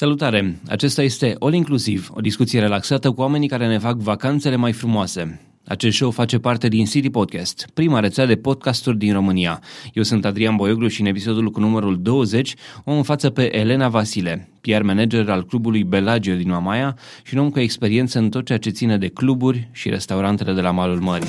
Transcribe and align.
Salutare! 0.00 0.58
Acesta 0.68 1.02
este 1.02 1.36
All 1.38 1.54
Inclusiv, 1.54 2.10
o 2.14 2.20
discuție 2.20 2.60
relaxată 2.60 3.10
cu 3.10 3.20
oamenii 3.20 3.48
care 3.48 3.66
ne 3.66 3.78
fac 3.78 3.96
vacanțele 3.96 4.56
mai 4.56 4.72
frumoase. 4.72 5.40
Acest 5.64 5.96
show 5.96 6.10
face 6.10 6.38
parte 6.38 6.68
din 6.68 6.84
City 6.84 7.10
Podcast, 7.10 7.68
prima 7.74 8.00
rețea 8.00 8.26
de 8.26 8.36
podcasturi 8.36 8.98
din 8.98 9.12
România. 9.12 9.62
Eu 9.92 10.02
sunt 10.02 10.24
Adrian 10.24 10.56
Boioglu 10.56 10.88
și 10.88 11.00
în 11.00 11.06
episodul 11.06 11.50
cu 11.50 11.60
numărul 11.60 12.02
20 12.02 12.54
o 12.84 12.92
în 12.92 13.02
față 13.02 13.30
pe 13.30 13.56
Elena 13.56 13.88
Vasile, 13.88 14.48
PR 14.60 14.82
manager 14.82 15.28
al 15.28 15.44
clubului 15.44 15.84
Bellagio 15.84 16.34
din 16.34 16.48
Mamaia 16.48 16.96
și 17.22 17.34
un 17.34 17.40
om 17.40 17.50
cu 17.50 17.60
experiență 17.60 18.18
în 18.18 18.28
tot 18.28 18.46
ceea 18.46 18.58
ce 18.58 18.70
ține 18.70 18.98
de 18.98 19.08
cluburi 19.08 19.68
și 19.72 19.88
restaurantele 19.88 20.52
de 20.52 20.60
la 20.60 20.70
malul 20.70 21.00
mării. 21.00 21.28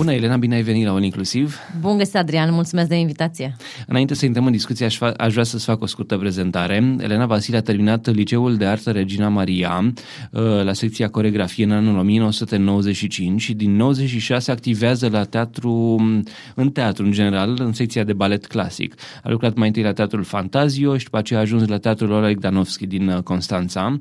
Bună, 0.00 0.12
Elena, 0.12 0.36
bine 0.36 0.54
ai 0.54 0.62
venit 0.62 0.84
la 0.84 0.92
Un 0.92 1.02
Inclusiv. 1.02 1.56
Bun 1.80 1.96
găsit, 1.96 2.16
Adrian, 2.16 2.52
mulțumesc 2.52 2.88
de 2.88 2.94
invitație. 2.94 3.56
Înainte 3.86 4.14
să 4.14 4.24
intrăm 4.24 4.46
în 4.46 4.52
discuție, 4.52 4.86
aș, 4.86 4.96
fa- 4.96 5.16
aș 5.16 5.32
vrea 5.32 5.44
să-ți 5.44 5.64
fac 5.64 5.82
o 5.82 5.86
scurtă 5.86 6.18
prezentare. 6.18 6.96
Elena 6.98 7.26
Vasile 7.26 7.56
a 7.56 7.60
terminat 7.60 8.06
Liceul 8.06 8.56
de 8.56 8.66
Artă 8.66 8.90
Regina 8.90 9.28
Maria 9.28 9.92
uh, 10.30 10.42
la 10.62 10.72
secția 10.72 11.08
coregrafie 11.08 11.64
în 11.64 11.70
anul 11.70 11.98
1995 11.98 13.40
și 13.40 13.54
din 13.54 13.76
96 13.76 14.50
activează 14.50 15.08
la 15.08 15.24
teatru, 15.24 15.96
în 16.54 16.70
teatru 16.70 17.04
în 17.04 17.12
general, 17.12 17.56
în 17.58 17.72
secția 17.72 18.04
de 18.04 18.12
balet 18.12 18.46
clasic. 18.46 18.94
A 19.22 19.30
lucrat 19.30 19.54
mai 19.54 19.66
întâi 19.66 19.82
la 19.82 19.92
Teatrul 19.92 20.24
Fantazio 20.24 20.96
și 20.96 21.04
după 21.04 21.18
aceea 21.18 21.38
a 21.38 21.42
ajuns 21.42 21.68
la 21.68 21.78
Teatrul 21.78 22.10
Oleg 22.10 22.38
Danovski 22.38 22.86
din 22.86 23.08
uh, 23.08 23.22
Constanța. 23.22 23.98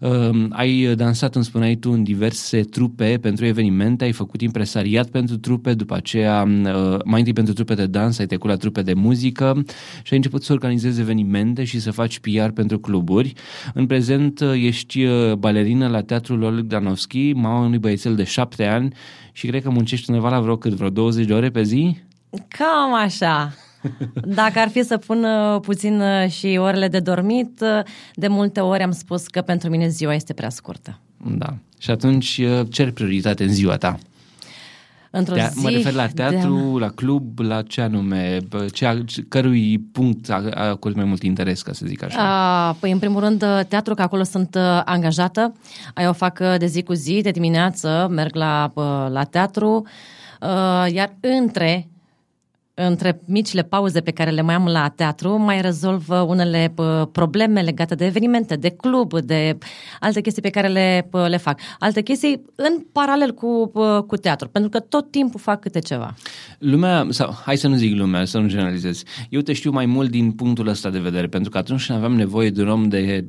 Uh, 0.00 0.46
ai 0.50 0.94
dansat, 0.94 1.34
îmi 1.34 1.44
spuneai 1.44 1.74
tu, 1.74 1.90
în 1.90 2.02
diverse 2.02 2.60
trupe 2.60 3.18
pentru 3.20 3.46
evenimente, 3.46 4.04
ai 4.04 4.12
făcut 4.12 4.40
impresariat 4.40 5.08
pentru 5.08 5.32
trupe, 5.36 5.74
după 5.74 5.94
aceea 5.94 6.44
mai 7.04 7.18
întâi 7.18 7.32
pentru 7.32 7.52
trupe 7.52 7.74
de 7.74 7.86
dans, 7.86 8.18
ai 8.18 8.26
trecut 8.26 8.50
la 8.50 8.56
trupe 8.56 8.82
de 8.82 8.94
muzică 8.94 9.62
și 10.02 10.12
ai 10.12 10.16
început 10.16 10.42
să 10.42 10.52
organizezi 10.52 11.00
evenimente 11.00 11.64
și 11.64 11.80
să 11.80 11.90
faci 11.90 12.18
PR 12.18 12.48
pentru 12.54 12.78
cluburi. 12.78 13.32
În 13.74 13.86
prezent 13.86 14.40
ești 14.40 15.06
balerină 15.38 15.88
la 15.88 16.02
Teatrul 16.02 16.42
Oleg 16.42 16.64
Danovski, 16.64 17.32
mama 17.32 17.64
unui 17.64 17.78
băiețel 17.78 18.14
de 18.14 18.24
șapte 18.24 18.64
ani 18.64 18.94
și 19.32 19.46
cred 19.46 19.62
că 19.62 19.70
muncești 19.70 20.10
undeva 20.10 20.28
la 20.28 20.40
vreo 20.40 20.56
cât, 20.56 20.72
vreo 20.72 20.90
20 20.90 21.26
de 21.26 21.34
ore 21.34 21.50
pe 21.50 21.62
zi? 21.62 21.96
Cam 22.48 22.94
așa. 22.94 23.54
Dacă 24.40 24.58
ar 24.58 24.68
fi 24.68 24.82
să 24.82 24.96
pun 24.96 25.26
puțin 25.62 26.02
și 26.28 26.56
orele 26.60 26.88
de 26.88 27.00
dormit, 27.00 27.64
de 28.14 28.28
multe 28.28 28.60
ori 28.60 28.82
am 28.82 28.90
spus 28.90 29.26
că 29.26 29.40
pentru 29.40 29.70
mine 29.70 29.88
ziua 29.88 30.14
este 30.14 30.32
prea 30.32 30.48
scurtă. 30.48 30.98
Da. 31.16 31.56
Și 31.78 31.90
atunci 31.90 32.40
cer 32.70 32.90
prioritate 32.90 33.44
în 33.44 33.52
ziua 33.52 33.76
ta? 33.76 33.98
Într-o 35.16 35.34
Te- 35.34 35.50
zi... 35.52 35.62
Mă 35.62 35.70
refer 35.70 35.92
la 35.92 36.06
teatru, 36.06 36.70
de... 36.72 36.78
la 36.78 36.90
club, 36.90 37.38
la 37.38 37.62
ce 37.62 37.80
anume, 37.80 38.38
ce, 38.72 39.04
cărui 39.28 39.78
punct 39.78 40.30
a, 40.30 40.44
a 40.54 40.68
acolo 40.68 40.94
mai 40.96 41.04
mult 41.04 41.22
interes, 41.22 41.62
ca 41.62 41.72
să 41.72 41.86
zic 41.86 42.02
așa? 42.02 42.18
A, 42.68 42.72
păi, 42.80 42.90
în 42.90 42.98
primul 42.98 43.20
rând, 43.20 43.44
teatru, 43.68 43.94
că 43.94 44.02
acolo 44.02 44.22
sunt 44.22 44.56
angajată. 44.84 45.52
Eu 45.96 46.08
o 46.08 46.12
fac 46.12 46.38
de 46.58 46.66
zi 46.66 46.82
cu 46.82 46.92
zi, 46.92 47.20
de 47.22 47.30
dimineață, 47.30 48.06
merg 48.10 48.34
la, 48.34 48.72
la 49.08 49.24
teatru, 49.24 49.86
iar 50.92 51.16
între 51.20 51.88
între 52.74 53.20
micile 53.26 53.62
pauze 53.62 54.00
pe 54.00 54.10
care 54.10 54.30
le 54.30 54.42
mai 54.42 54.54
am 54.54 54.66
la 54.66 54.88
teatru, 54.88 55.38
mai 55.38 55.60
rezolv 55.60 56.08
unele 56.26 56.74
probleme 57.12 57.60
legate 57.60 57.94
de 57.94 58.04
evenimente, 58.04 58.56
de 58.56 58.68
club, 58.68 59.20
de 59.20 59.58
alte 60.00 60.20
chestii 60.20 60.42
pe 60.42 60.50
care 60.50 60.68
le, 60.68 61.08
le 61.28 61.36
fac. 61.36 61.60
Alte 61.78 62.02
chestii 62.02 62.44
în 62.54 62.84
paralel 62.92 63.32
cu, 63.32 63.72
cu 64.06 64.16
teatru, 64.16 64.48
pentru 64.48 64.70
că 64.70 64.80
tot 64.80 65.10
timpul 65.10 65.40
fac 65.40 65.60
câte 65.60 65.78
ceva. 65.78 66.14
Lumea, 66.58 67.06
sau 67.10 67.36
hai 67.44 67.56
să 67.56 67.68
nu 67.68 67.74
zic 67.74 67.96
lumea, 67.96 68.24
să 68.24 68.38
nu 68.38 68.48
generalizez, 68.48 69.02
eu 69.28 69.40
te 69.40 69.52
știu 69.52 69.70
mai 69.70 69.86
mult 69.86 70.10
din 70.10 70.32
punctul 70.32 70.68
ăsta 70.68 70.90
de 70.90 70.98
vedere, 70.98 71.26
pentru 71.26 71.50
că 71.50 71.58
atunci 71.58 71.86
când 71.86 71.98
aveam 71.98 72.14
nevoie 72.14 72.50
de 72.50 72.62
un 72.62 72.68
om 72.68 72.88
de, 72.88 73.26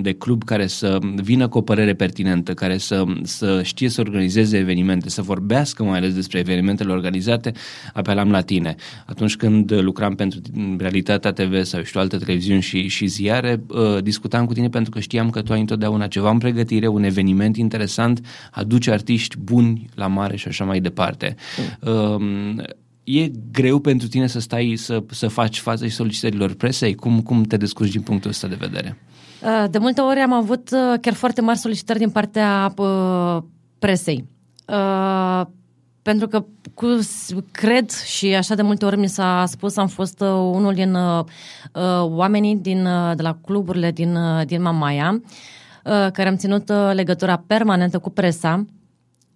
de 0.00 0.12
club 0.12 0.44
care 0.44 0.66
să 0.66 0.98
vină 1.14 1.48
cu 1.48 1.58
o 1.58 1.62
părere 1.62 1.94
pertinentă, 1.94 2.54
care 2.54 2.78
să, 2.78 3.04
să 3.22 3.62
știe 3.62 3.88
să 3.88 4.00
organizeze 4.00 4.58
evenimente, 4.58 5.08
să 5.08 5.22
vorbească 5.22 5.82
mai 5.82 5.98
ales 5.98 6.14
despre 6.14 6.38
evenimentele 6.38 6.92
organizate, 6.92 7.52
apelam 7.92 8.30
la 8.30 8.40
tine 8.40 8.59
tine. 8.60 8.76
Atunci 9.06 9.36
când 9.36 9.72
lucram 9.80 10.14
pentru 10.14 10.40
Realitatea 10.78 11.32
TV 11.32 11.62
sau 11.62 11.82
știu 11.82 12.00
alte 12.00 12.16
televiziuni 12.16 12.60
și, 12.60 12.88
și 12.88 13.06
ziare, 13.06 13.62
uh, 13.68 14.02
discutam 14.02 14.46
cu 14.46 14.52
tine 14.52 14.68
pentru 14.68 14.90
că 14.90 15.00
știam 15.00 15.30
că 15.30 15.42
tu 15.42 15.52
ai 15.52 15.60
întotdeauna 15.60 16.06
ceva 16.06 16.30
în 16.30 16.38
pregătire, 16.38 16.86
un 16.86 17.02
eveniment 17.02 17.56
interesant, 17.56 18.26
aduce 18.50 18.90
artiști 18.90 19.36
buni 19.38 19.88
la 19.94 20.06
mare 20.06 20.36
și 20.36 20.48
așa 20.48 20.64
mai 20.64 20.80
departe. 20.80 21.36
Mm. 21.84 22.56
Uh, 22.56 22.64
e 23.04 23.30
greu 23.52 23.78
pentru 23.78 24.08
tine 24.08 24.26
să 24.26 24.40
stai 24.40 24.74
să, 24.76 25.02
să 25.10 25.28
faci 25.28 25.58
față 25.58 25.86
și 25.86 25.94
solicitărilor 25.94 26.54
presei? 26.54 26.94
Cum, 26.94 27.20
cum 27.20 27.42
te 27.42 27.56
descurci 27.56 27.90
din 27.90 28.00
punctul 28.00 28.30
ăsta 28.30 28.48
de 28.48 28.56
vedere? 28.58 28.98
De 29.70 29.78
multe 29.78 30.00
ori 30.00 30.18
am 30.18 30.32
avut 30.32 30.68
chiar 31.00 31.14
foarte 31.14 31.40
mari 31.40 31.58
solicitări 31.58 31.98
din 31.98 32.10
partea 32.10 32.74
uh, 32.76 33.42
presei. 33.78 34.24
Uh, 36.00 36.10
pentru 36.10 36.28
că 36.28 36.44
cu, 36.74 36.86
cred 37.50 37.90
și 37.90 38.34
așa 38.34 38.54
de 38.54 38.62
multe 38.62 38.84
ori 38.84 38.98
mi 38.98 39.08
s-a 39.08 39.44
spus, 39.46 39.76
am 39.76 39.86
fost 39.86 40.20
uh, 40.20 40.28
unul 40.28 40.74
din 40.74 40.94
uh, 40.94 41.24
oamenii 42.00 42.56
din, 42.56 42.86
uh, 42.86 43.16
de 43.16 43.22
la 43.22 43.38
cluburile 43.44 43.90
din, 43.90 44.14
uh, 44.14 44.46
din 44.46 44.62
Mamaia, 44.62 45.10
uh, 45.12 46.10
care 46.12 46.28
am 46.28 46.36
ținut 46.36 46.68
uh, 46.68 46.90
legătura 46.92 47.44
permanentă 47.46 47.98
cu 47.98 48.10
presa 48.10 48.64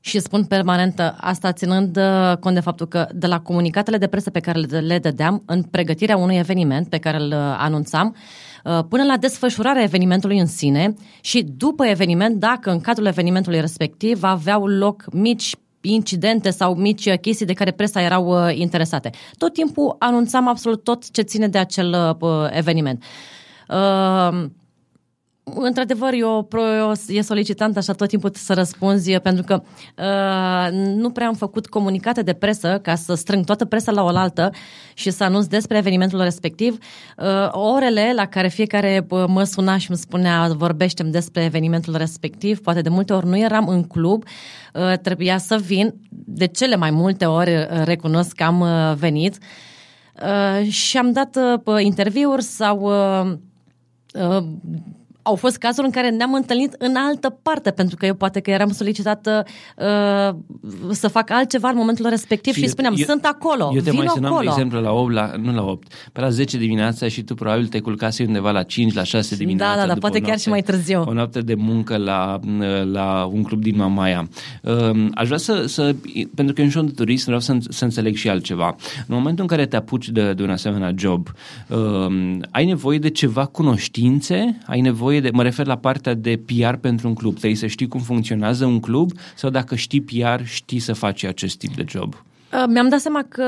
și 0.00 0.18
spun 0.18 0.44
permanentă 0.44 1.16
asta 1.20 1.52
ținând 1.52 1.96
uh, 1.96 2.36
cont 2.40 2.54
de 2.54 2.60
faptul 2.60 2.86
că 2.86 3.08
de 3.14 3.26
la 3.26 3.40
comunicatele 3.40 3.98
de 3.98 4.06
presă 4.06 4.30
pe 4.30 4.40
care 4.40 4.58
le, 4.58 4.78
le 4.78 4.98
dădeam 4.98 5.42
în 5.46 5.62
pregătirea 5.62 6.16
unui 6.16 6.36
eveniment 6.36 6.88
pe 6.88 6.98
care 6.98 7.16
îl 7.16 7.26
uh, 7.26 7.56
anunțam, 7.58 8.16
uh, 8.64 8.78
până 8.88 9.02
la 9.02 9.16
desfășurarea 9.16 9.82
evenimentului 9.82 10.38
în 10.38 10.46
sine 10.46 10.94
și 11.20 11.42
după 11.56 11.84
eveniment, 11.86 12.36
dacă 12.38 12.70
în 12.70 12.80
cadrul 12.80 13.06
evenimentului 13.06 13.60
respectiv 13.60 14.22
aveau 14.22 14.66
loc 14.66 15.04
mici 15.12 15.54
incidente 15.84 16.50
sau 16.50 16.74
mici 16.74 17.16
chestii 17.20 17.46
de 17.46 17.52
care 17.52 17.70
presa 17.70 18.02
erau 18.02 18.46
uh, 18.46 18.56
interesate. 18.58 19.10
Tot 19.38 19.52
timpul 19.52 19.96
anunțam 19.98 20.48
absolut 20.48 20.84
tot 20.84 21.10
ce 21.10 21.22
ține 21.22 21.48
de 21.48 21.58
acel 21.58 22.16
uh, 22.20 22.48
eveniment. 22.50 23.02
Uh, 23.68 24.44
Într-adevăr, 25.44 26.12
eu, 26.12 26.48
eu 26.78 26.92
e 27.08 27.20
solicitant 27.20 27.76
așa 27.76 27.92
tot 27.92 28.08
timpul 28.08 28.30
să 28.34 28.54
răspunzi, 28.54 29.18
pentru 29.18 29.44
că 29.44 29.62
uh, 29.98 30.72
nu 30.72 31.10
prea 31.10 31.26
am 31.26 31.34
făcut 31.34 31.66
comunicate 31.66 32.22
de 32.22 32.32
presă 32.32 32.78
ca 32.82 32.94
să 32.94 33.14
strâng 33.14 33.44
toată 33.44 33.64
presa 33.64 33.92
la 33.92 34.02
oaltă 34.02 34.50
și 34.94 35.10
să 35.10 35.24
anunț 35.24 35.46
despre 35.46 35.76
evenimentul 35.76 36.22
respectiv. 36.22 36.78
Uh, 37.18 37.48
orele 37.50 38.12
la 38.14 38.26
care 38.26 38.48
fiecare 38.48 39.06
mă 39.26 39.44
suna 39.44 39.76
și 39.76 39.90
îmi 39.90 39.98
spunea 39.98 40.48
vorbește 40.56 41.02
despre 41.02 41.44
evenimentul 41.44 41.96
respectiv, 41.96 42.60
poate 42.60 42.80
de 42.80 42.88
multe 42.88 43.12
ori 43.12 43.26
nu 43.26 43.38
eram 43.38 43.68
în 43.68 43.82
club, 43.82 44.24
uh, 44.74 44.98
trebuia 45.02 45.38
să 45.38 45.56
vin, 45.56 45.94
de 46.10 46.46
cele 46.46 46.76
mai 46.76 46.90
multe 46.90 47.24
ori 47.24 47.66
recunosc 47.84 48.32
că 48.32 48.44
am 48.44 48.60
uh, 48.60 48.94
venit 48.96 49.38
uh, 50.22 50.68
și 50.68 50.98
am 50.98 51.12
dat 51.12 51.38
uh, 51.64 51.82
interviuri 51.84 52.42
sau... 52.42 52.80
Uh, 52.80 53.32
uh, 54.14 54.44
au 55.26 55.34
fost 55.34 55.56
cazuri 55.56 55.86
în 55.86 55.92
care 55.92 56.10
ne-am 56.10 56.34
întâlnit 56.34 56.74
în 56.78 56.94
altă 56.96 57.38
parte, 57.42 57.70
pentru 57.70 57.96
că 57.96 58.06
eu 58.06 58.14
poate 58.14 58.40
că 58.40 58.50
eram 58.50 58.72
solicitată 58.72 59.44
uh, 59.76 60.36
să 60.90 61.08
fac 61.08 61.30
altceva 61.30 61.68
în 61.68 61.76
momentul 61.76 62.08
respectiv 62.08 62.54
și, 62.54 62.60
și 62.60 62.68
spuneam, 62.68 62.94
eu, 62.96 63.04
sunt 63.04 63.24
acolo, 63.24 63.70
Eu 63.74 63.80
te 63.80 63.90
vin 63.90 63.98
mai 63.98 64.08
sunam, 64.14 64.32
acolo. 64.32 64.44
de 64.44 64.50
exemplu, 64.50 64.80
la 64.80 64.92
8, 64.92 65.12
la, 65.12 65.32
nu 65.40 65.54
la 65.54 65.64
8, 65.64 65.92
pe 66.12 66.20
la 66.20 66.28
10 66.28 66.58
dimineața 66.58 67.08
și 67.08 67.22
tu 67.22 67.34
probabil 67.34 67.66
te 67.66 67.80
culcase 67.80 68.24
undeva 68.24 68.50
la 68.50 68.62
5, 68.62 68.94
la 68.94 69.02
6 69.02 69.36
dimineața. 69.36 69.74
Da, 69.74 69.80
da, 69.80 69.86
da, 69.86 69.92
poate 69.92 70.18
noapte, 70.18 70.30
chiar 70.30 70.38
și 70.38 70.48
mai 70.48 70.62
târziu. 70.62 71.02
O 71.06 71.12
noapte 71.12 71.40
de 71.40 71.54
muncă 71.54 71.96
la, 71.96 72.40
la 72.92 73.30
un 73.32 73.42
club 73.42 73.62
din 73.62 73.76
Mamaia. 73.76 74.28
Uh, 74.62 75.06
aș 75.14 75.26
vrea 75.26 75.38
să, 75.38 75.64
să, 75.66 75.94
pentru 76.34 76.54
că 76.54 76.60
e 76.60 76.64
un 76.64 76.70
show 76.70 76.82
de 76.82 76.92
turism, 76.92 77.24
vreau 77.24 77.40
să, 77.40 77.56
să 77.68 77.84
înțeleg 77.84 78.16
și 78.16 78.28
altceva. 78.28 78.76
În 79.06 79.14
momentul 79.14 79.42
în 79.42 79.48
care 79.56 79.66
te 79.66 79.76
apuci 79.76 80.08
de, 80.08 80.32
de 80.32 80.42
un 80.42 80.50
asemenea 80.50 80.92
job, 80.96 81.28
uh, 81.68 82.36
ai 82.50 82.64
nevoie 82.64 82.98
de 82.98 83.10
ceva 83.10 83.44
cunoștințe? 83.44 84.58
Ai 84.66 84.80
nevoie 84.80 85.13
de, 85.20 85.30
mă 85.32 85.42
refer 85.42 85.66
la 85.66 85.76
partea 85.76 86.14
de 86.14 86.40
PR 86.46 86.74
pentru 86.74 87.08
un 87.08 87.14
club. 87.14 87.32
Trebuie 87.32 87.56
să 87.56 87.66
știi 87.66 87.88
cum 87.88 88.00
funcționează 88.00 88.64
un 88.64 88.80
club 88.80 89.12
sau 89.36 89.50
dacă 89.50 89.74
știi 89.74 90.00
PR, 90.00 90.44
știi 90.44 90.78
să 90.78 90.92
faci 90.92 91.24
acest 91.24 91.58
tip 91.58 91.74
de 91.76 91.84
job? 91.88 92.24
Mi-am 92.68 92.88
dat 92.88 93.00
seama 93.00 93.26
că 93.28 93.44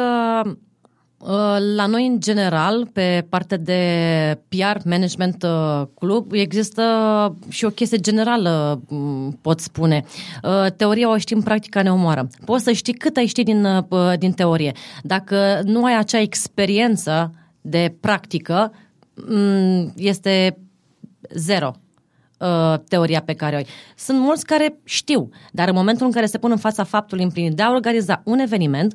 Uh, 1.18 1.56
la 1.76 1.86
noi, 1.86 2.06
în 2.06 2.20
general, 2.20 2.86
pe 2.92 3.26
partea 3.28 3.56
de 3.56 4.40
PR, 4.48 4.88
management, 4.88 5.42
uh, 5.42 5.82
club, 5.94 6.32
există 6.32 6.82
și 7.48 7.64
o 7.64 7.68
chestie 7.68 7.98
generală, 7.98 8.82
mm, 8.88 9.38
pot 9.42 9.60
spune. 9.60 10.04
Uh, 10.42 10.66
teoria 10.76 11.10
o 11.10 11.16
știm, 11.16 11.40
practica 11.40 11.82
ne 11.82 11.92
omoară. 11.92 12.28
Poți 12.44 12.64
să 12.64 12.72
știi 12.72 12.92
cât 12.92 13.16
ai 13.16 13.26
ști 13.26 13.42
din, 13.42 13.86
din 14.18 14.32
teorie. 14.32 14.72
Dacă 15.02 15.60
nu 15.64 15.84
ai 15.84 15.98
acea 15.98 16.20
experiență 16.20 17.32
de 17.60 17.94
practică, 18.00 18.72
mm, 19.28 19.92
este 19.96 20.58
zero 21.34 21.70
teoria 22.88 23.22
pe 23.22 23.32
care 23.34 23.54
o 23.54 23.58
ai. 23.58 23.66
Sunt 23.96 24.18
mulți 24.18 24.44
care 24.44 24.78
știu, 24.84 25.28
dar 25.52 25.68
în 25.68 25.74
momentul 25.74 26.06
în 26.06 26.12
care 26.12 26.26
se 26.26 26.38
pun 26.38 26.50
în 26.50 26.56
fața 26.56 26.84
faptului 26.84 27.24
împlinit 27.24 27.52
de 27.52 27.62
a 27.62 27.70
organiza 27.70 28.22
un 28.24 28.38
eveniment, 28.38 28.94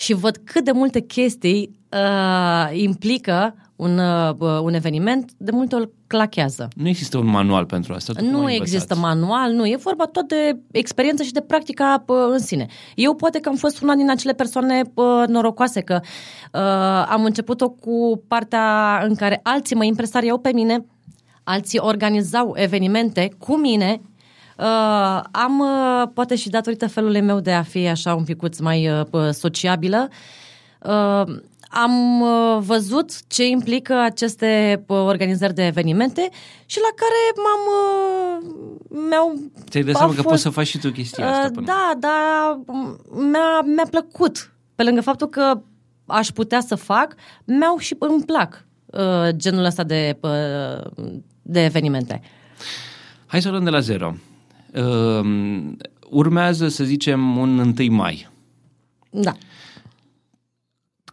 și 0.00 0.12
văd 0.12 0.36
cât 0.44 0.64
de 0.64 0.72
multe 0.72 1.00
chestii 1.00 1.78
uh, 1.90 2.78
implică 2.78 3.54
un, 3.76 3.98
uh, 3.98 4.60
un 4.62 4.74
eveniment, 4.74 5.30
de 5.36 5.50
multe 5.50 5.74
ori 5.74 5.90
clachează. 6.06 6.68
Nu 6.76 6.88
există 6.88 7.18
un 7.18 7.26
manual 7.26 7.64
pentru 7.64 7.92
asta? 7.92 8.12
Nu 8.20 8.50
există 8.50 8.96
manual, 8.96 9.52
nu. 9.52 9.66
E 9.66 9.76
vorba 9.82 10.04
tot 10.04 10.28
de 10.28 10.58
experiență 10.70 11.22
și 11.22 11.32
de 11.32 11.40
practica 11.40 12.04
uh, 12.06 12.16
în 12.30 12.38
sine. 12.38 12.66
Eu 12.94 13.14
poate 13.14 13.40
că 13.40 13.48
am 13.48 13.54
fost 13.54 13.82
una 13.82 13.94
din 13.94 14.10
acele 14.10 14.32
persoane 14.32 14.82
uh, 14.94 15.24
norocoase, 15.26 15.80
că 15.80 16.00
uh, 16.02 16.60
am 17.08 17.24
început-o 17.24 17.70
cu 17.70 18.24
partea 18.28 18.98
în 19.08 19.14
care 19.14 19.40
alții 19.42 19.76
mă 19.76 19.84
impresariau 19.84 20.38
pe 20.38 20.50
mine, 20.52 20.84
alții 21.50 21.78
organizau 21.78 22.52
evenimente 22.56 23.30
cu 23.38 23.56
mine 23.56 24.00
Uh, 24.60 25.20
am, 25.30 25.58
uh, 25.58 26.08
poate 26.14 26.36
și 26.36 26.48
datorită 26.48 26.88
felului 26.88 27.20
meu 27.20 27.40
de 27.40 27.52
a 27.52 27.62
fi 27.62 27.88
așa 27.88 28.14
un 28.14 28.24
picuț 28.24 28.58
mai 28.58 28.90
uh, 28.90 29.28
sociabilă, 29.30 30.08
uh, 30.82 31.22
am 31.70 32.20
uh, 32.20 32.58
văzut 32.60 33.26
ce 33.26 33.46
implică 33.46 33.94
aceste 33.94 34.82
uh, 34.86 34.96
organizări 34.96 35.54
de 35.54 35.66
evenimente 35.66 36.28
și 36.66 36.78
la 36.80 36.88
care 36.96 37.20
m-am... 37.36 37.60
Uh, 37.80 39.08
mi-au... 39.08 39.34
Ți-ai 39.68 39.82
dat 39.82 39.96
seama 39.96 40.14
că 40.14 40.22
poți 40.22 40.42
să 40.42 40.50
faci 40.50 40.66
și 40.66 40.78
tu 40.78 40.90
chestia 40.90 41.30
asta? 41.30 41.50
Până. 41.54 41.66
Da, 41.66 41.92
dar 41.98 42.60
mi-a, 43.10 43.60
mi-a 43.74 43.86
plăcut. 43.90 44.52
Pe 44.74 44.82
lângă 44.82 45.00
faptul 45.00 45.28
că 45.28 45.60
aș 46.06 46.28
putea 46.28 46.60
să 46.60 46.74
fac, 46.74 47.14
mi-au 47.44 47.76
și 47.76 47.96
îmi 47.98 48.24
plac 48.24 48.64
genul 49.30 49.64
ăsta 49.64 49.82
de, 49.82 50.18
de 51.50 51.64
evenimente. 51.64 52.20
Hai 53.26 53.42
să 53.42 53.48
o 53.48 53.50
luăm 53.50 53.64
de 53.64 53.70
la 53.70 53.80
zero. 53.80 54.14
Uh, 54.74 55.72
urmează, 56.10 56.68
să 56.68 56.84
zicem, 56.84 57.36
un 57.36 57.74
1 57.78 57.92
mai. 57.94 58.28
Da. 59.10 59.36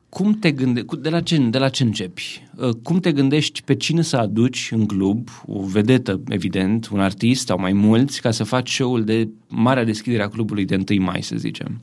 Cum 0.09 0.33
te 0.39 0.51
gândești, 0.51 0.97
de 0.97 1.09
la 1.09 1.21
ce, 1.21 1.37
de 1.37 1.57
la 1.57 1.69
ce 1.69 1.83
începi? 1.83 2.47
Uh, 2.55 2.69
cum 2.83 2.99
te 2.99 3.11
gândești 3.11 3.61
pe 3.63 3.75
cine 3.75 4.01
să 4.01 4.17
aduci 4.17 4.69
în 4.71 4.85
club, 4.85 5.29
o 5.45 5.61
vedetă, 5.61 6.21
evident, 6.27 6.87
un 6.87 6.99
artist 6.99 7.45
sau 7.45 7.59
mai 7.59 7.73
mulți, 7.73 8.21
ca 8.21 8.31
să 8.31 8.43
faci 8.43 8.71
show-ul 8.71 9.03
de 9.03 9.29
marea 9.47 9.83
deschidere 9.83 10.23
a 10.23 10.27
clubului 10.29 10.65
de 10.65 10.83
1 10.89 11.03
mai, 11.03 11.21
să 11.21 11.35
zicem? 11.35 11.81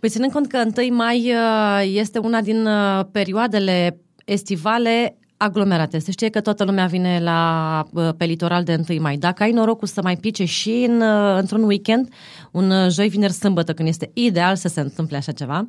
Păi 0.00 0.08
ținând 0.08 0.32
cont 0.32 0.46
că 0.46 0.64
1 0.76 0.96
mai 0.96 1.32
uh, 1.32 1.90
este 1.94 2.18
una 2.18 2.40
din 2.40 2.66
uh, 2.66 3.04
perioadele 3.12 4.00
estivale 4.24 5.18
aglomerate. 5.38 5.98
Se 5.98 6.10
știe 6.10 6.28
că 6.28 6.40
toată 6.40 6.64
lumea 6.64 6.86
vine 6.86 7.20
la, 7.22 7.82
pe 8.16 8.24
litoral 8.24 8.64
de 8.64 8.80
1 8.88 9.00
mai. 9.00 9.16
Dacă 9.16 9.42
ai 9.42 9.50
norocul 9.50 9.88
să 9.88 10.02
mai 10.02 10.16
pice 10.16 10.44
și 10.44 10.86
în, 10.88 11.02
într-un 11.36 11.62
weekend, 11.62 12.08
un 12.50 12.72
joi, 12.90 13.08
vineri, 13.08 13.32
sâmbătă, 13.32 13.72
când 13.72 13.88
este 13.88 14.10
ideal 14.12 14.56
să 14.56 14.68
se 14.68 14.80
întâmple 14.80 15.16
așa 15.16 15.32
ceva, 15.32 15.68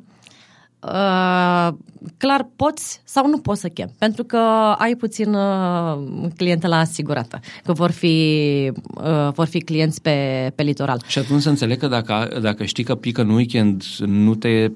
Uh, 0.80 1.68
clar 2.16 2.48
poți 2.56 3.00
sau 3.04 3.28
nu 3.28 3.38
poți 3.38 3.60
să 3.60 3.68
chem, 3.68 3.92
pentru 3.98 4.24
că 4.24 4.36
ai 4.78 4.94
puțin 4.94 5.34
uh, 5.34 5.98
clientela 6.36 6.78
asigurată, 6.78 7.40
că 7.64 7.72
vor 7.72 7.90
fi, 7.90 8.72
uh, 8.94 9.32
vor 9.34 9.46
fi 9.46 9.58
clienți 9.58 10.02
pe, 10.02 10.52
pe 10.54 10.62
litoral. 10.62 11.02
Și 11.06 11.18
atunci 11.18 11.42
să 11.42 11.48
înțeleg 11.48 11.78
că 11.78 11.86
dacă, 11.86 12.38
dacă 12.42 12.64
știi 12.64 12.84
că 12.84 12.94
pică 12.94 13.20
în 13.20 13.28
weekend, 13.28 13.82
nu 13.98 14.34
te 14.34 14.70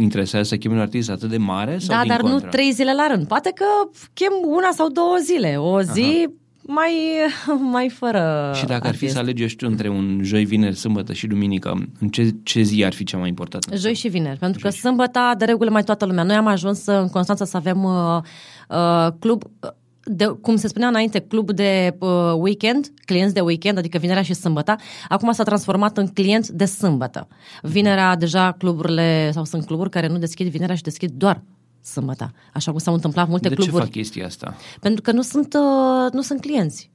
interesează 0.00 0.48
să 0.48 0.56
chem 0.56 0.72
un 0.72 0.78
artist 0.78 1.10
atât 1.10 1.30
de 1.30 1.36
mare? 1.36 1.78
Sau 1.78 1.96
da, 1.96 2.02
dar 2.06 2.20
contra? 2.20 2.38
nu 2.44 2.50
trei 2.50 2.72
zile 2.72 2.94
la 2.94 3.06
rând. 3.10 3.26
Poate 3.26 3.52
că 3.54 3.64
chem 4.12 4.32
una 4.44 4.70
sau 4.72 4.88
două 4.88 5.16
zile. 5.22 5.56
O 5.56 5.80
zi 5.80 6.26
Aha. 6.26 6.32
mai, 6.62 6.92
mai 7.72 7.88
fără 7.88 8.52
Și 8.54 8.64
dacă 8.64 8.86
artist. 8.86 9.02
ar 9.02 9.08
fi 9.08 9.08
să 9.08 9.18
alegi, 9.18 9.42
eu 9.42 9.48
știu, 9.48 9.66
între 9.66 9.88
un 9.88 10.20
joi, 10.22 10.44
vineri, 10.44 10.76
sâmbătă 10.76 11.12
și 11.12 11.26
duminică, 11.26 11.88
în 12.00 12.08
ce, 12.08 12.30
ce 12.42 12.62
zi 12.62 12.84
ar 12.84 12.92
fi 12.92 13.04
cea 13.04 13.18
mai 13.18 13.28
importantă? 13.28 13.76
Joi 13.76 13.94
și 13.94 14.08
vineri, 14.08 14.38
pentru 14.38 14.60
joi 14.60 14.70
că 14.70 14.76
sâmbătă, 14.76 15.20
de 15.38 15.44
regulă, 15.44 15.70
mai 15.70 15.82
toată 15.84 16.04
lumea. 16.06 16.22
Noi 16.22 16.36
am 16.36 16.46
ajuns 16.46 16.86
în 16.86 17.08
Constanța 17.08 17.44
să 17.44 17.56
avem 17.56 17.84
uh, 17.84 18.20
uh, 18.68 19.12
club 19.18 19.42
de, 20.10 20.26
cum 20.26 20.56
se 20.56 20.68
spunea 20.68 20.88
înainte, 20.88 21.18
club 21.18 21.50
de 21.50 21.96
uh, 21.98 22.32
weekend, 22.36 22.92
clienți 23.04 23.34
de 23.34 23.40
weekend, 23.40 23.78
adică 23.78 23.98
vinerea 23.98 24.22
și 24.22 24.34
sâmbătă, 24.34 24.76
acum 25.08 25.32
s-a 25.32 25.42
transformat 25.42 25.98
în 25.98 26.06
client 26.06 26.48
de 26.48 26.64
sâmbătă. 26.64 27.28
Vinerea, 27.62 28.16
deja 28.16 28.52
cluburile, 28.52 29.30
sau 29.32 29.44
sunt 29.44 29.66
cluburi 29.66 29.90
care 29.90 30.06
nu 30.06 30.18
deschid 30.18 30.46
vinerea 30.46 30.74
și 30.74 30.82
deschid 30.82 31.10
doar 31.10 31.42
sâmbătă. 31.82 32.32
Așa 32.54 32.70
cum 32.70 32.80
s-au 32.80 32.94
întâmplat 32.94 33.28
multe 33.28 33.48
de 33.48 33.54
cluburi. 33.54 33.76
De 33.76 33.80
ce 33.80 33.84
fac 33.84 34.02
chestia 34.02 34.26
asta? 34.26 34.56
Pentru 34.80 35.02
că 35.02 35.12
nu 35.12 35.22
sunt, 35.22 35.54
uh, 35.54 36.12
nu 36.12 36.22
sunt 36.22 36.40
clienți. 36.40 36.90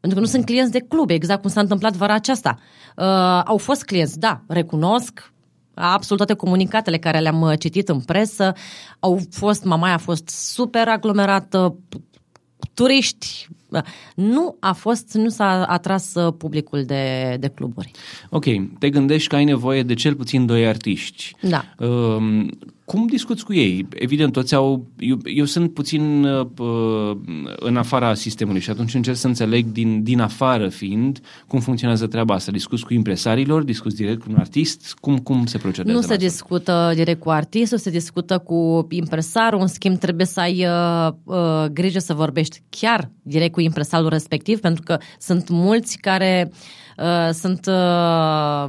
Pentru 0.00 0.18
că 0.18 0.24
nu 0.24 0.30
sunt 0.30 0.44
clienți 0.44 0.72
de 0.72 0.84
club, 0.88 1.10
exact 1.10 1.40
cum 1.40 1.50
s-a 1.50 1.60
întâmplat 1.60 1.94
vara 1.94 2.14
aceasta. 2.14 2.58
Uh, 2.96 3.04
au 3.44 3.56
fost 3.56 3.84
clienți, 3.84 4.18
da, 4.18 4.42
recunosc, 4.46 5.32
absolut 5.74 6.26
toate 6.26 6.40
comunicatele 6.40 6.98
care 6.98 7.18
le-am 7.18 7.40
uh, 7.40 7.58
citit 7.58 7.88
în 7.88 8.00
presă 8.00 8.52
au 8.98 9.20
fost, 9.30 9.64
Mamaia 9.64 9.94
a 9.94 9.98
fost 9.98 10.28
super 10.28 10.88
aglomerată, 10.88 11.76
turiști. 12.76 13.48
Nu 14.14 14.56
a 14.60 14.72
fost, 14.72 15.14
nu 15.14 15.28
s-a 15.28 15.64
atras 15.64 16.14
uh, 16.14 16.34
publicul 16.38 16.84
de, 16.84 17.36
de 17.40 17.48
cluburi. 17.48 17.90
Ok, 18.30 18.44
te 18.78 18.90
gândești 18.90 19.28
că 19.28 19.36
ai 19.36 19.44
nevoie 19.44 19.82
de 19.82 19.94
cel 19.94 20.14
puțin 20.14 20.46
doi 20.46 20.66
artiști. 20.66 21.34
Da. 21.40 21.64
Uh, 22.86 22.96
cum 22.96 23.06
discuți 23.06 23.44
cu 23.44 23.54
ei? 23.54 23.86
Evident, 23.90 24.32
toți 24.32 24.54
au... 24.54 24.86
Eu, 24.98 25.18
eu 25.24 25.44
sunt 25.44 25.74
puțin 25.74 26.24
uh, 26.24 27.16
în 27.56 27.76
afara 27.76 28.14
sistemului 28.14 28.60
și 28.60 28.70
atunci 28.70 28.94
încerc 28.94 29.16
să 29.16 29.26
înțeleg 29.26 29.66
din, 29.66 30.02
din 30.02 30.20
afară 30.20 30.68
fiind 30.68 31.20
cum 31.46 31.60
funcționează 31.60 32.06
treaba 32.06 32.34
asta. 32.34 32.52
Discuți 32.52 32.84
cu 32.84 32.94
impresarilor, 32.94 33.62
discuți 33.62 33.96
direct 33.96 34.20
cu 34.20 34.26
un 34.28 34.36
artist, 34.38 34.96
cum, 35.00 35.18
cum 35.18 35.46
se 35.46 35.58
procedează? 35.58 35.98
Nu 35.98 36.06
se 36.06 36.12
asta? 36.12 36.24
discută 36.24 36.92
direct 36.94 37.20
cu 37.20 37.30
artistul, 37.30 37.78
se 37.78 37.90
discută 37.90 38.38
cu 38.38 38.86
impresarul, 38.90 39.60
în 39.60 39.66
schimb 39.66 39.98
trebuie 39.98 40.26
să 40.26 40.40
ai 40.40 40.66
uh, 40.66 41.12
uh, 41.24 41.64
grijă 41.72 41.98
să 41.98 42.14
vorbești 42.14 42.62
chiar 42.68 43.10
direct 43.22 43.52
cu 43.52 43.60
impresarul 43.60 44.08
respectiv, 44.08 44.60
pentru 44.60 44.82
că 44.82 44.98
sunt 45.18 45.48
mulți 45.48 45.98
care 45.98 46.52
uh, 46.98 47.30
sunt... 47.32 47.66
Uh, 47.66 48.68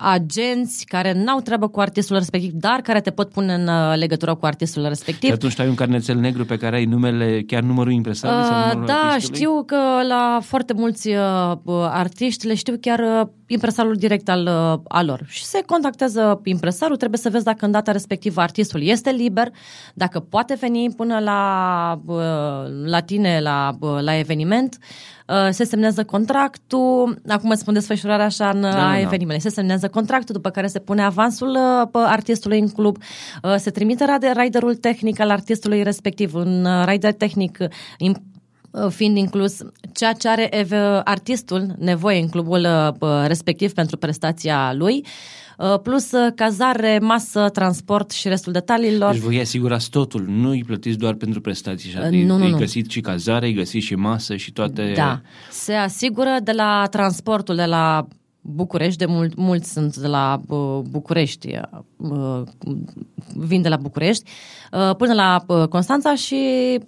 agenți 0.00 0.84
care 0.84 1.12
n-au 1.12 1.40
treabă 1.40 1.68
cu 1.68 1.80
artistul 1.80 2.16
respectiv, 2.16 2.52
dar 2.52 2.80
care 2.80 3.00
te 3.00 3.10
pot 3.10 3.30
pune 3.30 3.54
în 3.54 3.66
uh, 3.66 3.96
legătură 3.96 4.34
cu 4.34 4.46
artistul 4.46 4.86
respectiv. 4.88 5.28
Și 5.28 5.34
atunci 5.34 5.60
ai 5.60 5.68
un 5.68 5.74
carnețel 5.74 6.16
negru 6.16 6.44
pe 6.44 6.56
care 6.56 6.76
ai 6.76 6.84
numele, 6.84 7.42
chiar 7.46 7.62
numărul 7.62 7.92
impresarului 7.92 8.42
uh, 8.42 8.48
sau 8.50 8.58
numărul 8.60 8.86
Da, 8.86 9.08
artistului? 9.08 9.36
știu 9.36 9.62
că 9.66 9.76
la 10.08 10.38
foarte 10.42 10.72
mulți 10.72 11.08
uh, 11.08 11.52
artiști 11.90 12.46
le 12.46 12.54
știu 12.54 12.76
chiar 12.80 12.98
uh, 12.98 13.28
impresarul 13.48 13.94
direct 13.94 14.28
al, 14.28 14.46
uh, 14.46 14.80
al 14.88 15.06
lor. 15.06 15.24
Și 15.26 15.44
se 15.44 15.62
contactează 15.66 16.40
impresarul, 16.44 16.96
trebuie 16.96 17.18
să 17.18 17.30
vezi 17.30 17.44
dacă 17.44 17.64
în 17.64 17.70
data 17.70 17.92
respectivă 17.92 18.40
artistul 18.40 18.82
este 18.82 19.10
liber, 19.10 19.48
dacă 19.94 20.20
poate 20.20 20.56
veni 20.60 20.90
până 20.96 21.18
la, 21.18 22.00
uh, 22.06 22.18
la 22.84 23.00
tine 23.00 23.40
la, 23.40 23.76
uh, 23.80 23.98
la 24.00 24.16
eveniment, 24.16 24.78
uh, 25.26 25.48
se 25.50 25.64
semnează 25.64 26.04
contractul, 26.04 27.20
acum 27.28 27.54
spun 27.54 27.74
desfășurarea 27.74 28.24
așa 28.24 28.48
în 28.48 28.60
da, 28.60 28.70
da, 28.70 28.76
da. 28.76 29.00
evenimente, 29.00 29.42
se 29.42 29.54
semnează 29.54 29.88
contractul, 29.88 30.34
după 30.34 30.50
care 30.50 30.66
se 30.66 30.78
pune 30.78 31.02
avansul 31.02 31.48
uh, 31.48 31.88
pe 31.92 31.98
artistului 31.98 32.58
în 32.58 32.68
club, 32.68 32.96
uh, 33.42 33.54
se 33.56 33.70
trimite 33.70 34.04
riderul 34.36 34.74
tehnic 34.74 35.20
al 35.20 35.30
artistului 35.30 35.82
respectiv, 35.82 36.34
un 36.34 36.64
uh, 36.64 36.84
rider 36.86 37.12
tehnic 37.12 37.58
uh, 37.60 38.10
fiind 38.88 39.16
inclus 39.16 39.58
ceea 39.92 40.12
ce 40.12 40.28
are 40.28 40.66
artistul 41.04 41.74
nevoie 41.78 42.20
în 42.20 42.28
clubul 42.28 42.66
respectiv 43.26 43.72
pentru 43.72 43.96
prestația 43.96 44.72
lui, 44.74 45.06
plus 45.82 46.10
cazare, 46.34 46.98
masă, 47.02 47.48
transport 47.48 48.10
și 48.10 48.28
restul 48.28 48.52
detaliilor. 48.52 49.12
Deci 49.12 49.20
voi 49.20 49.40
asigurați 49.40 49.90
totul, 49.90 50.24
nu 50.28 50.48
îi 50.48 50.64
plătiți 50.66 50.98
doar 50.98 51.14
pentru 51.14 51.40
prestații, 51.40 51.90
și 51.90 51.96
nu, 51.96 52.36
nu, 52.36 52.44
îi 52.44 52.50
nu. 52.50 52.58
găsiți 52.58 52.92
și 52.92 53.00
cazare, 53.00 53.46
îi 53.46 53.54
găsiți 53.54 53.86
și 53.86 53.94
masă 53.94 54.36
și 54.36 54.52
toate... 54.52 54.92
Da, 54.96 55.20
se 55.50 55.72
asigură 55.72 56.36
de 56.42 56.52
la 56.52 56.86
transportul, 56.90 57.56
de 57.56 57.64
la 57.64 58.06
București, 58.50 58.98
de 58.98 59.06
mult, 59.06 59.36
mulți 59.36 59.72
sunt 59.72 59.96
de 59.96 60.06
la 60.06 60.40
uh, 60.48 60.80
București, 60.90 61.60
uh, 61.96 62.42
vin 63.34 63.62
de 63.62 63.68
la 63.68 63.76
București, 63.76 64.30
uh, 64.72 64.96
până 64.96 65.14
la 65.14 65.44
uh, 65.46 65.68
Constanța 65.68 66.14
și 66.14 66.38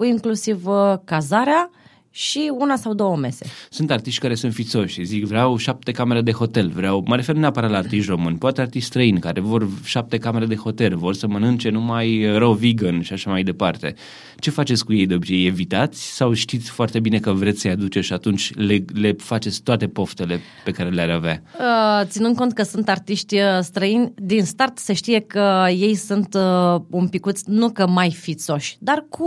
inclusiv 0.01 0.67
uh, 0.67 0.95
cazarea 1.05 1.71
și 2.11 2.53
una 2.59 2.77
sau 2.77 2.95
două 2.95 3.17
mese. 3.17 3.47
Sunt 3.71 3.91
artiști 3.91 4.21
care 4.21 4.35
sunt 4.35 4.53
fițoși 4.53 4.95
și 4.95 5.05
zic 5.05 5.27
vreau 5.27 5.57
șapte 5.57 5.93
camere 5.93 6.21
de 6.21 6.33
hotel, 6.33 6.69
vreau, 6.69 7.05
mă 7.07 7.17
refer 7.17 7.35
neapărat 7.35 7.71
la 7.71 7.77
artiști 7.77 8.11
români, 8.11 8.39
poate 8.39 8.61
artiști 8.61 8.89
străini 8.89 9.21
care 9.21 9.41
vor 9.41 9.69
șapte 9.85 10.19
camere 10.19 10.47
de 10.47 10.55
hotel, 10.55 10.97
vor 10.97 11.15
să 11.15 11.27
mănânce 11.27 11.69
numai 11.69 12.31
raw 12.37 12.53
vegan 12.53 13.03
și 13.03 13.13
așa 13.13 13.31
mai 13.31 13.43
departe. 13.43 13.95
Ce 14.39 14.51
faceți 14.51 14.85
cu 14.85 14.93
ei 14.93 15.07
de 15.07 15.15
obicei? 15.15 15.47
Evitați 15.47 16.15
sau 16.17 16.33
știți 16.33 16.71
foarte 16.71 17.01
bine 17.01 17.19
că 17.19 17.33
vreți 17.33 17.61
să-i 17.61 17.71
aduce 17.71 18.01
și 18.01 18.13
atunci 18.13 18.55
le, 18.55 18.85
le 18.95 19.13
faceți 19.13 19.63
toate 19.63 19.89
poftele 19.89 20.41
pe 20.65 20.71
care 20.71 20.89
le-ar 20.89 21.11
avea? 21.11 21.43
Uh, 21.59 22.07
ținând 22.07 22.37
cont 22.37 22.53
că 22.53 22.63
sunt 22.63 22.89
artiști 22.89 23.37
uh, 23.37 23.43
străini, 23.61 24.13
din 24.17 24.45
start 24.45 24.79
se 24.79 24.93
știe 24.93 25.21
că 25.21 25.67
ei 25.69 25.95
sunt 25.95 26.35
uh, 26.35 26.81
un 26.91 27.09
picuț, 27.09 27.43
nu 27.43 27.71
că 27.71 27.87
mai 27.87 28.11
fițoși, 28.11 28.77
dar 28.79 29.07
cu 29.09 29.27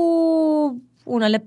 unele 1.03 1.45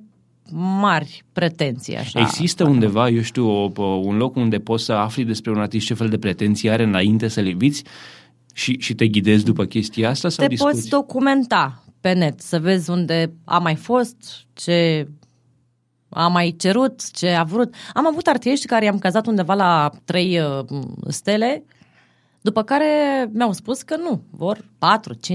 mari 0.53 1.23
pretenții. 1.33 1.97
Așa, 1.97 2.21
Există 2.21 2.65
undeva, 2.65 3.09
eu 3.09 3.23
știu, 3.23 3.49
o, 3.49 3.71
un 3.89 4.17
loc 4.17 4.37
unde 4.37 4.59
poți 4.59 4.85
să 4.85 4.93
afli 4.93 5.25
despre 5.25 5.51
un 5.51 5.61
artist 5.61 5.87
ce 5.87 5.95
fel 5.95 6.09
de 6.09 6.19
pretenții 6.19 6.71
are 6.71 6.83
înainte 6.83 7.29
să 7.29 7.41
le 7.41 7.53
viți 7.53 7.83
și, 8.55 8.77
și 8.79 8.95
te 8.95 9.07
ghidezi 9.07 9.45
după 9.45 9.65
chestia 9.65 10.09
asta? 10.09 10.29
Sau 10.29 10.47
te 10.47 10.55
discuți? 10.55 10.75
poți 10.75 10.89
documenta 10.89 11.85
pe 12.01 12.13
net, 12.13 12.41
să 12.41 12.59
vezi 12.59 12.91
unde 12.91 13.33
a 13.45 13.59
mai 13.59 13.75
fost, 13.75 14.47
ce 14.53 15.09
a 16.09 16.29
mai 16.29 16.55
cerut, 16.59 17.11
ce 17.11 17.29
a 17.29 17.43
vrut. 17.43 17.75
Am 17.93 18.07
avut 18.07 18.27
artiști 18.27 18.67
care 18.67 18.85
i-am 18.85 18.99
cazat 18.99 19.27
undeva 19.27 19.55
la 19.55 19.91
trei 20.05 20.41
uh, 20.41 20.65
stele 21.09 21.65
după 22.47 22.63
care 22.63 22.87
mi-au 23.33 23.53
spus 23.53 23.83
că 23.83 23.97
nu, 23.97 24.23
vor 24.31 24.59
4-5 24.59 24.63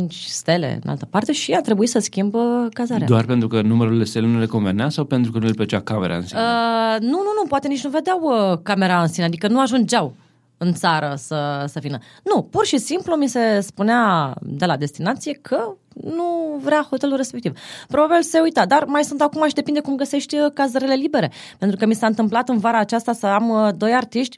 stele 0.09 0.79
în 0.83 0.89
altă 0.89 1.05
parte 1.05 1.31
și 1.31 1.53
a 1.53 1.61
trebuit 1.61 1.89
să 1.89 1.99
schimbă 1.99 2.69
cazarea. 2.73 3.07
Doar 3.07 3.25
pentru 3.25 3.47
că 3.47 3.61
numărul 3.61 3.97
de 3.97 4.03
stele 4.03 4.27
nu 4.27 4.39
le 4.39 4.45
convenea 4.45 4.89
sau 4.89 5.05
pentru 5.05 5.31
că 5.31 5.39
nu 5.39 5.45
le 5.45 5.51
plăcea 5.53 5.81
camera 5.81 6.15
în 6.15 6.25
sine? 6.25 6.39
Uh, 6.39 6.99
nu, 6.99 7.07
nu, 7.07 7.31
nu, 7.41 7.47
poate 7.47 7.67
nici 7.67 7.83
nu 7.83 7.89
vedeau 7.89 8.19
uh, 8.21 8.57
camera 8.63 9.01
în 9.01 9.07
sine, 9.07 9.25
adică 9.25 9.47
nu 9.47 9.59
ajungeau 9.59 10.15
în 10.57 10.73
țară 10.73 11.13
să, 11.17 11.65
să 11.67 11.79
vină. 11.79 11.97
Nu, 12.23 12.41
pur 12.41 12.65
și 12.65 12.77
simplu 12.77 13.15
mi 13.15 13.27
se 13.27 13.59
spunea 13.59 14.33
de 14.41 14.65
la 14.65 14.77
destinație 14.77 15.33
că 15.41 15.73
nu 15.93 16.59
vrea 16.63 16.87
hotelul 16.89 17.15
respectiv. 17.15 17.57
Probabil 17.87 18.21
se 18.21 18.39
uita, 18.39 18.65
dar 18.65 18.85
mai 18.85 19.03
sunt 19.03 19.21
acum 19.21 19.47
și 19.47 19.53
depinde 19.53 19.79
cum 19.79 19.95
găsești 19.95 20.35
uh, 20.35 20.51
cazărele 20.53 20.93
libere. 20.93 21.31
Pentru 21.57 21.77
că 21.77 21.85
mi 21.85 21.95
s-a 21.95 22.07
întâmplat 22.07 22.49
în 22.49 22.57
vara 22.57 22.79
aceasta 22.79 23.13
să 23.13 23.25
am 23.25 23.49
uh, 23.49 23.69
doi 23.77 23.93
artiști 23.93 24.37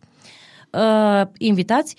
uh, 0.71 1.21
invitați 1.37 1.95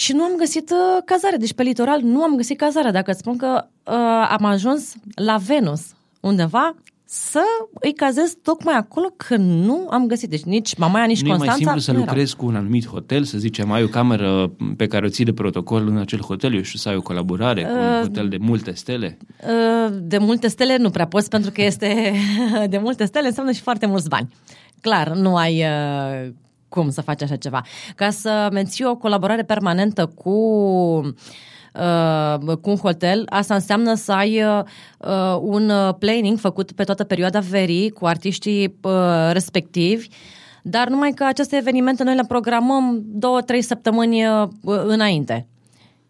și 0.00 0.12
nu 0.12 0.22
am 0.22 0.36
găsit 0.38 0.70
uh, 0.70 1.02
cazare. 1.04 1.36
Deci 1.36 1.52
pe 1.52 1.62
litoral 1.62 2.00
nu 2.00 2.22
am 2.22 2.36
găsit 2.36 2.58
cazare. 2.58 2.90
Dacă 2.90 3.10
îți 3.10 3.20
spun 3.20 3.36
că 3.36 3.64
uh, 3.84 3.94
am 4.28 4.44
ajuns 4.44 4.94
la 5.14 5.36
Venus 5.36 5.80
undeva, 6.20 6.74
să 7.04 7.42
îi 7.80 7.92
cazez 7.92 8.36
tocmai 8.42 8.74
acolo 8.74 9.06
că 9.16 9.36
nu 9.36 9.86
am 9.90 10.06
găsit. 10.06 10.30
Deci 10.30 10.42
nici 10.42 10.76
Mamaia, 10.76 11.04
nici 11.04 11.22
nu 11.22 11.28
Constanța 11.28 11.60
e 11.60 11.64
mai 11.64 11.74
simplu 11.74 11.80
să 11.80 11.92
nu 11.92 11.98
lucrezi 11.98 12.36
cu 12.36 12.46
un 12.46 12.56
anumit 12.56 12.86
hotel, 12.86 13.24
să 13.24 13.38
zicem, 13.38 13.72
ai 13.72 13.82
o 13.82 13.86
cameră 13.86 14.52
pe 14.76 14.86
care 14.86 15.06
o 15.06 15.08
ții 15.08 15.24
de 15.24 15.32
protocol 15.32 15.86
în 15.86 15.96
acel 15.96 16.20
hotel, 16.20 16.54
eu 16.54 16.62
știu, 16.62 16.78
să 16.78 16.88
ai 16.88 16.96
o 16.96 17.02
colaborare 17.02 17.62
cu 17.62 17.72
un 17.72 18.00
hotel 18.00 18.28
de 18.28 18.36
multe 18.40 18.72
stele? 18.72 19.18
Uh, 19.46 19.92
De 20.02 20.18
multe 20.18 20.48
stele 20.48 20.76
nu 20.76 20.90
prea 20.90 21.06
poți, 21.06 21.28
pentru 21.28 21.50
că 21.50 21.62
este 21.62 22.12
de 22.74 22.78
multe 22.78 23.04
stele 23.04 23.26
înseamnă 23.26 23.52
și 23.52 23.60
foarte 23.60 23.86
mulți 23.86 24.08
bani. 24.08 24.28
Clar, 24.80 25.12
nu 25.12 25.36
ai 25.36 25.64
uh, 25.64 26.32
cum 26.70 26.90
să 26.90 27.00
faci 27.00 27.22
așa 27.22 27.36
ceva. 27.36 27.62
Ca 27.94 28.10
să 28.10 28.48
menții 28.52 28.84
o 28.84 28.96
colaborare 28.96 29.42
permanentă 29.42 30.06
cu 30.06 30.30
uh, 31.74 32.56
cu 32.60 32.70
un 32.70 32.76
hotel, 32.76 33.24
asta 33.28 33.54
înseamnă 33.54 33.94
să 33.94 34.12
ai 34.12 34.42
uh, 34.42 35.36
un 35.40 35.70
uh, 35.70 35.94
planning 35.98 36.38
făcut 36.38 36.72
pe 36.72 36.84
toată 36.84 37.04
perioada 37.04 37.40
verii 37.40 37.90
cu 37.90 38.06
artiștii 38.06 38.78
uh, 38.82 38.92
respectivi, 39.32 40.08
dar 40.62 40.88
numai 40.88 41.12
că 41.12 41.24
aceste 41.24 41.56
evenimente 41.56 42.04
noi 42.04 42.14
le 42.14 42.24
programăm 42.28 43.02
două, 43.04 43.40
trei 43.40 43.62
săptămâni 43.62 44.26
uh, 44.26 44.48
înainte. 44.86 45.46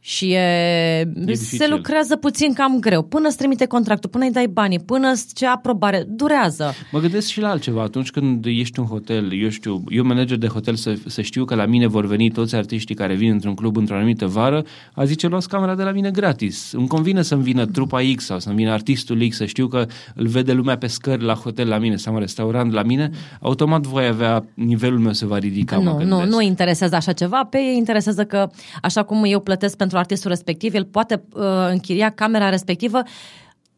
Și 0.02 0.32
e, 0.32 1.04
dificil. 1.14 1.58
se 1.58 1.68
lucrează 1.68 2.16
puțin 2.16 2.52
cam 2.52 2.78
greu. 2.78 3.02
Până 3.02 3.28
îți 3.28 3.36
trimite 3.36 3.66
contractul, 3.66 4.10
până 4.10 4.24
îi 4.24 4.30
dai 4.30 4.46
banii, 4.46 4.78
până 4.78 5.08
îți 5.10 5.34
ce 5.34 5.46
aprobare, 5.46 6.04
durează. 6.08 6.72
Mă 6.92 6.98
gândesc 6.98 7.28
și 7.28 7.40
la 7.40 7.48
altceva. 7.48 7.82
Atunci 7.82 8.10
când 8.10 8.44
ești 8.44 8.80
un 8.80 8.86
hotel, 8.86 9.42
eu 9.42 9.48
știu, 9.48 9.84
eu 9.88 10.04
manager 10.04 10.36
de 10.36 10.46
hotel 10.46 10.74
să, 10.74 10.94
să 11.06 11.22
știu 11.22 11.44
că 11.44 11.54
la 11.54 11.66
mine 11.66 11.86
vor 11.86 12.06
veni 12.06 12.30
toți 12.30 12.54
artiștii 12.54 12.94
care 12.94 13.14
vin 13.14 13.30
într-un 13.30 13.54
club 13.54 13.76
într-o 13.76 13.96
anumită 13.96 14.26
vară, 14.26 14.64
a 14.92 15.04
zice, 15.04 15.26
luați 15.26 15.48
camera 15.48 15.74
de 15.74 15.82
la 15.82 15.90
mine 15.90 16.10
gratis. 16.10 16.72
Îmi 16.72 16.88
convine 16.88 17.22
să-mi 17.22 17.42
vină 17.42 17.66
trupa 17.66 18.00
X 18.16 18.24
sau 18.24 18.38
să-mi 18.38 18.56
vină 18.56 18.70
artistul 18.70 19.28
X, 19.28 19.36
să 19.36 19.44
știu 19.44 19.66
că 19.66 19.86
îl 20.14 20.26
vede 20.26 20.52
lumea 20.52 20.76
pe 20.76 20.86
scări 20.86 21.22
la 21.22 21.34
hotel 21.34 21.68
la 21.68 21.78
mine 21.78 21.96
sau 21.96 22.14
în 22.14 22.20
restaurant 22.20 22.72
la 22.72 22.82
mine, 22.82 23.10
automat 23.40 23.82
voi 23.86 24.06
avea, 24.06 24.44
nivelul 24.54 24.98
meu 24.98 25.12
se 25.12 25.26
va 25.26 25.38
ridica, 25.38 25.76
mă 25.76 25.82
nu, 25.82 25.90
nu, 25.90 25.96
gândesc. 25.96 26.30
nu 26.30 26.40
interesează 26.40 26.94
așa 26.94 27.12
ceva. 27.12 27.44
Pe 27.50 27.58
ei 27.58 27.76
interesează 27.76 28.24
că, 28.24 28.50
așa 28.82 29.02
cum 29.02 29.24
eu 29.24 29.40
plătesc 29.40 29.76
pentru 29.76 29.89
artistul 29.98 30.30
respectiv, 30.30 30.74
el 30.74 30.84
poate 30.84 31.22
uh, 31.32 31.42
închiria 31.70 32.10
camera 32.10 32.48
respectivă 32.48 33.02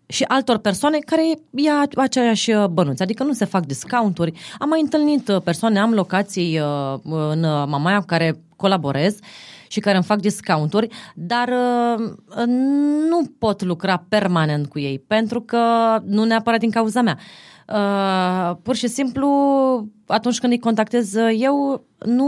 și 0.06 0.24
altor 0.28 0.58
persoane 0.58 0.98
care 0.98 1.22
ia 1.50 1.88
aceeași 1.96 2.50
uh, 2.50 2.66
bănuți, 2.66 3.02
adică 3.02 3.22
nu 3.22 3.32
se 3.32 3.44
fac 3.44 3.66
discounturi. 3.66 4.32
Am 4.58 4.68
mai 4.68 4.80
întâlnit 4.80 5.28
uh, 5.28 5.40
persoane, 5.42 5.78
am 5.78 5.92
locații 5.92 6.58
uh, 6.58 6.98
în 7.02 7.42
uh, 7.42 7.64
Mamaia 7.66 7.98
cu 7.98 8.06
care 8.06 8.40
colaborez 8.56 9.18
și 9.68 9.80
care 9.80 9.96
îmi 9.96 10.04
fac 10.04 10.20
discounturi, 10.20 10.88
dar 11.14 11.48
uh, 11.48 12.44
nu 13.08 13.22
pot 13.38 13.62
lucra 13.62 14.04
permanent 14.08 14.66
cu 14.66 14.78
ei, 14.78 14.98
pentru 14.98 15.40
că 15.40 15.58
nu 16.04 16.24
neapărat 16.24 16.60
din 16.60 16.70
cauza 16.70 17.02
mea. 17.02 17.18
Uh, 17.18 17.22
pur 18.62 18.74
și 18.74 18.86
simplu, 18.86 19.28
atunci 20.06 20.38
când 20.38 20.52
îi 20.52 20.58
contactez 20.58 21.14
eu, 21.38 21.84
nu 22.04 22.24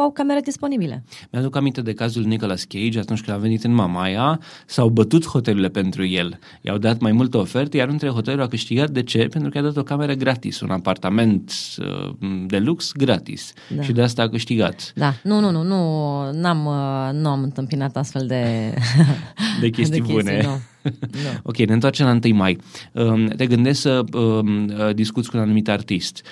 au 0.00 0.10
camere 0.10 0.40
disponibile. 0.40 1.04
Mi-aduc 1.32 1.56
aminte 1.56 1.80
de 1.80 1.92
cazul 1.92 2.24
Nicolas 2.24 2.64
Cage 2.64 2.98
atunci 2.98 3.22
când 3.22 3.36
a 3.36 3.40
venit 3.40 3.64
în 3.64 3.72
Mamaia, 3.72 4.40
s-au 4.66 4.88
bătut 4.88 5.26
hotelurile 5.26 5.68
pentru 5.68 6.06
el. 6.06 6.38
I-au 6.60 6.78
dat 6.78 7.00
mai 7.00 7.12
multe 7.12 7.36
oferte, 7.36 7.76
iar 7.76 7.88
între 7.88 8.08
hoteluri 8.08 8.42
a 8.42 8.46
câștigat. 8.46 8.90
De 8.90 9.02
ce? 9.02 9.18
Pentru 9.18 9.50
că 9.50 9.58
i-a 9.58 9.64
dat 9.64 9.76
o 9.76 9.82
cameră 9.82 10.12
gratis, 10.12 10.60
un 10.60 10.70
apartament 10.70 11.52
uh, 11.78 12.14
de 12.46 12.58
lux 12.58 12.92
gratis. 12.92 13.52
Da. 13.76 13.82
Și 13.82 13.92
de 13.92 14.02
asta 14.02 14.22
a 14.22 14.28
câștigat. 14.28 14.92
Da, 14.94 15.14
nu, 15.22 15.40
nu, 15.40 15.50
nu, 15.50 15.62
nu, 15.62 16.30
n-am, 16.32 16.66
uh, 16.66 17.20
nu 17.20 17.28
am 17.28 17.42
întâmpinat 17.42 17.96
astfel 17.96 18.26
de, 18.26 18.74
De 19.60 19.70
chestii 19.70 20.00
bune. 20.00 20.40
nu. 20.42 20.58
Nu. 21.00 21.30
Ok, 21.42 21.56
ne 21.56 21.72
întoarcem 21.72 22.06
la 22.06 22.18
1 22.24 22.34
mai. 22.34 22.58
Um, 22.92 23.26
Te 23.26 23.46
gândești 23.46 23.80
să 23.80 24.04
um, 24.12 24.64
uh, 24.64 24.94
discuți 24.94 25.30
cu 25.30 25.36
un 25.36 25.42
anumit 25.42 25.68
artist. 25.68 26.22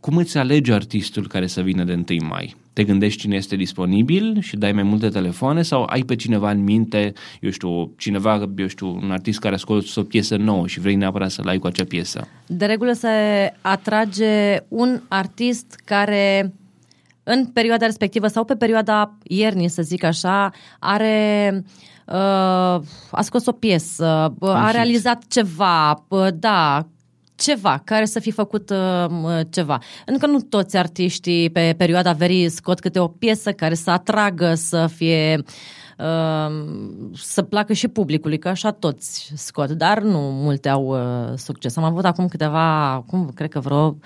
Cum 0.00 0.16
îți 0.16 0.38
alegi 0.38 0.72
artistul 0.72 1.28
care 1.28 1.46
să 1.46 1.60
vină 1.60 1.84
de 1.84 2.04
1 2.10 2.26
mai? 2.28 2.56
Te 2.72 2.84
gândești 2.84 3.20
cine 3.20 3.36
este 3.36 3.56
disponibil 3.56 4.40
și 4.40 4.56
dai 4.56 4.72
mai 4.72 4.82
multe 4.82 5.08
telefoane 5.08 5.62
sau 5.62 5.82
ai 5.82 6.02
pe 6.02 6.16
cineva 6.16 6.50
în 6.50 6.62
minte, 6.62 7.12
eu 7.40 7.50
știu, 7.50 7.92
cineva, 7.96 8.48
eu 8.56 8.66
știu, 8.66 8.98
un 9.02 9.10
artist 9.10 9.38
care 9.38 9.54
a 9.54 9.58
scos 9.58 9.94
o 9.94 10.02
piesă 10.02 10.36
nouă 10.36 10.66
și 10.66 10.80
vrei 10.80 10.94
neapărat 10.94 11.30
să-l 11.30 11.48
ai 11.48 11.58
cu 11.58 11.66
acea 11.66 11.84
piesă? 11.84 12.28
De 12.46 12.64
regulă 12.64 12.92
se 12.92 13.08
atrage 13.60 14.56
un 14.68 15.00
artist 15.08 15.82
care 15.84 16.54
în 17.22 17.44
perioada 17.46 17.86
respectivă 17.86 18.26
sau 18.26 18.44
pe 18.44 18.54
perioada 18.54 19.18
iernii, 19.22 19.68
să 19.68 19.82
zic 19.82 20.04
așa, 20.04 20.52
are 20.78 21.50
uh, 21.54 21.62
a 23.10 23.20
scos 23.20 23.46
o 23.46 23.52
piesă, 23.52 24.34
uh, 24.38 24.48
a 24.48 24.64
hit. 24.64 24.74
realizat 24.74 25.22
ceva, 25.28 26.04
uh, 26.08 26.28
da, 26.34 26.86
ceva, 27.40 27.82
care 27.84 28.04
să 28.04 28.20
fi 28.20 28.30
făcut 28.30 28.70
uh, 28.70 29.40
ceva. 29.50 29.78
Pentru 30.04 30.26
că 30.26 30.32
nu 30.32 30.40
toți 30.40 30.76
artiștii 30.76 31.50
pe 31.50 31.74
perioada 31.76 32.12
verii 32.12 32.48
scot 32.48 32.80
câte 32.80 32.98
o 32.98 33.08
piesă 33.08 33.52
care 33.52 33.74
să 33.74 33.90
atragă, 33.90 34.54
să 34.54 34.86
fie 34.86 35.42
uh, 35.98 36.64
să 37.14 37.42
placă 37.42 37.72
și 37.72 37.88
publicului, 37.88 38.38
că 38.38 38.48
așa 38.48 38.70
toți 38.70 39.32
scot, 39.34 39.70
dar 39.70 40.00
nu 40.00 40.18
multe 40.18 40.68
au 40.68 40.86
uh, 40.86 41.32
succes. 41.36 41.76
Am 41.76 41.84
avut 41.84 42.04
acum 42.04 42.28
câteva, 42.28 42.90
acum 42.90 43.30
cred 43.34 43.50
că 43.50 43.60
vreo 43.60 43.96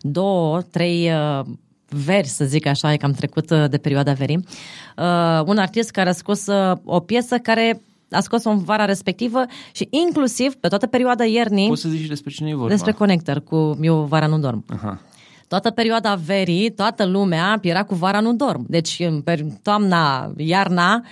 două, 0.00 0.60
trei 0.60 1.10
uh, 1.10 1.44
veri, 1.88 2.26
să 2.26 2.44
zic 2.44 2.66
așa, 2.66 2.92
e 2.92 2.96
că 2.96 3.06
am 3.06 3.12
trecut 3.12 3.50
uh, 3.50 3.64
de 3.70 3.78
perioada 3.78 4.12
verii. 4.12 4.36
Uh, 4.36 5.42
un 5.46 5.58
artist 5.58 5.90
care 5.90 6.08
a 6.08 6.12
scos 6.12 6.46
uh, 6.46 6.76
o 6.84 7.00
piesă 7.00 7.38
care 7.38 7.80
a 8.10 8.20
scos-o 8.20 8.50
în 8.50 8.58
vara 8.58 8.84
respectivă 8.84 9.44
și 9.72 9.88
inclusiv 9.90 10.54
pe 10.54 10.68
toată 10.68 10.86
perioada 10.86 11.24
iernii 11.24 11.68
Poți 11.68 11.80
să 11.80 11.88
zici 11.88 12.06
despre 12.06 12.30
cine 12.30 12.48
e 12.48 12.54
vorba? 12.54 12.68
despre 12.68 12.92
Connector 12.92 13.40
cu 13.40 13.78
Eu 13.80 14.02
vara 14.02 14.26
nu 14.26 14.38
dorm. 14.38 14.64
Aha. 14.68 15.00
Toată 15.48 15.70
perioada 15.70 16.14
verii, 16.14 16.70
toată 16.70 17.04
lumea 17.06 17.58
era 17.62 17.82
cu 17.82 17.94
vara 17.94 18.20
nu 18.20 18.32
dorm. 18.34 18.64
Deci 18.68 18.96
în 19.00 19.20
per- 19.20 19.44
toamna, 19.62 20.32
iarna, 20.36 21.04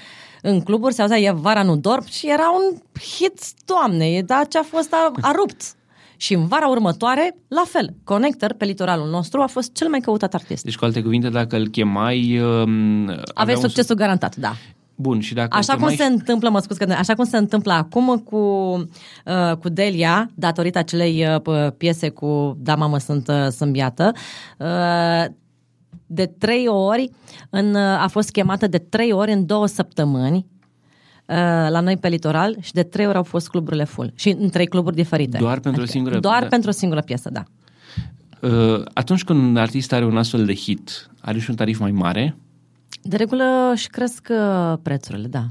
în 0.43 0.61
cluburi 0.61 0.95
se 0.95 1.03
auzea 1.03 1.19
e 1.19 1.31
vara 1.31 1.63
nu 1.63 1.77
dorm 1.77 2.07
și 2.09 2.31
era 2.31 2.51
un 2.51 2.79
hit 3.17 3.41
toamne, 3.65 4.23
dar 4.27 4.47
ce 4.49 4.59
a 4.59 4.63
fost 4.63 4.93
a, 4.93 5.13
a 5.21 5.33
rupt. 5.37 5.76
Și 6.17 6.35
în 6.35 6.47
vara 6.47 6.67
următoare, 6.67 7.37
la 7.49 7.63
fel, 7.67 7.95
Connector 8.05 8.53
pe 8.53 8.65
litoralul 8.65 9.09
nostru 9.09 9.41
a 9.41 9.47
fost 9.47 9.73
cel 9.73 9.89
mai 9.89 10.01
căutat 10.01 10.35
artist. 10.35 10.65
Deci, 10.65 10.77
cu 10.77 10.85
alte 10.85 11.03
cuvinte, 11.03 11.29
dacă 11.29 11.57
îl 11.57 11.69
chemai... 11.69 12.39
Um, 12.39 13.09
avea 13.09 13.23
Aveți 13.35 13.63
un 13.63 13.69
succesul 13.69 13.97
garantat, 13.97 14.37
da. 14.37 14.53
Bun, 14.95 15.21
și 15.21 15.35
dacă 15.35 15.57
Așa 15.57 15.73
te 15.73 15.79
cum 15.79 15.87
mai... 15.87 15.97
se 15.97 16.05
întâmplă, 16.05 16.49
mă 16.49 16.59
scuz, 16.59 16.77
că 16.77 16.93
așa 16.99 17.15
cum 17.15 17.25
se 17.25 17.37
întâmplă 17.37 17.73
acum 17.73 18.19
cu, 18.19 18.37
uh, 18.37 19.57
cu 19.61 19.69
Delia, 19.69 20.31
datorită 20.35 20.79
acelei 20.79 21.27
uh, 21.27 21.41
p- 21.41 21.77
piese 21.77 22.09
cu 22.09 22.57
Da, 22.61 22.75
mamă, 22.75 22.99
sunt 22.99 23.29
uh, 23.29 23.49
sâmbiată, 23.49 24.13
uh, 24.59 25.25
de 26.07 26.27
trei 26.27 26.69
ori, 26.69 27.11
în, 27.51 27.75
uh, 27.75 28.03
a 28.03 28.07
fost 28.11 28.31
chemată 28.31 28.67
de 28.67 28.79
trei 28.79 29.13
ori 29.13 29.33
în 29.33 29.47
două 29.47 29.67
săptămâni 29.67 30.37
uh, 30.37 30.56
la 31.71 31.81
noi 31.81 31.97
pe 31.97 32.09
litoral 32.09 32.57
și 32.61 32.73
de 32.73 32.83
trei 32.83 33.07
ori 33.07 33.17
au 33.17 33.23
fost 33.23 33.49
cluburile 33.49 33.85
full. 33.85 34.13
Și 34.15 34.37
în 34.39 34.49
trei 34.51 34.67
cluburi 34.67 34.95
diferite. 34.95 35.39
Doar 35.39 35.61
pentru 35.61 35.83
o 35.83 35.87
singură- 35.87 36.19
Doar 36.19 36.41
da. 36.43 36.47
pentru 36.47 36.69
o 36.71 36.73
singură 36.73 37.01
piesă, 37.01 37.31
da. 37.33 37.43
Uh, 38.41 38.83
atunci 38.93 39.25
când 39.25 39.41
un 39.41 39.57
artist 39.57 39.93
are 39.93 40.05
un 40.05 40.17
astfel 40.17 40.45
de 40.45 40.55
hit, 40.55 41.11
are 41.21 41.39
și 41.39 41.51
un 41.51 41.57
tarif 41.57 41.79
mai 41.79 41.91
mare? 41.91 42.37
De 43.03 43.17
regulă 43.17 43.73
și 43.77 43.89
cresc 43.89 44.29
uh, 44.31 44.79
prețurile, 44.83 45.27
da. 45.29 45.45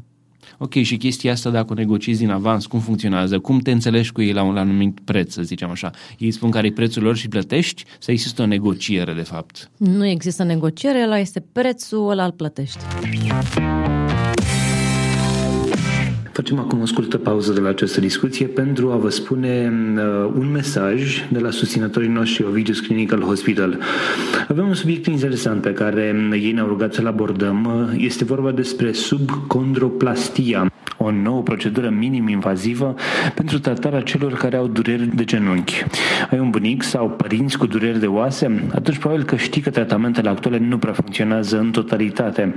Ok, 0.57 0.73
și 0.73 0.97
chestia 0.97 1.31
asta 1.31 1.49
dacă 1.49 1.67
o 1.71 1.75
negociezi 1.75 2.19
din 2.19 2.29
avans, 2.29 2.65
cum 2.65 2.79
funcționează? 2.79 3.39
Cum 3.39 3.59
te 3.59 3.71
înțelegi 3.71 4.11
cu 4.11 4.21
ei 4.21 4.33
la 4.33 4.43
un 4.43 4.57
anumit 4.57 4.99
preț, 5.03 5.33
să 5.33 5.41
zicem 5.41 5.69
așa? 5.69 5.91
Ei 6.17 6.31
spun 6.31 6.49
care 6.49 6.67
e 6.67 6.71
prețul 6.71 7.03
lor 7.03 7.15
și 7.15 7.27
plătești? 7.27 7.83
Sau 7.99 8.13
există 8.13 8.41
o 8.41 8.45
negociere, 8.45 9.13
de 9.13 9.21
fapt? 9.21 9.69
Nu 9.77 10.05
există 10.05 10.43
negociere, 10.43 11.03
ăla 11.03 11.19
este 11.19 11.45
prețul, 11.51 12.09
ăla 12.09 12.25
îl 12.25 12.31
plătești. 12.31 12.79
Facem 16.35 16.59
acum 16.59 16.81
o 16.81 16.85
scurtă 16.85 17.17
pauză 17.17 17.53
de 17.53 17.59
la 17.59 17.69
această 17.69 17.99
discuție 17.99 18.45
pentru 18.45 18.91
a 18.91 18.95
vă 18.95 19.09
spune 19.09 19.73
uh, 19.95 20.31
un 20.37 20.51
mesaj 20.51 21.27
de 21.31 21.39
la 21.39 21.49
susținătorii 21.49 22.09
noștri 22.09 22.45
Ovidius 22.45 22.79
Clinical 22.79 23.21
Hospital. 23.21 23.79
Avem 24.47 24.67
un 24.67 24.73
subiect 24.73 25.05
interesant 25.05 25.61
pe 25.61 25.73
care 25.73 26.15
uh, 26.31 26.41
ei 26.41 26.51
ne-au 26.51 26.67
rugat 26.67 26.93
să-l 26.93 27.07
abordăm. 27.07 27.87
Uh, 27.93 28.03
Este 28.03 28.23
vorba 28.23 28.51
despre 28.51 28.91
subcondroplastia, 28.91 30.71
o 30.97 31.11
nouă 31.11 31.41
procedură 31.41 31.89
minim-invazivă 31.89 32.95
pentru 33.35 33.59
tratarea 33.59 34.01
celor 34.01 34.33
care 34.33 34.55
au 34.55 34.67
dureri 34.67 35.15
de 35.15 35.23
genunchi. 35.23 35.83
Ai 36.31 36.39
un 36.39 36.49
bunic 36.49 36.83
sau 36.83 37.09
părinți 37.09 37.57
cu 37.57 37.65
dureri 37.65 37.99
de 37.99 38.05
oase? 38.05 38.69
Atunci 38.75 38.97
probabil 38.97 39.23
că 39.23 39.35
știi 39.35 39.61
că 39.61 39.69
tratamentele 39.69 40.29
actuale 40.29 40.57
nu 40.57 40.77
prea 40.77 40.93
funcționează 40.93 41.59
în 41.59 41.71
totalitate, 41.71 42.55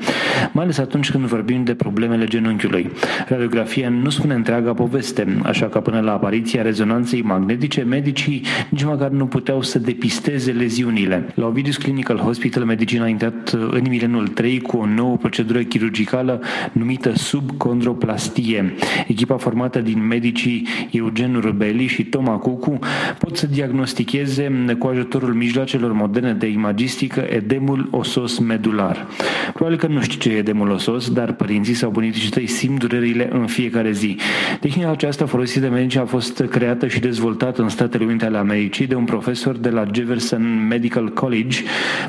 mai 0.53 0.65
ales 0.65 0.79
atunci 0.79 1.11
când 1.11 1.25
vorbim 1.25 1.65
de 1.65 1.75
problemele 1.75 2.25
genunchiului. 2.25 2.91
Radiografia 3.29 3.67
nu 4.03 4.11
spune 4.11 4.35
întreaga 4.35 4.73
poveste, 4.73 5.39
așa 5.43 5.67
că 5.67 5.81
până 5.81 6.01
la 6.01 6.13
apariția 6.13 6.63
rezonanței 6.63 7.23
magnetice, 7.23 7.83
medicii 7.83 8.43
nici 8.69 8.85
măcar 8.85 9.11
nu 9.11 9.27
puteau 9.27 9.63
să 9.63 9.79
depisteze 9.79 10.53
leziunile. 10.53 11.33
La 11.35 11.47
Ovidius 11.47 11.77
Clinical 11.77 12.17
Hospital, 12.17 12.65
medicina 12.65 13.05
a 13.05 13.09
intrat 13.09 13.49
în 13.71 13.85
milenul 13.89 14.29
3 14.29 14.61
cu 14.61 14.77
o 14.77 14.87
nouă 14.87 15.17
procedură 15.17 15.63
chirurgicală 15.63 16.43
numită 16.73 17.13
subcondroplastie. 17.17 18.75
Echipa 19.07 19.37
formată 19.37 19.81
din 19.81 20.07
medicii 20.07 20.67
Eugen 20.91 21.41
Rubeli 21.41 21.87
și 21.87 22.05
Toma 22.05 22.37
Cucu 22.37 22.79
pot 23.19 23.37
să 23.37 23.47
diagnosticheze 23.47 24.77
cu 24.79 24.87
ajutorul 24.87 25.35
mijloacelor 25.35 25.93
moderne 25.93 26.33
de 26.33 26.47
imagistică 26.47 27.27
edemul 27.29 27.89
osos 27.91 28.39
medular. 28.39 29.07
Probabil 29.53 29.79
că 29.79 29.87
nu 29.87 30.01
știi 30.01 30.19
ce 30.19 30.31
e 30.31 30.37
edemul 30.37 30.71
osos, 30.71 31.11
dar 31.11 31.33
părinții 31.33 31.75
sau 31.75 31.91
bunicii 31.91 32.31
tăi 32.31 32.47
simt 32.47 32.79
durerile 32.79 33.29
în 33.33 33.47
fiecare 33.61 33.93
zi. 33.93 34.17
Tehnica 34.61 34.91
aceasta 34.91 35.27
folosită 35.27 35.61
de 35.61 35.69
medici 35.69 35.97
a 35.97 36.05
fost 36.05 36.45
creată 36.51 36.87
și 36.87 37.01
dezvoltată 37.01 37.63
în 37.63 37.69
Statele 37.69 38.05
Unite 38.05 38.25
ale 38.25 38.39
Americii 38.39 38.87
de 38.87 38.95
un 38.95 39.05
profesor 39.05 39.57
de 39.57 39.69
la 39.69 39.85
Jefferson 39.93 40.67
Medical 40.69 41.09
College. 41.09 41.59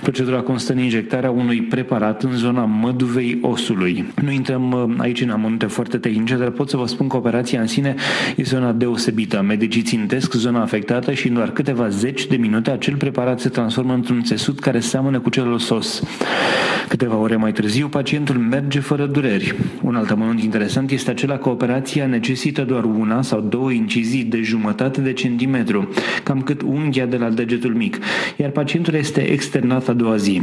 Procedura 0.01 0.39
constă 0.39 0.71
în 0.71 0.79
injectarea 0.79 1.31
unui 1.31 1.61
preparat 1.61 2.23
în 2.23 2.31
zona 2.31 2.65
măduvei 2.65 3.37
osului. 3.41 4.05
Nu 4.21 4.31
intrăm 4.31 4.71
uh, 4.71 4.95
aici 4.97 5.21
în 5.21 5.29
amănunte 5.29 5.65
foarte 5.65 5.97
tehnice, 5.97 6.35
dar 6.35 6.49
pot 6.49 6.69
să 6.69 6.77
vă 6.77 6.87
spun 6.87 7.07
că 7.07 7.17
operația 7.17 7.61
în 7.61 7.67
sine 7.67 7.95
este 8.35 8.55
una 8.55 8.71
deosebită. 8.71 9.43
Medicii 9.47 9.81
țintesc 9.81 10.33
zona 10.33 10.61
afectată 10.61 11.13
și 11.13 11.27
în 11.27 11.33
doar 11.33 11.51
câteva 11.51 11.89
zeci 11.89 12.27
de 12.27 12.35
minute 12.35 12.71
acel 12.71 12.95
preparat 12.95 13.39
se 13.39 13.49
transformă 13.49 13.93
într-un 13.93 14.23
țesut 14.23 14.59
care 14.59 14.79
seamănă 14.79 15.19
cu 15.19 15.29
cel 15.29 15.57
sos. 15.57 16.03
Câteva 16.87 17.15
ore 17.15 17.35
mai 17.35 17.51
târziu, 17.51 17.87
pacientul 17.87 18.35
merge 18.35 18.79
fără 18.79 19.05
dureri. 19.05 19.55
Un 19.81 19.95
alt 19.95 20.09
amănunt 20.09 20.41
interesant 20.41 20.91
este 20.91 21.11
acela 21.11 21.37
că 21.39 21.49
operația 21.49 22.05
necesită 22.05 22.63
doar 22.63 22.83
una 22.83 23.21
sau 23.21 23.41
două 23.41 23.71
incizii 23.71 24.23
de 24.23 24.41
jumătate 24.41 25.01
de 25.01 25.13
centimetru, 25.13 25.89
cam 26.23 26.41
cât 26.41 26.61
unghia 26.61 27.05
de 27.05 27.17
la 27.17 27.29
degetul 27.29 27.73
mic, 27.73 27.97
iar 28.37 28.49
pacientul 28.49 28.93
este 28.93 29.21
externat 29.21 29.87
a 29.87 29.93
doua 29.93 30.15
zi. 30.15 30.41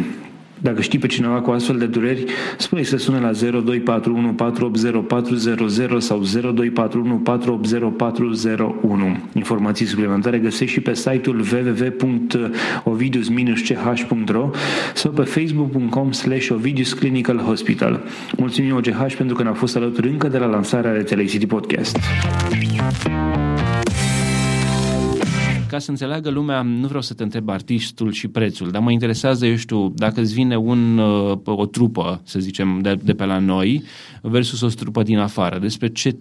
Dacă 0.61 0.81
știi 0.81 0.99
pe 0.99 1.07
cineva 1.07 1.41
cu 1.41 1.51
astfel 1.51 1.79
de 1.79 1.87
dureri, 1.87 2.25
spune 2.59 2.83
să 2.83 2.97
sune 2.97 3.21
la 3.21 3.33
0241 3.33 4.33
480 4.33 5.07
400 5.07 5.99
sau 5.99 6.19
0241 6.19 7.15
480 7.15 7.83
401. 7.97 9.17
Informații 9.35 9.87
suplimentare 9.87 10.39
găsești 10.39 10.75
și 10.75 10.81
pe 10.81 10.95
site-ul 10.95 11.45
www.ovidius-ch.ro 11.53 14.51
sau 14.95 15.11
pe 15.11 15.23
facebook.com 15.23 16.13
slash 16.13 16.51
Ovidius 16.51 16.93
Clinical 16.93 17.39
Hospital. 17.39 18.03
Mulțumim 18.37 18.77
OGH 18.77 19.15
pentru 19.17 19.37
că 19.37 19.43
ne-a 19.43 19.53
fost 19.53 19.77
alături 19.77 20.09
încă 20.09 20.29
de 20.29 20.39
la 20.39 20.47
lansarea 20.47 20.93
rețelei 20.93 21.27
City 21.27 21.47
Podcast. 21.47 21.99
Ca 25.77 25.83
să 25.83 25.91
înțeleagă 25.91 26.31
lumea, 26.31 26.63
nu 26.63 26.87
vreau 26.87 27.03
să 27.03 27.15
te 27.15 27.23
întreb 27.23 27.49
artistul 27.49 28.13
și 28.13 28.29
prețul, 28.29 28.71
dar 28.71 28.83
mă 28.83 28.91
interesează, 28.91 29.47
eu 29.47 29.57
știu, 29.57 29.89
dacă 29.89 30.21
îți 30.21 30.35
vine 30.35 30.57
un, 30.57 30.99
uh, 30.99 31.39
o 31.45 31.67
trupă, 31.67 32.21
să 32.25 32.39
zicem, 32.39 32.81
de, 32.81 32.95
de 32.95 33.13
pe 33.13 33.25
la 33.25 33.39
noi 33.39 33.85
versus 34.23 34.61
o 34.61 34.69
trupă 34.69 35.03
din 35.03 35.19
afară. 35.19 35.59
Despre 35.59 35.89
ce, 35.89 36.17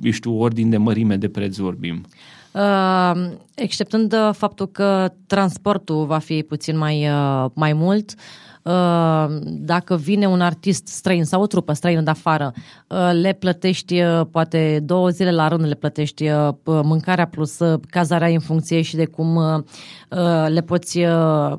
eu 0.00 0.10
știu, 0.10 0.38
ordin 0.40 0.70
de 0.70 0.76
mărime 0.76 1.16
de 1.16 1.28
preț 1.28 1.56
vorbim? 1.56 2.04
Uh, 2.52 3.30
exceptând 3.54 4.12
uh, 4.12 4.30
faptul 4.32 4.66
că 4.66 5.12
transportul 5.26 6.04
va 6.04 6.18
fi 6.18 6.42
puțin 6.42 6.78
mai, 6.78 7.08
uh, 7.08 7.50
mai 7.54 7.72
mult, 7.72 8.14
uh, 8.16 8.51
dacă 9.44 9.96
vine 9.96 10.26
un 10.26 10.40
artist 10.40 10.86
străin 10.86 11.24
sau 11.24 11.42
o 11.42 11.46
trupă 11.46 11.72
străină 11.72 12.00
de 12.00 12.10
afară, 12.10 12.52
uh, 12.88 13.10
le 13.12 13.32
plătești 13.32 14.00
uh, 14.00 14.20
poate 14.30 14.80
două 14.84 15.08
zile 15.08 15.30
la 15.32 15.48
rând, 15.48 15.66
le 15.66 15.74
plătești 15.74 16.28
uh, 16.28 16.48
mâncarea 16.64 17.26
plus 17.26 17.58
uh, 17.58 17.80
cazarea 17.90 18.28
în 18.28 18.38
funcție 18.38 18.82
și 18.82 18.96
de 18.96 19.04
cum 19.04 19.36
uh, 19.36 19.54
uh, 20.10 20.46
le 20.48 20.60
poți 20.60 20.98
uh, 20.98 21.52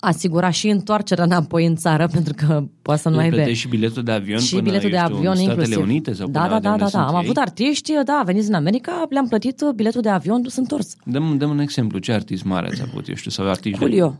asigura 0.00 0.50
și 0.50 0.68
întoarcerea 0.68 1.24
înapoi 1.24 1.66
în 1.66 1.76
țară, 1.76 2.06
pentru 2.12 2.34
că 2.36 2.64
poate 2.82 3.00
să 3.00 3.08
nu 3.08 3.14
Îți 3.14 3.24
aibă. 3.24 3.36
plătești 3.36 3.60
și 3.60 3.68
biletul 3.68 4.02
de 4.02 4.12
avion 4.12 4.38
Și 4.38 4.50
până, 4.54 4.62
biletul 4.62 4.90
de 4.90 4.96
eu 4.96 5.02
știu, 5.04 5.16
avion 5.16 5.32
în 5.36 5.36
Statele 5.42 5.60
inclusiv. 5.62 5.88
Unite 5.88 6.12
sau 6.12 6.28
da, 6.28 6.40
până 6.40 6.52
da, 6.52 6.58
de 6.58 6.66
da, 6.66 6.70
unde 6.72 6.82
da, 6.84 6.90
da. 6.90 6.98
sunt 6.98 7.08
Am 7.08 7.14
ei? 7.14 7.20
avut 7.24 7.36
artiști, 7.36 7.92
da, 8.04 8.22
veniți 8.24 8.46
din 8.46 8.54
America, 8.54 9.06
le-am 9.10 9.26
plătit 9.28 9.60
uh, 9.60 9.72
biletul 9.74 10.00
de 10.00 10.08
avion, 10.08 10.42
dus 10.42 10.56
întors. 10.56 10.96
Dăm, 11.04 11.36
dăm 11.38 11.50
un 11.50 11.58
exemplu. 11.58 11.98
Ce 11.98 12.12
artist 12.12 12.44
mare 12.44 12.66
ați 12.66 12.82
avut, 12.82 13.08
eu 13.08 13.14
știu, 13.14 13.30
sau 13.30 13.48
artiști? 13.48 13.78
de- 13.88 14.12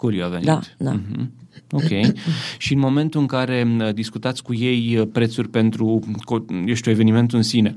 Julio. 0.00 0.20
Julio 0.20 0.24
a 0.24 0.28
venit. 0.28 0.46
Da, 0.46 0.60
da. 0.78 0.92
Mhm. 0.92 1.30
Ok. 1.70 2.14
și 2.58 2.72
în 2.74 2.78
momentul 2.78 3.20
în 3.20 3.26
care 3.26 3.76
uh, 3.80 3.92
discutați 3.94 4.42
cu 4.42 4.54
ei 4.54 4.96
uh, 4.98 5.08
prețuri 5.12 5.48
pentru, 5.48 6.00
co- 6.20 6.66
eu 6.66 6.74
știu, 6.74 6.90
evenimentul 6.90 7.36
în 7.36 7.44
sine, 7.44 7.74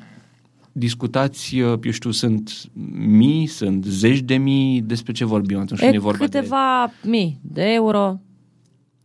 discutați, 0.71 1.59
uh, 1.59 1.79
eu 1.83 1.91
știu, 1.91 2.11
sunt 2.11 2.51
mii, 2.93 3.45
sunt 3.45 3.85
zeci 3.85 4.19
de 4.19 4.35
mii, 4.35 4.81
despre 4.81 5.11
ce 5.11 5.25
vorbim 5.25 5.59
atunci 5.59 5.79
când 5.79 5.91
E 5.93 5.95
e 5.95 5.99
vorba 5.99 6.25
de... 6.25 6.37
câteva 6.37 6.91
mii 7.03 7.39
de 7.41 7.63
euro. 7.73 8.19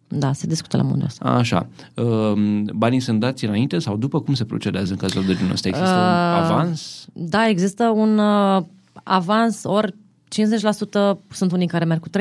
Da, 0.09 0.33
se 0.33 0.47
discută 0.47 0.77
la 0.77 0.83
modul 0.83 1.03
ăsta. 1.05 1.25
Așa. 1.25 1.69
Uh, 1.95 2.33
Banii 2.75 3.01
sunt 3.01 3.21
dați 3.21 3.45
înainte 3.45 3.79
sau 3.79 3.97
după? 3.97 4.21
Cum 4.21 4.35
se 4.35 4.45
procedează 4.45 4.93
în 4.93 4.99
cazul 4.99 5.25
de 5.25 5.35
genul 5.35 5.53
ăsta? 5.53 5.69
Există 5.69 5.91
un 5.91 6.01
Uh, 6.01 6.51
avans? 6.51 7.07
Da, 7.13 7.49
există 7.49 7.85
un 7.89 8.19
uh, 8.19 8.63
avans, 9.03 9.65
ori 9.65 9.95
50%, 10.29 11.19
sunt 11.31 11.53
unii 11.53 11.67
care 11.67 11.85
merg 11.85 12.01
cu 12.01 12.09
30% 12.09 12.13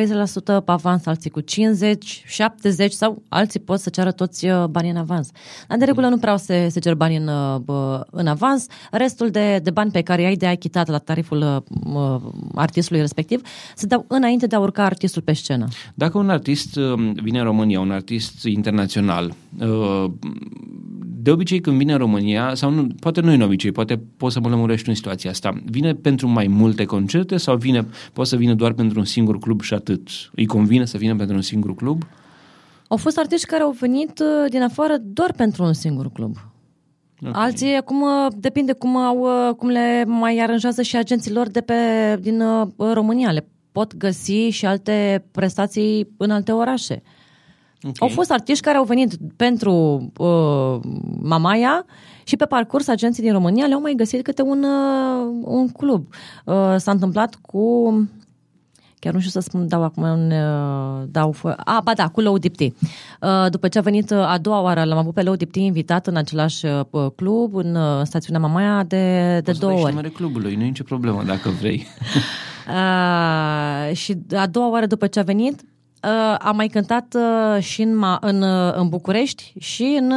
pe 0.46 0.72
avans, 0.72 1.06
alții 1.06 1.30
cu 1.30 1.40
50, 1.40 2.24
70 2.28 2.92
sau 2.92 3.22
alții 3.30 3.60
pot 3.60 3.80
să 3.80 3.90
ceară 3.90 4.12
toți 4.12 4.46
uh, 4.46 4.66
banii 4.66 4.90
în 4.90 4.98
avans. 4.98 5.30
Dar 5.68 5.78
de 5.78 5.86
regulă 5.86 6.08
nu 6.08 6.18
prea 6.18 6.38
se, 6.38 6.68
se 6.70 6.80
cer 6.80 6.96
bani 6.96 7.16
în, 7.16 7.28
uh, 7.28 7.56
bă, 7.60 8.06
în 8.12 8.28
avans. 8.28 8.66
Restul 8.92 9.30
de, 9.30 9.60
de 9.64 9.70
bani 9.70 9.92
pe 9.92 10.02
care 10.02 10.22
i-ai 10.22 10.36
de 10.36 10.48
achitat 10.48 10.88
la 10.88 10.98
tariful 10.98 11.64
uh, 11.94 12.22
artistului 12.56 13.02
respectiv 13.02 13.42
se 13.76 13.86
dau 13.86 14.06
înainte 14.08 14.48
de 14.48 14.56
a 14.56 14.60
urca 14.60 14.84
artistul 14.84 15.22
pe 15.22 15.34
scenă. 15.34 15.68
Dacă 15.94 16.18
un 16.18 16.30
artist 16.30 16.76
uh, 16.76 17.12
vine 17.14 17.40
în 17.40 17.46
România, 17.46 17.80
un 17.80 17.92
artist 17.92 18.44
internațional, 18.44 19.26
uh, 19.26 19.34
de 21.26 21.32
obicei 21.32 21.60
când 21.60 21.78
vine 21.78 21.92
în 21.92 21.98
România, 21.98 22.56
sau 22.56 22.70
nu, 22.70 22.88
poate 23.00 23.22
nu 23.22 23.32
în 23.32 23.42
obicei, 23.42 23.72
poate 23.72 24.02
poți 24.18 24.34
să 24.34 24.40
mă 24.40 24.50
lămurești 24.50 24.90
în 24.90 24.96
situația 24.96 25.30
asta, 25.30 25.62
vine 25.66 25.94
pentru 25.94 26.28
mai 26.28 26.48
multe 26.48 26.86
concerte 26.86 27.38
sau 27.38 27.56
vine, 27.56 27.88
poate 28.14 28.30
să 28.30 28.36
vină 28.36 28.54
doar 28.54 28.74
pentru 28.74 29.00
un 29.00 29.06
singur 29.06 29.38
club 29.38 29.62
și 29.62 29.74
atât? 29.74 30.10
Îi 30.36 30.46
convine 30.46 30.86
să 30.86 30.98
vină 30.98 31.16
pentru 31.16 31.36
un 31.36 31.42
singur 31.42 31.76
club? 31.76 32.04
Au 32.88 32.98
fost 32.98 33.18
artiști 33.18 33.46
care 33.46 33.64
au 33.64 33.76
venit 33.80 34.20
uh, 34.20 34.50
din 34.50 34.62
afară 34.62 34.98
doar 35.04 35.34
pentru 35.34 35.64
un 35.64 35.74
singur 35.74 36.12
club. 36.12 36.36
Ok. 37.22 37.36
Alții 37.36 37.76
acum 37.76 38.02
uh, 38.02 38.28
depinde 38.38 38.74
cum 38.74 38.98
au 38.98 39.20
uh, 39.20 39.56
cum 39.56 39.70
le 39.70 40.06
mai 40.08 40.38
aranjează 40.38 40.82
și 40.82 40.98
agenții 40.98 41.32
lor 41.32 41.48
de 41.48 41.62
pe 41.62 41.74
din 42.22 42.42
uh, 42.42 42.68
România. 42.78 43.32
Le 43.32 43.48
pot 43.72 43.98
găsi 43.98 44.50
și 44.50 44.66
alte 44.66 45.26
prestații 45.32 46.14
în 46.18 46.32
alte 46.32 46.52
orașe. 46.52 47.02
Okay. 47.84 47.94
Au 48.00 48.08
fost 48.08 48.32
artiști 48.32 48.64
care 48.64 48.78
au 48.78 48.84
venit 48.84 49.18
pentru 49.36 49.72
uh, 50.18 50.80
Mamaia 51.22 51.86
și 52.24 52.36
pe 52.36 52.46
parcurs 52.46 52.88
agenții 52.88 53.24
din 53.24 53.32
România 53.32 53.66
le-au 53.66 53.82
mai 53.82 53.94
găsit 53.96 54.24
câte 54.24 54.42
un, 54.42 54.64
uh, 54.64 55.42
un 55.44 55.70
club. 55.70 56.08
Uh, 56.46 56.76
s-a 56.78 56.92
întâmplat 56.92 57.36
cu 57.42 57.94
chiar 59.00 59.14
nu 59.14 59.20
știu 59.20 59.32
să 59.32 59.40
spun, 59.40 59.68
dau 59.68 59.84
acum 59.84 60.04
un, 60.04 60.32
uh, 60.32 61.04
dau, 61.08 61.32
fă, 61.32 61.56
a, 61.64 61.82
ba 61.84 61.94
da, 61.94 62.08
cu 62.08 62.22
Low 62.22 62.38
Dipti. 62.38 62.74
Uh, 63.22 63.46
după 63.50 63.68
ce 63.68 63.78
a 63.78 63.82
venit 63.82 64.10
uh, 64.10 64.18
a 64.18 64.38
doua 64.38 64.62
oară, 64.62 64.84
l-am 64.84 64.98
avut 64.98 65.14
pe 65.14 65.22
Low 65.22 65.36
Dipti 65.36 65.64
invitat 65.64 66.08
în 66.08 66.16
același 66.16 66.66
club, 67.16 67.56
în 67.56 67.78
stațiunea 68.06 68.42
Mamaia, 68.42 68.84
de, 68.84 69.40
de 69.44 69.52
două 69.60 69.80
ori. 69.80 69.90
numele 69.90 70.10
clubului, 70.10 70.56
nu 70.56 70.64
e 70.64 70.66
nicio 70.66 70.84
problemă 70.84 71.24
dacă 71.24 71.50
vrei. 71.50 71.86
uh, 72.68 73.96
și 73.96 74.18
a 74.36 74.48
doua 74.48 74.70
oară 74.70 74.86
după 74.86 75.08
ce 75.08 75.20
a 75.20 75.24
venit, 75.24 75.62
uh, 76.06 76.36
am 76.40 76.56
mai 76.56 76.68
cântat 76.68 77.16
uh, 77.16 77.64
și 77.64 77.82
în, 77.82 78.04
în, 78.20 78.44
în 78.76 78.90
București 78.90 79.54
și 79.60 79.98
în 80.00 80.12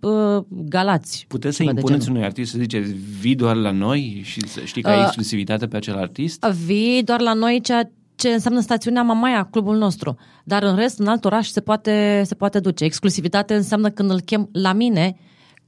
uh, 0.00 0.44
Galați. 0.48 1.24
Puteți 1.28 1.56
să 1.56 1.62
impuneți 1.62 2.10
unui 2.10 2.24
artist 2.24 2.50
să 2.50 2.58
ziceți 2.58 2.92
vii 3.20 3.34
doar 3.34 3.56
la 3.56 3.70
noi 3.70 4.20
și 4.24 4.48
să 4.48 4.60
știi 4.64 4.82
că 4.82 4.88
ai 4.88 4.98
uh, 4.98 5.02
exclusivitate 5.04 5.66
pe 5.66 5.76
acel 5.76 5.96
artist? 5.96 6.44
Vii 6.44 7.02
doar 7.02 7.20
la 7.20 7.32
noi, 7.32 7.60
ceea 7.60 7.90
ce 8.18 8.28
înseamnă 8.28 8.60
stațiunea 8.60 9.02
Mamaia, 9.02 9.48
clubul 9.50 9.76
nostru. 9.76 10.16
Dar 10.44 10.62
în 10.62 10.76
rest, 10.76 10.98
în 10.98 11.06
alt 11.06 11.24
oraș 11.24 11.48
se 11.48 11.60
poate, 11.60 12.22
se 12.24 12.34
poate 12.34 12.60
duce. 12.60 12.84
Exclusivitate 12.84 13.54
înseamnă 13.54 13.90
când 13.90 14.10
îl 14.10 14.20
chem 14.20 14.48
la 14.52 14.72
mine, 14.72 15.16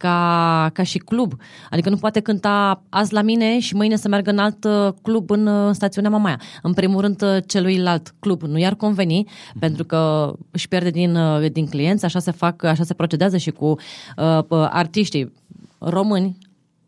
ca, 0.01 0.71
ca 0.73 0.83
și 0.83 0.99
club. 0.99 1.33
Adică 1.71 1.91
nu 1.91 1.97
poate 1.97 2.21
cânta 2.21 2.83
azi 2.89 3.13
la 3.13 3.23
mine 3.23 3.59
și 3.59 3.75
mâine 3.75 3.97
să 3.97 4.09
meargă 4.09 4.31
în 4.31 4.39
alt 4.39 4.65
uh, 4.65 4.89
club 5.03 5.31
în 5.31 5.47
uh, 5.47 5.75
stațiunea 5.75 6.11
Mamaia. 6.11 6.41
În 6.63 6.73
primul 6.73 7.01
rând, 7.01 7.23
uh, 7.23 7.37
celuilalt 7.47 8.15
club 8.19 8.43
nu 8.43 8.59
i-ar 8.59 8.75
conveni, 8.75 9.27
mm-hmm. 9.27 9.59
pentru 9.59 9.85
că 9.85 10.33
își 10.51 10.69
pierde 10.69 10.91
din, 10.91 11.19
din 11.53 11.67
clienți, 11.67 12.05
așa 12.05 12.19
se 12.19 12.31
fac, 12.31 12.65
așa 12.65 12.83
se 12.83 12.95
procedează 12.95 13.37
și 13.37 13.51
cu 13.51 13.67
uh, 13.69 14.45
artiștii 14.71 15.33
români, 15.79 16.39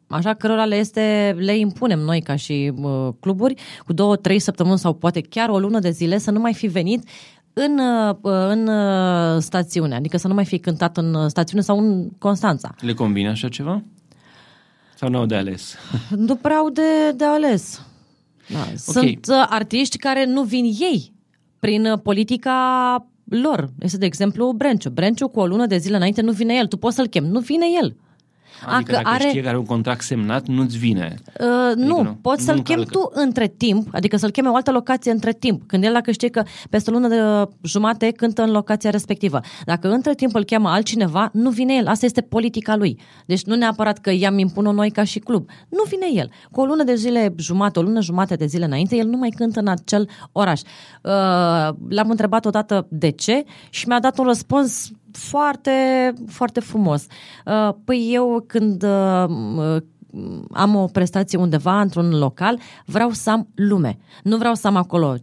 așa 0.07 0.35
cărora 0.35 0.65
le, 0.65 0.77
este, 0.77 1.37
le 1.39 1.57
impunem 1.59 1.99
noi 1.99 2.21
ca 2.21 2.37
și 2.37 2.73
uh, 2.77 3.09
cluburi 3.21 3.55
cu 3.87 3.93
două, 3.93 4.17
trei 4.17 4.39
săptămâni 4.39 4.79
sau 4.79 4.93
poate 4.93 5.21
chiar 5.21 5.49
o 5.49 5.59
lună 5.59 5.79
de 5.79 5.91
zile 5.91 6.19
să 6.19 6.31
nu 6.31 6.41
mai 6.41 6.55
fi 6.55 6.67
venit 6.67 7.09
în, 7.53 7.79
uh, 7.79 8.17
în 8.23 8.67
uh, 8.67 9.41
stațiune, 9.41 9.95
adică 9.95 10.17
să 10.17 10.29
nu 10.29 10.35
mai 10.35 10.45
fi 10.45 10.59
cântat 10.59 10.97
în 10.97 11.29
stațiune 11.29 11.63
sau 11.63 11.79
în 11.79 12.09
Constanța. 12.19 12.75
Le 12.81 12.93
convine 12.93 13.29
așa 13.29 13.49
ceva? 13.49 13.83
Sau 14.97 15.09
nu 15.09 15.19
au 15.19 15.27
de 15.27 15.35
ales? 15.35 15.75
Nu 16.27 16.37
prea 16.37 16.57
au 16.57 16.71
de, 16.71 17.13
de 17.17 17.25
ales. 17.25 17.87
Da. 18.49 18.59
Okay. 18.59 18.77
Sunt 18.77 19.27
uh, 19.29 19.47
artiști 19.49 19.99
care 19.99 20.25
nu 20.25 20.43
vin 20.43 20.65
ei 20.65 21.13
prin 21.59 21.87
uh, 21.87 21.99
politica 22.03 23.07
lor. 23.25 23.71
Este, 23.79 23.97
de 23.97 24.07
exemplu, 24.07 24.53
Brenciu. 24.53 24.91
Brenciu 24.91 25.29
cu 25.29 25.41
o 25.41 25.47
lună 25.47 25.67
de 25.67 25.77
zile 25.77 25.97
înainte 25.97 26.21
nu 26.21 26.33
vine 26.33 26.55
el. 26.55 26.67
Tu 26.67 26.77
poți 26.77 26.97
să-l 26.97 27.07
chem. 27.07 27.25
Nu 27.25 27.41
vine 27.41 27.67
el. 27.83 27.97
Adică 28.67 28.93
dacă 28.93 29.09
are... 29.09 29.29
știe 29.29 29.43
că 29.43 29.49
are 29.49 29.59
un 29.59 29.65
contract 29.65 30.03
semnat, 30.03 30.47
nu-ți 30.47 30.79
vine. 30.79 31.15
Uh, 31.41 31.47
adică 31.71 31.87
nu, 31.87 32.03
nu, 32.03 32.19
poți 32.21 32.45
să-l 32.45 32.63
chem 32.63 32.83
tu 32.83 33.11
între 33.13 33.47
timp, 33.57 33.89
adică 33.93 34.17
să-l 34.17 34.31
cheme 34.31 34.49
o 34.49 34.55
altă 34.55 34.71
locație 34.71 35.11
între 35.11 35.33
timp. 35.33 35.63
Când 35.67 35.85
el 35.85 35.93
dacă 35.93 36.11
știe 36.11 36.29
că 36.29 36.43
peste 36.71 36.91
o 36.91 36.93
lună 36.93 37.09
de 37.09 37.51
jumate 37.63 38.11
cântă 38.11 38.43
în 38.43 38.51
locația 38.51 38.91
respectivă. 38.91 39.41
Dacă 39.65 39.91
între 39.91 40.15
timp 40.15 40.35
îl 40.35 40.45
cheamă 40.45 40.69
altcineva, 40.69 41.31
nu 41.33 41.51
vine 41.51 41.75
el. 41.75 41.87
Asta 41.87 42.07
este 42.07 42.21
politica 42.21 42.77
lui. 42.77 42.99
Deci 43.27 43.45
nu 43.45 43.55
neapărat 43.55 43.99
că 43.99 44.11
i-am 44.11 44.39
impun 44.39 44.65
noi 44.75 44.91
ca 44.91 45.05
și 45.05 45.19
club. 45.19 45.49
Nu 45.69 45.83
vine 45.89 46.21
el. 46.21 46.31
Cu 46.51 46.61
o 46.61 46.65
lună 46.65 46.83
de 46.83 46.95
zile 46.95 47.35
jumate, 47.39 47.79
o 47.79 47.83
lună 47.83 48.01
jumate 48.01 48.35
de 48.35 48.47
zile 48.47 48.65
înainte, 48.65 48.97
el 48.97 49.07
nu 49.07 49.17
mai 49.17 49.29
cântă 49.29 49.61
în 49.61 49.69
acel 49.69 50.09
oraș. 50.33 50.61
Uh, 50.61 51.11
l-am 51.89 52.11
întrebat 52.11 52.45
odată 52.45 52.87
de 52.91 53.11
ce 53.11 53.45
și 53.71 53.89
mi-a 53.89 54.01
dat 54.01 54.19
un 54.19 54.25
răspuns 54.25 54.91
foarte, 55.17 55.73
foarte 56.27 56.61
frumos. 56.61 57.07
Uh, 57.47 57.75
păi 57.85 58.11
eu 58.13 58.45
când 58.47 58.83
uh, 58.83 59.77
am 60.53 60.75
o 60.75 60.87
prestație 60.87 61.39
undeva 61.39 61.81
într-un 61.81 62.19
local, 62.19 62.59
vreau 62.85 63.11
să 63.11 63.31
am 63.31 63.49
lume. 63.55 63.99
Nu 64.23 64.37
vreau 64.37 64.55
să 64.55 64.67
am 64.67 64.77
acolo 64.77 65.17
50% 65.17 65.21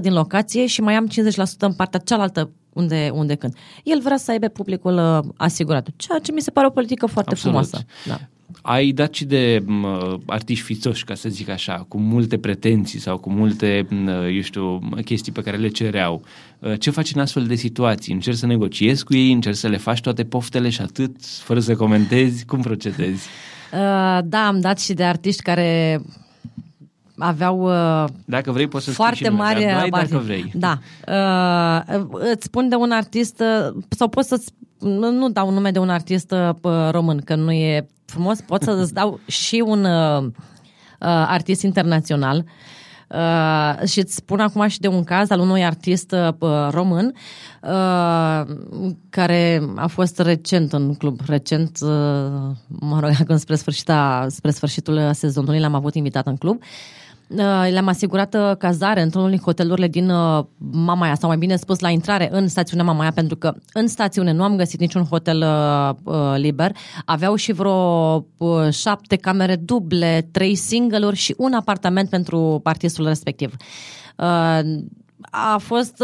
din 0.00 0.12
locație 0.12 0.66
și 0.66 0.80
mai 0.80 0.94
am 0.94 1.08
50% 1.08 1.10
în 1.58 1.72
partea 1.72 2.00
cealaltă 2.00 2.50
unde, 2.72 3.10
unde 3.14 3.34
cânt. 3.34 3.56
El 3.84 4.00
vrea 4.00 4.16
să 4.16 4.30
aibă 4.30 4.48
publicul 4.48 4.96
uh, 4.96 5.32
asigurat, 5.36 5.88
ceea 5.96 6.18
ce 6.18 6.32
mi 6.32 6.40
se 6.40 6.50
pare 6.50 6.66
o 6.66 6.70
politică 6.70 7.06
foarte 7.06 7.30
Absolut. 7.30 7.66
frumoasă. 7.66 7.86
Da. 8.06 8.18
Ai 8.62 8.90
dat 8.90 9.14
și 9.14 9.24
de 9.24 9.64
uh, 9.68 10.14
artiști 10.26 10.64
fițoși, 10.64 11.04
ca 11.04 11.14
să 11.14 11.28
zic 11.28 11.48
așa, 11.48 11.84
cu 11.88 11.98
multe 11.98 12.38
pretenții 12.38 12.98
sau 12.98 13.18
cu 13.18 13.30
multe, 13.30 13.86
uh, 13.90 14.34
eu 14.34 14.40
știu, 14.40 14.78
chestii 15.04 15.32
pe 15.32 15.42
care 15.42 15.56
le 15.56 15.68
cereau. 15.68 16.22
Uh, 16.58 16.78
ce 16.78 16.90
faci 16.90 17.14
în 17.14 17.20
astfel 17.20 17.46
de 17.46 17.54
situații? 17.54 18.14
Încerci 18.14 18.36
să 18.36 18.46
negociezi 18.46 19.04
cu 19.04 19.14
ei, 19.14 19.32
încerci 19.32 19.56
să 19.56 19.68
le 19.68 19.76
faci 19.76 20.00
toate 20.00 20.24
poftele 20.24 20.68
și 20.68 20.80
atât, 20.80 21.16
fără 21.20 21.60
să 21.60 21.76
comentezi? 21.76 22.44
Cum 22.44 22.60
procedezi? 22.60 23.28
Uh, 23.72 24.18
da, 24.24 24.46
am 24.46 24.60
dat 24.60 24.80
și 24.80 24.92
de 24.92 25.04
artiști 25.04 25.42
care 25.42 26.00
aveau 27.18 27.60
uh, 27.60 28.08
dacă 28.24 28.52
vrei 28.52 28.68
poți 28.68 28.84
să 28.84 28.90
foarte 28.90 29.28
mari 29.28 29.64
dar 29.64 29.88
dacă 29.88 30.18
vrei. 30.24 30.52
Da. 30.54 30.78
Uh, 31.08 32.04
îți 32.32 32.44
spun 32.44 32.68
de 32.68 32.74
un 32.74 32.90
artist 32.90 33.40
uh, 33.40 33.82
sau 33.88 34.08
poți 34.08 34.28
să 34.28 34.42
nu, 34.80 35.10
nu 35.10 35.28
dau 35.28 35.50
nume 35.50 35.70
de 35.70 35.78
un 35.78 35.90
artist 35.90 36.30
uh, 36.32 36.88
român, 36.90 37.20
că 37.24 37.34
nu 37.34 37.52
e 37.52 37.86
frumos, 38.04 38.40
pot 38.40 38.62
să 38.62 38.70
îți 38.70 38.94
dau 38.94 39.20
și 39.26 39.62
un 39.66 39.84
uh, 39.84 40.22
uh, 40.22 40.30
artist 41.26 41.62
internațional 41.62 42.44
Uh, 43.14 43.88
și 43.88 43.98
îți 43.98 44.14
spun 44.14 44.40
acum 44.40 44.66
și 44.66 44.80
de 44.80 44.88
un 44.88 45.04
caz 45.04 45.30
al 45.30 45.40
unui 45.40 45.64
artist 45.64 46.12
uh, 46.12 46.68
român 46.70 47.14
uh, 47.62 48.46
care 49.08 49.62
a 49.76 49.86
fost 49.86 50.18
recent 50.18 50.72
în 50.72 50.94
club, 50.94 51.20
recent, 51.26 51.78
uh, 51.82 51.88
mă 52.68 53.00
rog, 53.00 53.38
spre, 53.38 53.54
sfârșita, 53.54 54.26
spre 54.28 54.50
sfârșitul 54.50 55.12
sezonului 55.12 55.60
l-am 55.60 55.74
avut 55.74 55.94
invitat 55.94 56.26
în 56.26 56.36
club. 56.36 56.56
Uh, 56.60 56.66
Uh, 56.66 56.99
le-am 57.70 57.86
asigurat 57.86 58.34
uh, 58.34 58.56
cazare 58.58 59.02
într-unul 59.02 59.30
din 59.30 59.38
hotelurile 59.38 59.88
din 59.88 60.10
uh, 60.10 60.44
Mamaia, 60.72 61.14
sau 61.14 61.28
mai 61.28 61.38
bine 61.38 61.56
spus 61.56 61.78
la 61.78 61.88
intrare 61.88 62.28
în 62.32 62.48
stațiunea 62.48 62.84
Mamaia, 62.84 63.10
pentru 63.10 63.36
că 63.36 63.54
în 63.72 63.86
stațiune 63.86 64.32
nu 64.32 64.42
am 64.42 64.56
găsit 64.56 64.80
niciun 64.80 65.04
hotel 65.04 65.44
liber. 66.36 66.76
Aveau 67.04 67.34
și 67.34 67.52
vreo 67.52 68.26
șapte 68.70 69.16
camere 69.16 69.56
duble, 69.56 70.28
trei 70.32 70.54
single-uri 70.54 71.16
și 71.16 71.34
un 71.38 71.52
apartament 71.52 72.08
pentru 72.08 72.60
artistul 72.64 73.06
respectiv 73.06 73.54
a 75.30 75.58
fost 75.58 76.02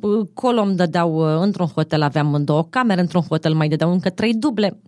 uh, 0.00 0.26
colom 0.34 0.74
dădeau 0.76 1.14
uh, 1.14 1.40
într-un 1.40 1.66
hotel, 1.66 2.02
aveam 2.02 2.42
două 2.44 2.66
camere, 2.70 3.00
într-un 3.00 3.22
hotel 3.28 3.54
mai 3.54 3.68
dădeau 3.68 3.92
încă 3.92 4.10
trei 4.10 4.34
duble. 4.34 4.80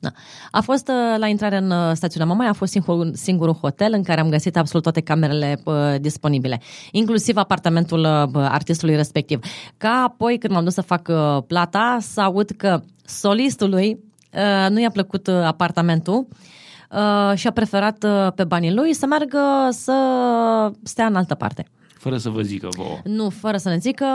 Da. 0.00 0.10
A 0.50 0.60
fost 0.60 0.88
uh, 0.88 1.18
la 1.18 1.26
intrare 1.26 1.56
în 1.56 1.70
uh, 1.70 1.92
stațiunea 1.94 2.28
Mamaia, 2.28 2.50
a 2.50 2.52
fost 2.52 2.72
singur, 2.72 3.10
singurul 3.12 3.54
hotel 3.54 3.92
în 3.92 4.02
care 4.02 4.20
am 4.20 4.28
găsit 4.28 4.56
absolut 4.56 4.82
toate 4.82 5.00
camerele 5.00 5.60
uh, 5.64 5.74
disponibile, 6.00 6.60
inclusiv 6.90 7.36
apartamentul 7.36 8.00
uh, 8.00 8.42
artistului 8.48 8.96
respectiv. 8.96 9.40
Ca 9.76 10.04
apoi, 10.06 10.38
când 10.38 10.52
m-am 10.52 10.64
dus 10.64 10.74
să 10.74 10.80
fac 10.80 11.08
uh, 11.08 11.42
plata, 11.46 11.96
să 12.00 12.20
aud 12.20 12.50
că 12.50 12.82
solistului 13.04 13.98
uh, 14.32 14.70
nu 14.70 14.80
i-a 14.80 14.90
plăcut 14.90 15.26
uh, 15.26 15.34
apartamentul 15.34 16.26
uh, 16.90 17.32
și 17.34 17.46
a 17.46 17.50
preferat 17.50 18.04
uh, 18.04 18.32
pe 18.34 18.44
banii 18.44 18.74
lui 18.74 18.94
să 18.94 19.06
meargă 19.06 19.68
să 19.70 19.94
stea 20.82 21.06
în 21.06 21.16
altă 21.16 21.34
parte. 21.34 21.66
Fără 22.00 22.16
să 22.16 22.28
vă 22.28 22.42
zică 22.42 22.68
vouă. 22.76 22.98
Nu, 23.04 23.28
fără 23.28 23.56
să 23.56 23.68
ne 23.68 23.76
zică. 23.76 24.06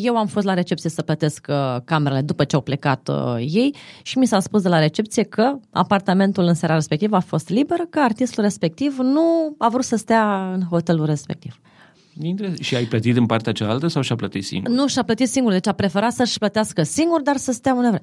Eu 0.00 0.16
am 0.16 0.26
fost 0.26 0.46
la 0.46 0.54
recepție 0.54 0.90
să 0.90 1.02
plătesc 1.02 1.46
uh, 1.48 1.76
camerele 1.84 2.20
după 2.20 2.44
ce 2.44 2.54
au 2.54 2.60
plecat 2.62 3.08
uh, 3.08 3.36
ei 3.38 3.74
și 4.02 4.18
mi 4.18 4.26
s-a 4.26 4.40
spus 4.40 4.62
de 4.62 4.68
la 4.68 4.78
recepție 4.78 5.22
că 5.22 5.56
apartamentul 5.70 6.44
în 6.44 6.54
seara 6.54 6.74
respectivă 6.74 7.16
a 7.16 7.20
fost 7.20 7.48
liber, 7.48 7.78
că 7.90 8.00
artistul 8.00 8.42
respectiv 8.42 8.98
nu 8.98 9.54
a 9.58 9.68
vrut 9.68 9.84
să 9.84 9.96
stea 9.96 10.52
în 10.52 10.62
hotelul 10.62 11.06
respectiv. 11.06 11.58
Și 12.60 12.76
ai 12.76 12.84
plătit 12.84 13.16
în 13.16 13.26
partea 13.26 13.52
cealaltă 13.52 13.86
sau 13.86 14.02
și-a 14.02 14.16
plătit 14.16 14.44
singur? 14.44 14.72
Nu, 14.72 14.86
și-a 14.86 15.02
plătit 15.02 15.28
singur, 15.28 15.52
deci 15.52 15.66
a 15.66 15.72
preferat 15.72 16.12
să-și 16.12 16.38
plătească 16.38 16.82
singur, 16.82 17.20
dar 17.20 17.36
să 17.36 17.52
stea 17.52 17.74
unde 17.74 17.88
vrea. 17.88 18.02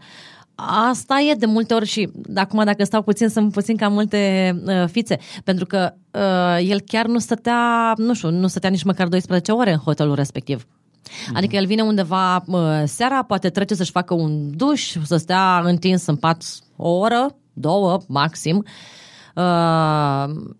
Asta 0.67 1.19
e 1.19 1.34
de 1.34 1.45
multe 1.45 1.74
ori 1.74 1.86
și 1.86 2.10
acum 2.36 2.63
dacă 2.63 2.84
stau 2.84 3.02
puțin 3.02 3.30
sunt 3.30 3.52
puțin 3.52 3.76
ca 3.76 3.88
multe 3.88 4.54
uh, 4.65 4.88
fițe, 4.91 5.17
pentru 5.43 5.65
că 5.65 5.93
uh, 6.12 6.69
el 6.69 6.82
chiar 6.82 7.06
nu 7.06 7.19
stătea, 7.19 7.93
nu 7.97 8.13
știu, 8.13 8.30
nu 8.30 8.47
stătea 8.47 8.69
nici 8.69 8.84
măcar 8.84 9.08
12 9.08 9.52
ore 9.52 9.71
în 9.71 9.78
hotelul 9.78 10.15
respectiv. 10.15 10.63
Mm-hmm. 10.63 11.36
Adică 11.36 11.56
el 11.56 11.65
vine 11.65 11.82
undeva 11.82 12.43
uh, 12.47 12.62
seara, 12.86 13.24
poate 13.24 13.50
trece 13.50 13.76
să-și 13.76 13.91
facă 13.91 14.13
un 14.13 14.58
duș, 14.58 14.95
să 15.04 15.17
stea 15.17 15.62
întins 15.63 16.06
în 16.06 16.15
pat 16.15 16.43
o 16.76 16.89
oră, 16.89 17.36
două 17.54 17.97
maxim, 18.08 18.58
uh, 18.58 18.63
Uh, 18.63 19.01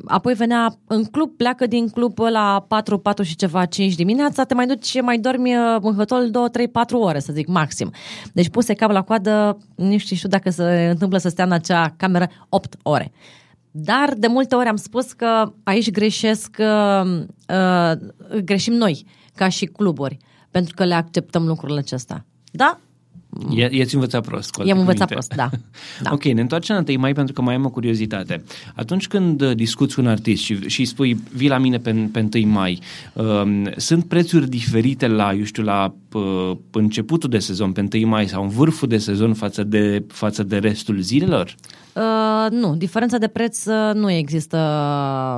apoi 0.06 0.34
venea 0.34 0.76
în 0.88 1.04
club, 1.04 1.36
pleacă 1.38 1.68
din 1.68 1.90
club 1.90 2.20
la 2.20 2.66
4, 2.68 2.98
4 2.98 3.24
și 3.24 3.36
ceva, 3.36 3.66
5 3.66 3.96
dimineața, 3.96 4.44
te 4.44 4.54
mai 4.54 4.66
duci, 4.66 5.02
mai 5.02 5.18
dormi 5.18 5.56
uh, 5.56 5.78
în 5.82 5.96
hotel 5.96 6.30
2, 6.32 6.50
3, 6.50 6.68
4 6.68 7.00
ore, 7.00 7.20
să 7.20 7.34
zic, 7.34 7.48
maxim. 7.48 7.92
Deci 8.34 8.50
puse 8.50 8.74
cap 8.74 8.92
la 8.92 9.02
coadă, 9.02 9.58
nu 9.76 9.98
știu, 9.98 10.16
știu 10.16 10.30
dacă 10.30 10.50
se 10.50 10.88
întâmplă 10.92 11.18
să 11.18 11.30
stea 11.30 11.46
în 11.46 11.52
acea 11.52 11.94
cameră 11.98 12.30
8 12.50 12.76
ore. 12.84 13.12
Dar 13.72 14.14
de 14.18 14.28
multe 14.28 14.56
ori 14.56 14.68
am 14.68 14.76
spus 14.76 15.12
că 15.12 15.54
aici 15.64 15.92
greșesc, 15.92 16.58
uh, 16.60 17.22
uh, 17.50 18.42
greșim 18.44 18.74
noi, 18.74 19.06
ca 19.36 19.50
și 19.50 19.66
cluburi, 19.66 20.18
pentru 20.52 20.74
că 20.76 20.86
le 20.86 20.94
acceptăm 20.94 21.48
lucrurile 21.48 21.80
acestea. 21.80 22.26
Da, 22.52 22.80
I-ați 23.70 23.94
învățat 23.96 24.26
prost. 24.26 24.62
I-am 24.64 24.80
învățat 24.80 25.10
prost, 25.10 25.34
da. 25.36 25.50
da. 26.04 26.12
Ok, 26.14 26.24
ne 26.24 26.42
întoarcem 26.42 26.76
la 26.76 26.84
1 26.88 27.00
mai 27.00 27.14
pentru 27.14 27.34
că 27.34 27.42
mai 27.42 27.56
am 27.56 27.66
o 27.66 27.70
curiozitate. 27.70 28.44
Atunci 28.76 29.08
când 29.08 29.42
uh, 29.42 29.56
discuți 29.56 29.96
cu 29.96 30.02
un 30.02 30.08
artist 30.08 30.44
și, 30.44 30.70
și 30.70 30.86
spui, 30.86 31.18
vii 31.34 31.50
la 31.50 31.58
mine 31.58 31.78
pe, 31.78 32.10
pe 32.12 32.30
1 32.34 32.52
mai, 32.52 32.80
uh, 33.14 33.44
sunt 33.76 34.06
prețuri 34.06 34.50
diferite 34.50 35.08
la, 35.08 35.34
eu 35.34 35.44
știu, 35.44 35.64
la 35.64 35.94
uh, 36.12 36.52
începutul 36.72 37.30
de 37.30 37.40
sezon, 37.40 37.72
pe 37.72 37.88
1 37.94 38.08
mai 38.08 38.28
sau 38.28 38.44
în 38.44 38.50
vârful 38.50 38.88
de 38.88 38.98
sezon 38.98 39.34
față 39.34 39.64
de, 39.64 40.04
față 40.08 40.44
de 40.44 40.58
restul 40.58 41.00
zilelor? 41.00 41.56
Uh, 41.60 41.81
nu, 42.50 42.76
diferența 42.76 43.18
de 43.18 43.28
preț 43.28 43.66
uh, 43.66 43.94
nu 43.94 44.12
există 44.12 44.58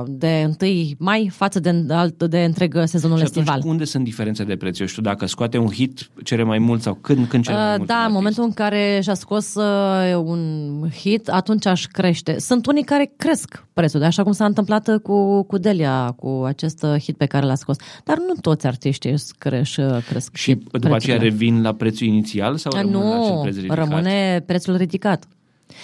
de 0.08 0.50
1 0.60 0.70
mai 0.98 1.30
față 1.32 1.60
de, 1.60 1.84
alt, 1.88 2.22
de 2.22 2.44
întreg 2.44 2.82
sezonul 2.84 3.16
și 3.16 3.22
estival. 3.22 3.62
unde 3.64 3.84
sunt 3.84 4.04
diferențe 4.04 4.44
de 4.44 4.56
preț? 4.56 4.78
Eu 4.78 4.86
știu, 4.86 5.02
dacă 5.02 5.26
scoate 5.26 5.58
un 5.58 5.70
hit, 5.70 6.10
cere 6.24 6.42
mai 6.42 6.58
mult 6.58 6.82
sau 6.82 6.94
când, 6.94 7.26
când 7.26 7.44
cere 7.44 7.56
uh, 7.56 7.62
mai 7.62 7.76
mult? 7.76 7.88
Da, 7.88 8.04
în 8.06 8.12
momentul 8.12 8.44
în 8.44 8.52
care 8.52 9.00
și-a 9.02 9.14
scos 9.14 9.54
uh, 9.54 10.22
un 10.24 10.80
hit, 11.00 11.28
atunci 11.28 11.66
aș 11.66 11.86
crește. 11.86 12.38
Sunt 12.38 12.66
unii 12.66 12.84
care 12.84 13.12
cresc 13.16 13.66
prețul, 13.72 14.02
așa 14.02 14.22
cum 14.22 14.32
s-a 14.32 14.44
întâmplat 14.44 14.88
uh, 14.88 15.00
cu, 15.02 15.42
cu 15.42 15.58
Delia, 15.58 16.12
cu 16.16 16.42
acest 16.46 16.86
hit 16.98 17.16
pe 17.16 17.26
care 17.26 17.46
l-a 17.46 17.54
scos. 17.54 17.76
Dar 18.04 18.16
nu 18.16 18.34
toți 18.40 18.66
artiștii 18.66 19.14
cresc, 19.38 19.80
cresc 20.08 20.36
Și 20.36 20.54
după 20.54 20.68
prețurile. 20.70 20.96
aceea 20.96 21.18
revin 21.18 21.62
la 21.62 21.72
prețul 21.72 22.06
inițial 22.06 22.56
sau 22.56 22.72
rămân 22.72 22.92
nu, 22.92 23.08
la 23.08 23.24
acel 23.24 23.38
preț 23.42 23.54
ridicat? 23.54 23.76
rămâne 23.76 24.42
prețul 24.46 24.76
ridicat. 24.76 25.24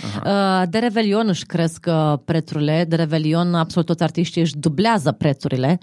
Aha. 0.04 0.62
Uh, 0.62 0.68
de 0.70 0.78
Revelion 0.78 1.28
își 1.28 1.44
cresc 1.46 1.86
uh, 1.88 2.14
prețurile, 2.24 2.84
de 2.88 2.96
Revelion 2.96 3.54
absolut 3.54 3.88
toți 3.88 4.02
artiștii 4.02 4.40
își 4.42 4.56
dublează 4.56 5.12
prețurile, 5.12 5.78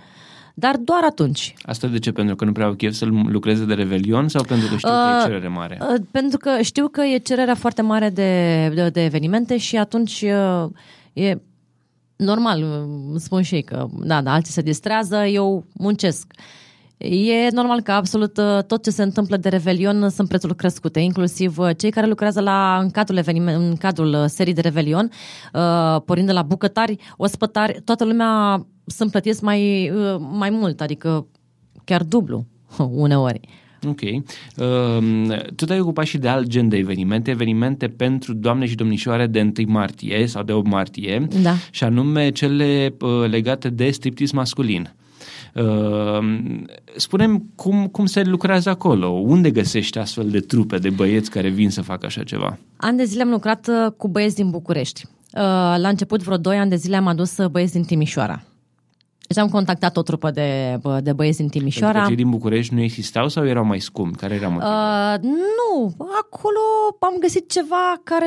dar 0.53 0.75
doar 0.75 1.03
atunci. 1.09 1.53
Asta 1.61 1.87
de 1.87 1.99
ce? 1.99 2.11
Pentru 2.11 2.35
că 2.35 2.45
nu 2.45 2.51
prea 2.51 2.65
au 2.65 2.73
chef 2.73 2.93
să 2.93 3.05
lucreze 3.05 3.65
de 3.65 3.73
Revelion 3.73 4.27
sau 4.27 4.43
pentru 4.43 4.67
că 4.67 4.77
știu 4.77 4.89
că 4.89 5.15
uh, 5.17 5.23
e 5.23 5.27
cerere 5.27 5.47
mare? 5.47 5.77
Uh, 5.81 6.01
pentru 6.11 6.37
că 6.37 6.61
știu 6.61 6.87
că 6.87 7.01
e 7.01 7.17
cererea 7.17 7.55
foarte 7.55 7.81
mare 7.81 8.09
de, 8.09 8.71
de, 8.75 8.89
de 8.89 9.03
evenimente 9.03 9.57
și 9.57 9.77
atunci 9.77 10.21
uh, 10.21 10.69
e 11.13 11.37
normal, 12.15 12.65
spun 13.15 13.41
și 13.41 13.55
ei 13.55 13.63
că 13.63 13.87
da, 13.99 14.21
da, 14.21 14.33
alții 14.33 14.53
se 14.53 14.61
distrează, 14.61 15.25
eu 15.25 15.65
muncesc. 15.73 16.33
Uh, 16.37 16.43
E 16.97 17.49
normal 17.51 17.81
că 17.81 17.91
absolut 17.91 18.37
uh, 18.37 18.63
tot 18.67 18.83
ce 18.83 18.89
se 18.89 19.03
întâmplă 19.03 19.37
de 19.37 19.49
Revelion 19.49 20.09
sunt 20.09 20.27
prețuri 20.27 20.55
crescute, 20.55 20.99
inclusiv 20.99 21.57
uh, 21.57 21.69
cei 21.77 21.91
care 21.91 22.07
lucrează 22.07 22.41
la, 22.41 22.79
în, 22.81 22.89
cadrul 22.89 23.17
eveniment, 23.17 23.61
în 23.63 23.75
cadrul 23.75 24.13
uh, 24.13 24.25
serii 24.25 24.53
de 24.53 24.61
Revelion, 24.61 25.09
pornind 26.05 26.27
de 26.27 26.33
la 26.33 26.41
bucătari, 26.41 26.97
ospătari, 27.17 27.81
toată 27.85 28.05
lumea 28.05 28.65
sunt 28.85 29.11
plătiți 29.11 29.43
mai, 29.43 29.91
mai 30.31 30.49
mult, 30.49 30.81
adică 30.81 31.27
chiar 31.83 32.03
dublu 32.03 32.45
uneori. 32.77 33.39
Ok. 33.87 34.01
Uh, 34.01 35.37
tu 35.55 35.65
te-ai 35.65 35.79
ocupat 35.79 36.05
și 36.05 36.17
de 36.17 36.27
alt 36.27 36.47
gen 36.47 36.69
de 36.69 36.77
evenimente, 36.77 37.31
evenimente 37.31 37.87
pentru 37.87 38.33
doamne 38.33 38.65
și 38.65 38.75
domnișoare 38.75 39.27
de 39.27 39.51
1 39.57 39.71
martie 39.71 40.25
sau 40.25 40.43
de 40.43 40.51
8 40.51 40.67
martie, 40.67 41.27
da. 41.41 41.53
și 41.71 41.83
anume 41.83 42.29
cele 42.29 42.95
uh, 42.99 43.29
legate 43.29 43.69
de 43.69 43.89
striptease 43.89 44.35
masculin. 44.35 44.95
Ehm, 45.53 46.65
spunem 46.95 47.49
cum, 47.55 47.87
cum 47.87 48.05
se 48.05 48.23
lucrează 48.23 48.69
acolo, 48.69 49.07
unde 49.07 49.51
găsești 49.51 49.97
astfel 49.97 50.29
de 50.29 50.39
trupe 50.39 50.77
de 50.77 50.89
băieți 50.89 51.29
care 51.29 51.49
vin 51.49 51.69
să 51.69 51.81
facă 51.81 52.05
așa 52.05 52.23
ceva? 52.23 52.57
An 52.77 52.95
de 52.95 53.03
zile 53.03 53.21
am 53.21 53.29
lucrat 53.29 53.67
uh, 53.67 53.91
cu 53.97 54.07
băieți 54.07 54.35
din 54.35 54.49
București. 54.49 55.05
Uh, 55.05 55.41
la 55.77 55.87
început, 55.87 56.23
vreo 56.23 56.37
2 56.37 56.57
ani 56.57 56.69
de 56.69 56.75
zile 56.75 56.95
am 56.95 57.07
adus 57.07 57.37
uh, 57.37 57.49
băieți 57.49 57.71
din 57.71 57.83
Timișoara. 57.83 58.43
Deci 59.27 59.37
am 59.37 59.49
contactat 59.49 59.97
o 59.97 60.01
trupă 60.01 60.31
de, 60.31 60.79
de 61.01 61.13
băieți 61.13 61.37
din 61.37 61.47
Timișoara. 61.47 61.91
Pentru 61.91 62.15
cei 62.15 62.23
din 62.23 62.29
București 62.29 62.73
nu 62.73 62.81
existau 62.81 63.27
sau 63.27 63.47
erau 63.47 63.65
mai 63.65 63.79
scumpi? 63.79 64.17
Care 64.17 64.33
era 64.35 64.47
motivul? 64.47 64.73
Uh, 64.73 65.31
nu, 65.31 65.95
acolo 65.97 66.59
am 66.99 67.15
găsit 67.19 67.51
ceva 67.51 68.01
care 68.03 68.25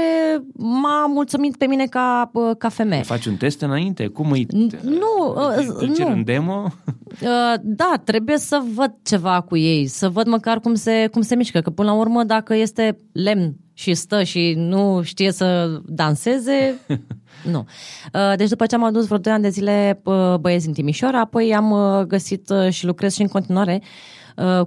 m-a 0.52 1.06
mulțumit 1.06 1.56
pe 1.56 1.66
mine 1.66 1.84
ca, 1.84 2.30
ca 2.58 2.68
femeie. 2.68 3.02
Faci 3.02 3.26
un 3.26 3.36
test 3.36 3.60
înainte? 3.60 4.06
Cum 4.06 4.30
îi... 4.30 4.46
Nu, 4.82 5.34
uh, 5.36 5.74
îi 5.78 5.92
cer 5.94 6.06
nu. 6.06 6.12
un 6.12 6.24
demo? 6.24 6.64
Uh, 7.10 7.54
da, 7.62 8.00
trebuie 8.04 8.38
să 8.38 8.62
văd 8.74 8.94
ceva 9.02 9.40
cu 9.40 9.56
ei, 9.56 9.86
să 9.86 10.08
văd 10.08 10.26
măcar 10.26 10.60
cum 10.60 10.74
se, 10.74 11.08
cum 11.10 11.22
se 11.22 11.34
mișcă, 11.34 11.60
că 11.60 11.70
până 11.70 11.90
la 11.90 11.96
urmă 11.96 12.24
dacă 12.24 12.54
este 12.54 12.96
lemn 13.12 13.56
și 13.80 13.94
stă 13.94 14.22
și 14.22 14.54
nu 14.56 15.02
știe 15.02 15.32
să 15.32 15.80
danseze, 15.84 16.78
nu. 17.52 17.66
Uh, 18.14 18.36
deci 18.36 18.48
după 18.48 18.66
ce 18.66 18.74
am 18.74 18.84
adus 18.84 19.06
vreo 19.06 19.18
2 19.18 19.32
ani 19.32 19.42
de 19.42 19.48
zile 19.48 20.00
uh, 20.04 20.34
băieți 20.40 20.66
în 20.66 20.72
Timișoara, 20.72 21.20
apoi 21.20 21.54
am 21.54 21.70
uh, 21.70 22.02
găsit 22.06 22.52
și 22.68 22.86
lucrez 22.86 23.14
și 23.14 23.20
în 23.20 23.28
continuare 23.28 23.82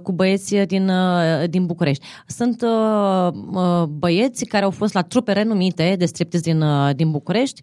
cu 0.02 0.12
băieți 0.12 0.56
din, 0.56 0.90
din 1.46 1.66
București. 1.66 2.04
Sunt 2.26 2.64
băieți 3.88 4.44
care 4.44 4.64
au 4.64 4.70
fost 4.70 4.94
la 4.94 5.02
trupe 5.02 5.32
renumite 5.32 5.94
de 5.98 6.04
striptease 6.04 6.52
din, 6.52 6.64
din 6.96 7.10
București, 7.10 7.62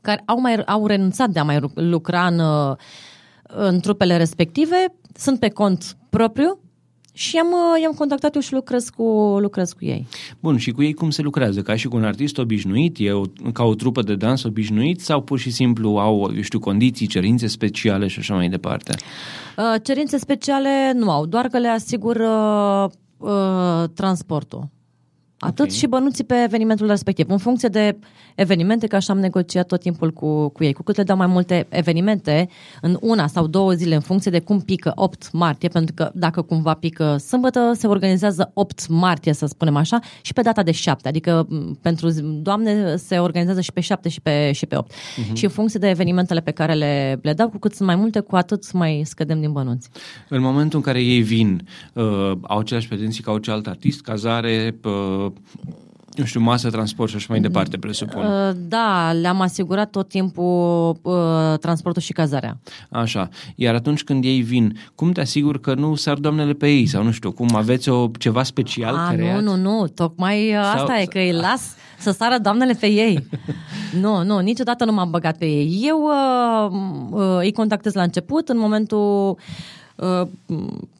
care 0.00 0.22
au, 0.24 0.40
mai, 0.40 0.62
au 0.66 0.86
renunțat 0.86 1.28
de 1.30 1.38
a 1.38 1.44
mai 1.44 1.58
lucra 1.74 2.26
în, 2.26 2.40
în 3.42 3.80
trupele 3.80 4.16
respective, 4.16 4.94
sunt 5.14 5.38
pe 5.38 5.48
cont 5.48 5.96
propriu 6.10 6.63
și 7.16 7.36
am, 7.36 7.46
uh, 7.46 7.82
i-am 7.82 7.92
contactat 7.92 8.34
eu 8.34 8.40
și 8.40 8.52
lucrez 8.52 8.88
cu, 8.88 9.02
lucrez 9.40 9.72
cu 9.72 9.84
ei. 9.84 10.06
Bun, 10.40 10.56
și 10.56 10.70
cu 10.70 10.82
ei 10.82 10.92
cum 10.92 11.10
se 11.10 11.22
lucrează? 11.22 11.62
Ca 11.62 11.76
și 11.76 11.88
cu 11.88 11.96
un 11.96 12.04
artist 12.04 12.38
obișnuit? 12.38 12.96
E 12.98 13.12
o, 13.12 13.22
ca 13.52 13.64
o 13.64 13.74
trupă 13.74 14.02
de 14.02 14.14
dans 14.14 14.42
obișnuit? 14.42 15.00
Sau 15.00 15.22
pur 15.22 15.38
și 15.38 15.50
simplu 15.50 15.98
au, 15.98 16.30
eu 16.34 16.40
știu, 16.40 16.58
condiții, 16.58 17.06
cerințe 17.06 17.46
speciale 17.46 18.06
și 18.06 18.18
așa 18.18 18.34
mai 18.34 18.48
departe? 18.48 18.94
Uh, 19.56 19.74
cerințe 19.82 20.18
speciale 20.18 20.92
nu 20.94 21.10
au, 21.10 21.26
doar 21.26 21.46
că 21.46 21.58
le 21.58 21.68
asigur 21.68 22.16
uh, 22.16 22.90
uh, 23.16 23.88
transportul. 23.94 24.68
Atât 25.38 25.64
okay. 25.64 25.76
și 25.76 25.86
bănuții 25.86 26.24
pe 26.24 26.42
evenimentul 26.42 26.86
respectiv. 26.86 27.30
În 27.30 27.38
funcție 27.38 27.68
de 27.68 27.98
evenimente, 28.34 28.86
că 28.86 28.96
așa 28.96 29.12
am 29.12 29.18
negociat 29.18 29.66
tot 29.66 29.80
timpul 29.80 30.10
cu, 30.10 30.48
cu 30.48 30.64
ei. 30.64 30.72
Cu 30.72 30.82
cât 30.82 30.96
le 30.96 31.02
dau 31.02 31.16
mai 31.16 31.26
multe 31.26 31.66
evenimente 31.68 32.48
în 32.80 32.96
una 33.00 33.26
sau 33.26 33.46
două 33.46 33.72
zile, 33.72 33.94
în 33.94 34.00
funcție 34.00 34.30
de 34.30 34.40
cum 34.40 34.60
pică 34.60 34.92
8 34.94 35.32
martie, 35.32 35.68
pentru 35.68 35.94
că 35.94 36.10
dacă 36.14 36.42
cumva 36.42 36.74
pică 36.74 37.16
sâmbătă, 37.16 37.72
se 37.74 37.86
organizează 37.86 38.50
8 38.54 38.88
martie, 38.88 39.32
să 39.32 39.46
spunem 39.46 39.76
așa, 39.76 39.98
și 40.22 40.32
pe 40.32 40.42
data 40.42 40.62
de 40.62 40.70
7. 40.70 41.08
Adică 41.08 41.48
pentru 41.80 42.10
doamne 42.20 42.96
se 42.96 43.18
organizează 43.18 43.60
și 43.60 43.72
pe 43.72 43.80
7 43.80 44.08
și 44.08 44.20
pe, 44.20 44.52
și 44.52 44.66
pe 44.66 44.76
8. 44.76 44.92
Uh-huh. 44.92 45.26
Mhm. 45.26 45.34
Și 45.34 45.44
în 45.44 45.50
funcție 45.50 45.78
de 45.78 45.88
evenimentele 45.88 46.40
pe 46.40 46.50
care 46.50 46.74
le, 46.74 47.18
le 47.22 47.32
dau, 47.32 47.48
cu 47.48 47.58
cât 47.58 47.74
sunt 47.74 47.88
mai 47.88 47.96
multe, 47.96 48.20
cu 48.20 48.36
atât 48.36 48.72
mai 48.72 49.02
scădem 49.04 49.40
din 49.40 49.52
bănuți. 49.52 49.88
În 50.28 50.40
momentul 50.40 50.78
în 50.78 50.84
care 50.84 51.02
ei 51.02 51.22
vin, 51.22 51.66
uh, 51.92 52.32
au 52.42 52.58
aceleași 52.58 52.88
pretenții 52.88 53.22
ca 53.22 53.30
orice 53.30 53.50
alt 53.50 53.66
artist, 53.66 54.00
cazare, 54.00 54.76
uh, 54.84 55.32
nu 56.14 56.24
știu, 56.24 56.40
masă, 56.40 56.70
transport 56.70 57.10
și 57.10 57.16
așa 57.16 57.26
mai 57.28 57.40
departe, 57.40 57.78
presupun. 57.78 58.24
Uh, 58.24 58.54
da, 58.68 59.12
le-am 59.12 59.40
asigurat 59.40 59.90
tot 59.90 60.08
timpul 60.08 60.96
uh, 61.02 61.58
transportul 61.60 62.02
și 62.02 62.12
cazarea. 62.12 62.58
Așa. 62.90 63.28
Iar 63.54 63.74
atunci 63.74 64.04
când 64.04 64.24
ei 64.24 64.40
vin, 64.40 64.78
cum 64.94 65.12
te 65.12 65.20
asiguri 65.20 65.60
că 65.60 65.74
nu 65.74 65.94
sar 65.94 66.18
doamnele 66.18 66.52
pe 66.52 66.68
ei? 66.68 66.86
Sau 66.86 67.02
nu 67.02 67.10
știu, 67.10 67.32
cum 67.32 67.48
aveți 67.54 67.88
o, 67.88 68.10
ceva 68.18 68.42
special? 68.42 68.94
A, 68.94 69.14
nu, 69.16 69.40
nu, 69.40 69.56
nu. 69.56 69.86
Tocmai 69.94 70.48
uh, 70.48 70.62
sau, 70.62 70.80
asta 70.80 71.00
e, 71.00 71.04
că 71.04 71.18
îi 71.18 71.32
las 71.46 71.74
să 71.98 72.10
sară 72.10 72.38
doamnele 72.38 72.72
pe 72.72 72.86
ei. 72.86 73.26
nu, 74.00 74.24
nu, 74.24 74.38
niciodată 74.38 74.84
nu 74.84 74.92
m-am 74.92 75.10
băgat 75.10 75.36
pe 75.36 75.44
ei. 75.46 75.80
Eu 75.82 76.02
uh, 76.02 76.70
uh, 77.10 77.38
îi 77.38 77.52
contactez 77.52 77.94
la 77.94 78.02
început, 78.02 78.48
în 78.48 78.58
momentul 78.58 79.36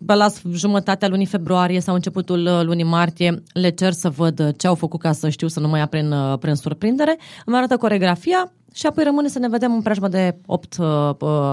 pe 0.07 0.15
la 0.15 0.27
jumătatea 0.53 1.09
lunii 1.09 1.27
februarie 1.27 1.81
sau 1.81 1.95
începutul 1.95 2.47
uh, 2.47 2.61
lunii 2.63 2.85
martie 2.85 3.43
le 3.53 3.71
cer 3.71 3.93
să 3.93 4.11
văd 4.11 4.41
uh, 4.41 4.49
ce 4.57 4.67
au 4.67 4.75
făcut 4.75 5.01
ca 5.01 5.13
să 5.13 5.29
știu 5.29 5.49
să 5.49 5.61
nu 5.61 5.69
mă 5.69 5.79
ia 5.79 5.87
prin, 5.87 6.13
uh, 6.13 6.39
prin 6.39 6.55
surprindere. 6.55 7.19
Îmi 7.45 7.57
arată 7.57 7.77
coregrafia 7.77 8.53
și 8.75 8.87
apoi 8.87 9.05
rămâne 9.05 9.29
să 9.29 9.39
ne 9.39 9.49
vedem 9.49 9.73
în 9.73 9.83
preajma 9.83 10.09
de 10.09 10.37
8 10.47 10.77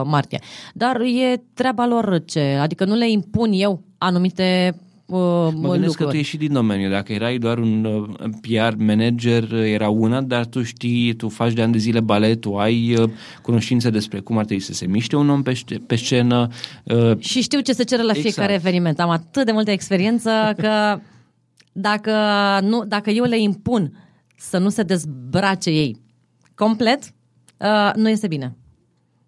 martie. 0.04 0.40
Dar 0.74 1.02
e 1.02 1.44
treaba 1.54 1.86
lor 1.86 2.22
ce, 2.26 2.58
adică 2.62 2.86
nu 2.86 2.96
le 2.96 3.10
impun 3.10 3.52
eu 3.54 3.82
anumite 3.98 4.76
uh, 5.18 5.54
Mă 5.54 5.70
gândesc 5.70 5.86
lucruri. 5.86 5.96
că 5.96 6.06
tu 6.06 6.16
ești 6.16 6.30
și 6.30 6.38
din 6.38 6.54
domeniu. 6.54 6.90
Dacă 6.90 7.14
erai 7.14 7.38
doar 7.38 7.58
un 7.58 7.84
uh, 7.86 8.30
PR 8.42 8.76
manager, 8.78 9.54
era 9.54 9.90
una, 9.90 10.22
dar 10.22 10.46
tu 10.46 10.64
știi, 10.64 11.14
tu 11.14 11.30
faci 11.30 11.54
de 11.54 11.62
ani 11.62 11.72
de 11.72 11.78
zile 11.78 12.00
balet, 12.00 12.42
tu 12.42 12.58
ai 12.58 12.96
uh, 12.96 13.10
cunoștințe 13.42 13.90
despre 13.90 14.20
cum 14.20 14.38
ar 14.38 14.46
trebui 14.46 14.64
să 14.64 14.74
se 14.74 14.86
miște 14.86 15.16
un 15.16 15.30
om 15.30 15.42
pe, 15.42 15.62
pe 15.88 15.96
scenă. 15.96 16.48
Uh, 16.84 17.20
și 17.20 17.42
știu 17.42 17.60
ce 17.60 17.74
se 17.74 17.84
cere 17.84 18.02
la 18.02 18.12
exact. 18.12 18.34
fiecare 18.34 18.54
eveniment. 18.54 19.00
Am 19.00 19.10
atât 19.10 19.46
de 19.46 19.52
multă 19.52 19.72
experiență 19.72 20.30
că 20.62 21.00
dacă, 21.72 22.14
nu, 22.62 22.86
dacă 22.86 23.10
eu 23.10 23.24
le 23.24 23.40
impun 23.40 23.94
să 24.38 24.58
nu 24.58 24.70
se 24.70 24.84
dezbrace 24.84 25.70
ei 25.70 26.02
complet, 26.56 27.04
uh, 27.58 27.92
nu 27.96 28.10
este 28.10 28.28
bine. 28.28 28.56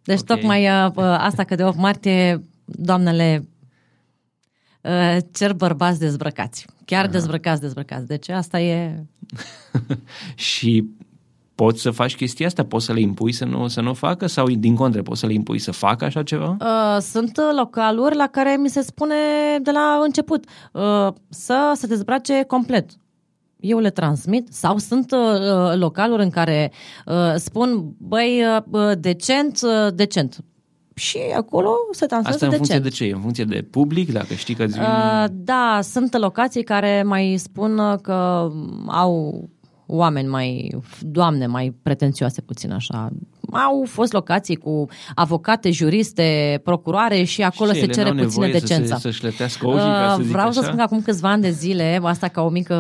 Deci 0.04 0.20
okay. 0.20 0.38
tocmai 0.38 0.66
uh, 0.66 0.92
asta 1.18 1.44
că 1.44 1.56
de 1.56 1.64
8 1.64 1.78
martie 1.78 2.42
doamnele 2.66 3.48
Uh, 4.84 5.18
cer 5.34 5.54
bărbați 5.54 6.00
dezbrăcați. 6.00 6.66
Chiar 6.86 7.04
Aha. 7.04 7.12
dezbrăcați, 7.12 7.62
dezbrăcați. 7.62 8.08
Deci 8.08 8.30
asta 8.30 8.60
e... 8.60 9.04
și 10.36 10.90
poți 11.56 11.82
să 11.82 11.92
faci 11.92 12.16
chestia 12.16 12.46
asta? 12.46 12.66
Poți 12.66 12.86
să 12.86 12.94
le 12.94 13.00
impui 13.00 13.32
să 13.32 13.46
nu, 13.46 13.68
să 13.68 13.82
nu 13.82 13.94
facă? 13.94 14.28
Sau 14.28 14.48
din 14.48 14.76
contră 14.76 15.02
poți 15.02 15.20
să 15.20 15.26
le 15.26 15.34
impui 15.34 15.60
să 15.60 15.72
facă 15.72 16.06
așa 16.06 16.24
ceva? 16.24 16.58
Uh, 16.60 17.02
sunt 17.02 17.40
localuri 17.56 18.16
la 18.16 18.28
care 18.28 18.58
mi 18.60 18.70
se 18.70 18.82
spune 18.82 19.16
de 19.62 19.72
la 19.72 20.00
început 20.04 20.46
uh, 20.72 21.08
să 21.30 21.72
se 21.76 21.88
dezbrace 21.88 22.44
complet. 22.48 22.90
eu 23.60 23.80
le 23.80 23.90
transmit 23.90 24.54
sau 24.54 24.78
sunt 24.78 25.12
uh, 25.12 25.76
localuri 25.76 26.24
în 26.24 26.30
care 26.30 26.72
uh, 27.06 27.34
spun, 27.36 27.94
băi, 27.98 28.44
uh, 28.72 28.92
decent, 29.00 29.60
uh, 29.62 29.94
decent. 29.94 30.38
Și 30.94 31.18
acolo 31.36 31.70
se 31.92 32.06
dansează 32.06 32.36
Asta 32.36 32.46
în 32.46 32.52
decent. 32.52 32.84
funcție 32.84 33.06
de 33.06 33.10
ce? 33.12 33.16
În 33.16 33.22
funcție 33.22 33.44
de 33.44 33.68
public, 33.72 34.12
dacă 34.12 34.34
știi 34.34 34.56
că 34.56 34.66
zi... 34.66 34.80
Uh, 34.80 35.26
da, 35.32 35.80
sunt 35.84 36.18
locații 36.18 36.64
care 36.64 37.04
mai 37.04 37.36
spun 37.38 37.78
uh, 37.78 38.00
că 38.02 38.52
au 38.88 39.44
oameni 39.96 40.28
mai, 40.28 40.78
doamne, 41.02 41.46
mai 41.46 41.76
pretențioase 41.84 42.42
puțin 42.42 42.72
așa. 42.72 43.10
Au 43.52 43.84
fost 43.88 44.14
locații 44.14 44.56
cu 44.56 44.86
avocate, 45.16 45.72
juriste, 45.72 46.60
procuroare 46.64 47.24
și 47.24 47.42
acolo 47.42 47.72
Și 47.72 47.78
se 47.78 47.84
ele 47.84 47.94
cere 47.94 48.10
n-au 48.10 48.24
puțină 48.24 48.46
nevoie 48.46 48.60
decență. 48.60 48.94
Să, 48.94 48.96
se, 48.96 49.02
să 49.02 49.10
șletească 49.10 49.68
ochii, 49.68 49.80
ca 49.80 50.10
să 50.10 50.16
Uh, 50.18 50.24
zic 50.24 50.32
Vreau 50.32 50.48
așa? 50.48 50.60
să 50.60 50.66
spun 50.66 50.78
că 50.78 50.84
acum 50.84 51.02
câțiva 51.02 51.30
ani 51.30 51.42
de 51.42 51.50
zile, 51.50 52.00
asta 52.04 52.28
ca 52.28 52.42
o 52.42 52.50
mică 52.50 52.76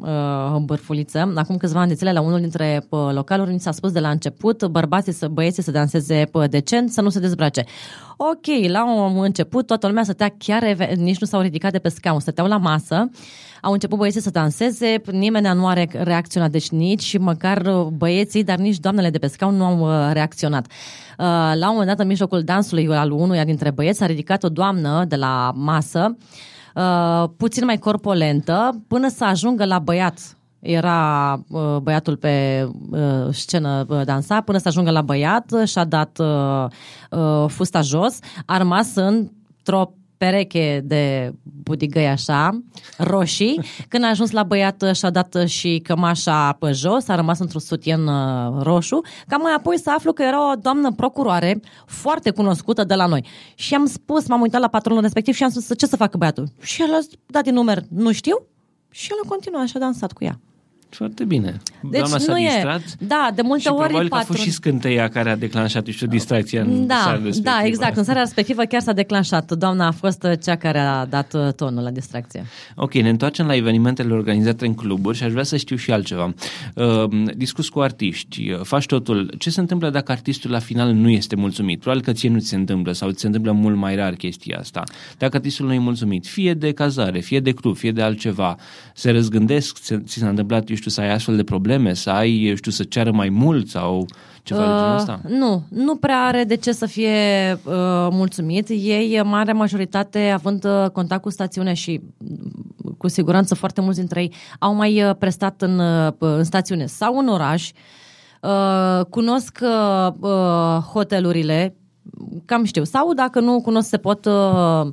uh, 0.00 0.56
bărfuliță, 0.64 1.32
acum 1.34 1.56
câțiva 1.56 1.80
ani 1.80 1.88
de 1.88 1.94
zile 1.94 2.12
la 2.12 2.20
unul 2.20 2.40
dintre 2.40 2.86
uh, 2.88 3.08
localuri 3.12 3.52
mi 3.52 3.60
s-a 3.60 3.70
spus 3.72 3.92
de 3.92 4.00
la 4.00 4.10
început 4.10 4.66
bărbații 4.66 5.12
să 5.12 5.28
băieții 5.28 5.62
să 5.62 5.70
danseze 5.70 6.28
uh, 6.32 6.48
decent, 6.48 6.90
să 6.90 7.00
nu 7.00 7.08
se 7.08 7.18
dezbrace. 7.18 7.64
Ok, 8.16 8.70
la 8.70 8.94
un 8.94 9.22
început 9.24 9.66
toată 9.66 9.86
lumea 9.86 10.02
stătea 10.02 10.34
chiar, 10.38 10.62
eve- 10.62 10.94
nici 10.96 11.20
nu 11.20 11.26
s-au 11.26 11.40
ridicat 11.40 11.72
de 11.72 11.78
pe 11.78 11.88
scaun, 11.88 12.20
stăteau 12.20 12.46
la 12.46 12.56
masă, 12.56 13.10
au 13.62 13.72
început 13.72 13.98
băieții 13.98 14.20
să 14.20 14.30
danseze, 14.30 15.02
nimeni 15.10 15.54
nu 15.54 15.66
a 15.66 15.72
re- 15.72 15.88
reacționat, 15.92 16.50
deci 16.50 16.68
nici 16.68 17.18
măcar 17.18 17.66
uh, 17.66 17.86
băieții, 17.86 18.44
dar 18.44 18.58
nici 18.58 18.78
doamnele 18.78 19.10
de 19.10 19.18
pe 19.18 19.26
scaun 19.26 19.56
nu 19.56 19.64
au 19.64 19.80
uh, 19.80 20.12
reacționat. 20.12 20.66
Uh, 20.66 21.26
La 21.54 21.66
un 21.68 21.70
moment 21.70 21.86
dat, 21.86 21.98
în 21.98 22.06
mijlocul 22.06 22.42
dansului 22.42 22.88
al 22.88 23.10
unuia 23.10 23.44
dintre 23.44 23.70
băieți, 23.70 24.02
a 24.02 24.06
ridicat 24.06 24.42
o 24.42 24.48
doamnă 24.48 25.04
de 25.08 25.16
la 25.16 25.52
masă, 25.54 26.16
uh, 26.74 27.24
puțin 27.36 27.64
mai 27.64 27.78
corpolentă, 27.78 28.82
până 28.88 29.08
să 29.08 29.24
ajungă 29.24 29.64
la 29.64 29.78
băiat. 29.78 30.34
Era 30.60 31.32
uh, 31.48 31.76
băiatul 31.82 32.16
pe 32.16 32.66
uh, 32.90 32.98
scenă 33.30 33.84
uh, 33.88 34.00
dansa, 34.04 34.40
până 34.40 34.58
să 34.58 34.68
ajungă 34.68 34.90
la 34.90 35.02
băiat, 35.02 35.52
uh, 35.52 35.68
și-a 35.68 35.84
dat 35.84 36.18
uh, 36.18 36.64
uh, 37.10 37.44
fusta 37.48 37.80
jos, 37.80 38.18
a 38.46 38.58
rămas 38.58 38.94
într-o 38.94 39.92
pereche 40.20 40.80
de 40.84 41.32
budigăi 41.62 42.06
așa, 42.08 42.62
roșii. 42.98 43.60
Când 43.88 44.04
a 44.04 44.08
ajuns 44.08 44.30
la 44.30 44.42
băiat 44.42 44.84
și-a 44.94 45.10
dat 45.10 45.36
și 45.46 45.80
cămașa 45.84 46.52
pe 46.52 46.72
jos, 46.72 47.08
a 47.08 47.14
rămas 47.14 47.38
într-un 47.38 47.60
sutien 47.60 48.06
uh, 48.06 48.62
roșu, 48.62 49.00
ca 49.26 49.36
mai 49.36 49.52
apoi 49.52 49.78
să 49.78 49.90
aflu 49.90 50.12
că 50.12 50.22
era 50.22 50.50
o 50.50 50.54
doamnă 50.54 50.92
procuroare 50.92 51.60
foarte 51.86 52.30
cunoscută 52.30 52.84
de 52.84 52.94
la 52.94 53.06
noi. 53.06 53.24
Și 53.54 53.74
am 53.74 53.86
spus, 53.86 54.28
m-am 54.28 54.40
uitat 54.40 54.60
la 54.60 54.68
patronul 54.68 55.02
respectiv 55.02 55.34
și 55.34 55.42
am 55.42 55.50
spus 55.50 55.76
ce 55.76 55.86
să 55.86 55.96
facă 55.96 56.16
băiatul. 56.16 56.48
Și 56.62 56.82
el 56.82 56.94
a 56.94 56.98
dat 57.26 57.42
din 57.42 57.54
număr, 57.54 57.82
nu 57.88 58.12
știu, 58.12 58.42
și 58.90 59.10
el 59.10 59.18
a 59.24 59.28
continuat 59.28 59.66
și 59.66 59.76
a 59.76 59.80
dansat 59.80 60.12
cu 60.12 60.24
ea. 60.24 60.40
Foarte 60.90 61.24
bine. 61.24 61.60
Deci 61.82 62.00
Doamna 62.00 62.18
s-a 62.18 62.32
nu 62.32 62.38
e. 62.38 62.48
distrat 62.52 62.82
Da, 62.98 63.30
de 63.34 63.42
multe 63.42 63.62
și 63.62 63.68
ori 63.68 63.76
probabil 63.76 64.08
că 64.08 64.14
a 64.14 64.18
patron... 64.18 64.36
fost 64.36 64.48
și 64.48 64.54
scânteia 64.54 65.08
care 65.08 65.30
a 65.30 65.36
declanșat 65.36 65.86
și 65.86 66.04
o 66.04 66.06
distracție 66.06 66.60
în 66.60 66.86
Da, 66.86 66.94
seara 66.94 67.12
respectivă. 67.12 67.42
da, 67.42 67.66
exact. 67.66 67.96
În 67.96 68.04
seara 68.04 68.20
respectivă 68.20 68.62
chiar 68.62 68.80
s-a 68.80 68.92
declanșat. 68.92 69.52
Doamna 69.52 69.86
a 69.86 69.90
fost 69.90 70.22
uh, 70.22 70.32
cea 70.44 70.56
care 70.56 70.78
a 70.78 71.06
dat 71.06 71.34
uh, 71.34 71.52
tonul 71.52 71.82
la 71.82 71.90
distracție. 71.90 72.44
Ok, 72.74 72.94
ne 72.94 73.08
întoarcem 73.08 73.46
la 73.46 73.54
evenimentele 73.54 74.12
organizate 74.12 74.66
în 74.66 74.74
cluburi 74.74 75.16
și 75.16 75.22
aș 75.22 75.30
vrea 75.30 75.42
să 75.42 75.56
știu 75.56 75.76
și 75.76 75.92
altceva. 75.92 76.34
Uh, 76.74 77.04
discus 77.36 77.68
cu 77.68 77.80
artiști, 77.80 78.50
uh, 78.50 78.60
faci 78.62 78.86
totul. 78.86 79.34
Ce 79.38 79.50
se 79.50 79.60
întâmplă 79.60 79.90
dacă 79.90 80.12
artistul 80.12 80.50
la 80.50 80.58
final 80.58 80.92
nu 80.92 81.08
este 81.08 81.36
mulțumit? 81.36 81.80
Probabil 81.80 82.04
că 82.04 82.12
ție 82.12 82.28
nu 82.28 82.38
ți 82.38 82.48
se 82.48 82.56
întâmplă 82.56 82.92
sau 82.92 83.10
ți 83.10 83.20
se 83.20 83.26
întâmplă 83.26 83.52
mult 83.52 83.76
mai 83.76 83.96
rar 83.96 84.14
chestia 84.14 84.58
asta. 84.58 84.82
Dacă 85.18 85.36
artistul 85.36 85.66
nu 85.66 85.72
e 85.72 85.78
mulțumit, 85.78 86.26
fie 86.26 86.54
de 86.54 86.72
cazare, 86.72 87.20
fie 87.20 87.40
de 87.40 87.52
club, 87.52 87.76
fie 87.76 87.92
de 87.92 88.02
altceva, 88.02 88.56
se 88.94 89.10
răzgândesc, 89.10 89.76
se, 89.82 90.02
ți 90.06 90.18
s-a 90.18 90.28
întâmplat, 90.28 90.70
eu 90.70 90.76
știu, 90.80 90.90
să 90.90 91.00
ai 91.00 91.12
astfel 91.12 91.36
de 91.36 91.44
probleme, 91.44 91.94
să 91.94 92.10
ai, 92.10 92.44
eu 92.44 92.54
știu, 92.54 92.70
să 92.70 92.82
ceară 92.82 93.10
mai 93.10 93.28
mult 93.28 93.68
sau 93.68 94.06
ceva 94.42 94.60
de 94.60 94.66
genul 94.66 94.94
ăsta? 94.94 95.20
Uh, 95.24 95.30
nu, 95.30 95.62
nu 95.68 95.96
prea 95.96 96.24
are 96.24 96.44
de 96.44 96.56
ce 96.56 96.72
să 96.72 96.86
fie 96.86 97.12
uh, 97.64 98.08
mulțumit. 98.10 98.68
Ei, 98.68 99.20
marea 99.24 99.54
majoritate, 99.54 100.30
având 100.34 100.64
uh, 100.64 100.90
contact 100.92 101.22
cu 101.22 101.30
stațiunea 101.30 101.74
și 101.74 102.00
mm, 102.18 102.94
cu 102.98 103.08
siguranță 103.08 103.54
foarte 103.54 103.80
mulți 103.80 103.98
dintre 103.98 104.20
ei 104.20 104.32
au 104.58 104.74
mai 104.74 105.02
uh, 105.02 105.10
prestat 105.18 105.62
în, 105.62 105.78
uh, 105.78 106.12
în 106.18 106.44
stațiune 106.44 106.86
sau 106.86 107.18
în 107.18 107.28
oraș, 107.28 107.70
uh, 108.40 109.04
cunosc 109.04 109.58
uh, 109.62 110.12
uh, 110.20 110.82
hotelurile, 110.92 111.76
cam 112.44 112.64
știu, 112.64 112.84
sau 112.84 113.14
dacă 113.14 113.40
nu 113.40 113.60
cunosc 113.60 113.88
se 113.88 113.96
pot 113.96 114.24
uh, 114.24 114.86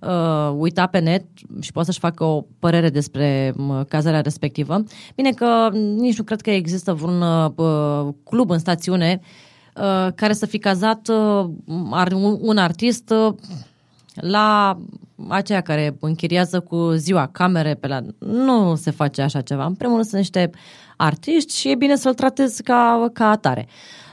uh, 0.00 0.54
uita 0.56 0.86
pe 0.86 0.98
net 0.98 1.24
și 1.60 1.72
poate 1.72 1.88
să-și 1.88 2.00
facă 2.00 2.24
o 2.24 2.44
părere 2.58 2.90
despre 2.90 3.54
uh, 3.56 3.80
cazarea 3.88 4.20
respectivă. 4.20 4.84
Bine 5.14 5.30
că 5.30 5.68
nici 5.72 6.18
nu 6.18 6.24
cred 6.24 6.40
că 6.40 6.50
există 6.50 6.92
vreun 6.92 7.20
uh, 7.20 8.14
club 8.24 8.50
în 8.50 8.58
stațiune 8.58 9.20
uh, 9.76 10.08
care 10.14 10.32
să 10.32 10.46
fi 10.46 10.58
cazat 10.58 11.08
uh, 11.08 11.48
ar- 11.90 12.12
un, 12.12 12.38
un 12.40 12.56
artist 12.56 13.10
uh, 13.10 13.34
la 14.14 14.78
aceia 15.28 15.60
care 15.60 15.96
închiriază 16.00 16.60
cu 16.60 16.90
ziua 16.94 17.28
camere 17.32 17.74
pe 17.74 17.86
la... 17.86 18.00
Nu 18.18 18.74
se 18.74 18.90
face 18.90 19.22
așa 19.22 19.40
ceva. 19.40 19.64
În 19.64 19.74
primul 19.74 19.94
rând 19.94 20.08
sunt 20.08 20.20
niște 20.20 20.50
artiști 20.96 21.56
și 21.56 21.70
e 21.70 21.74
bine 21.74 21.96
să-l 21.96 22.14
tratezi 22.14 22.62
ca, 22.62 23.10
ca 23.12 23.30
atare. 23.30 23.66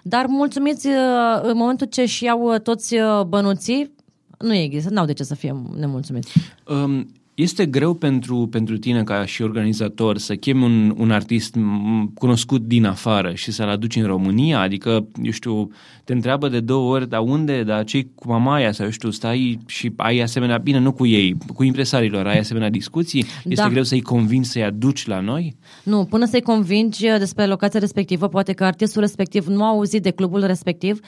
Dar 0.04 0.26
mulțumiți 0.26 0.88
uh, 0.88 0.93
în 1.41 1.58
momentul 1.58 1.88
ce 1.88 2.06
și 2.06 2.24
iau 2.24 2.54
uh, 2.54 2.60
toți 2.62 2.96
uh, 2.96 3.22
bănuții, 3.22 3.93
nu 4.39 4.54
există, 4.54 4.93
n-au 4.93 5.06
de 5.06 5.13
ce 5.13 5.24
să 5.24 5.36
fie 5.36 5.56
nemulțumiți. 5.80 6.32
Um, 6.67 7.08
este 7.36 7.65
greu 7.65 7.93
pentru, 7.93 8.48
pentru 8.52 8.78
tine 8.78 9.04
ca 9.04 9.26
și 9.26 9.41
organizator 9.41 10.17
să 10.17 10.36
chemi 10.36 10.63
un, 10.63 10.96
un 10.98 11.12
artist 11.12 11.56
m- 11.58 12.13
cunoscut 12.13 12.62
din 12.62 12.86
afară 12.86 13.34
și 13.34 13.52
să-l 13.52 13.69
aduci 13.69 13.96
în 13.96 14.06
România? 14.06 14.60
Adică, 14.60 15.08
eu 15.24 15.32
știu, 15.32 15.72
te 16.04 16.13
întreabă 16.13 16.48
de 16.50 16.60
două 16.60 16.93
ori, 16.93 17.10
dar 17.10 17.19
unde, 17.19 17.63
dar 17.63 17.84
cei 17.84 18.12
cu 18.15 18.28
mamaia 18.28 18.72
sau, 18.72 18.86
eu 18.86 18.91
știu, 18.91 19.10
stai 19.10 19.60
și 19.65 19.93
ai 19.96 20.19
asemenea, 20.19 20.58
bine, 20.58 20.80
nu 20.80 20.91
cu 20.91 21.06
ei, 21.06 21.38
cu 21.56 21.63
impresarilor, 21.63 22.28
ai 22.28 22.39
asemenea 22.39 22.69
discuții? 22.69 23.26
Este 23.43 23.63
Da. 23.63 23.69
greu 23.69 23.84
să-i 23.84 24.02
convingi 24.02 24.50
să-i 24.50 24.63
aduci 24.63 25.06
la 25.06 25.19
noi? 25.19 25.56
Nu, 25.84 26.06
până 26.06 26.26
să-i 26.26 26.41
convingi 26.41 27.08
uh, 27.10 27.15
despre 27.17 27.46
locația 27.46 27.80
respectivă, 27.80 28.28
poate 28.28 28.54
că 28.54 28.63
artistul 28.63 29.02
respectiv 29.02 29.46
nu 29.48 29.63
a 29.63 29.67
auzit 29.67 30.04
de 30.04 30.12
clubul 30.12 30.46
respectiv, 30.46 31.00
uh, 31.02 31.08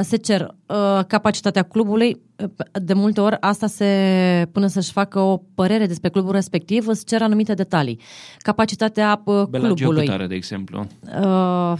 se 0.00 0.16
cer 0.16 0.40
uh, 0.66 1.04
capacitatea 1.06 1.62
clubului, 1.62 2.20
uh, 2.36 2.50
de 2.72 2.92
multe 2.92 3.20
ori 3.20 3.36
asta 3.40 3.66
se, 3.66 4.48
până 4.52 4.66
să-și 4.66 4.92
facă 4.92 5.18
o 5.18 5.36
părere 5.54 5.86
despre 5.86 6.08
clubul 6.08 6.32
respectiv, 6.32 6.86
îți 6.86 7.04
cer 7.04 7.22
anumite 7.22 7.54
detalii. 7.54 8.00
Capacitatea 8.38 9.22
uh, 9.24 9.42
Bellagio 9.44 9.74
clubului. 9.74 10.04
cât 10.04 10.14
are, 10.14 10.26
de 10.26 10.34
exemplu? 10.34 10.86
Uh, 11.22 11.78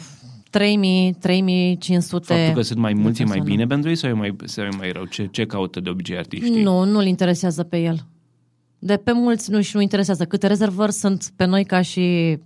3000, 0.51 1.13
3500 1.21 2.35
Faptul 2.35 2.55
că 2.55 2.63
sunt 2.63 2.79
mai 2.79 2.93
de 2.93 3.01
mulți 3.01 3.21
e 3.21 3.25
mai 3.25 3.33
persoane. 3.33 3.57
bine 3.57 3.67
pentru 3.67 3.89
ei 3.89 3.97
sau 3.97 4.11
e 4.11 4.13
mai, 4.13 4.37
sau 4.45 4.65
e 4.65 4.69
mai 4.77 4.91
rău? 4.93 5.05
Ce, 5.05 5.29
ce 5.31 5.47
caută 5.47 5.81
de 5.81 5.91
obicei 5.91 6.17
artiștii? 6.17 6.63
Nu, 6.63 6.85
nu-l 6.85 7.07
interesează 7.07 7.63
pe 7.63 7.79
el. 7.79 8.07
De 8.79 8.97
pe 8.97 9.13
mulți 9.13 9.51
nu 9.51 9.61
și 9.61 9.77
nu 9.77 9.83
interesează. 9.83 10.25
Câte 10.25 10.47
rezervări 10.47 10.93
sunt 10.93 11.31
pe 11.37 11.45
noi 11.45 11.65
ca 11.65 11.81
și 11.81 12.39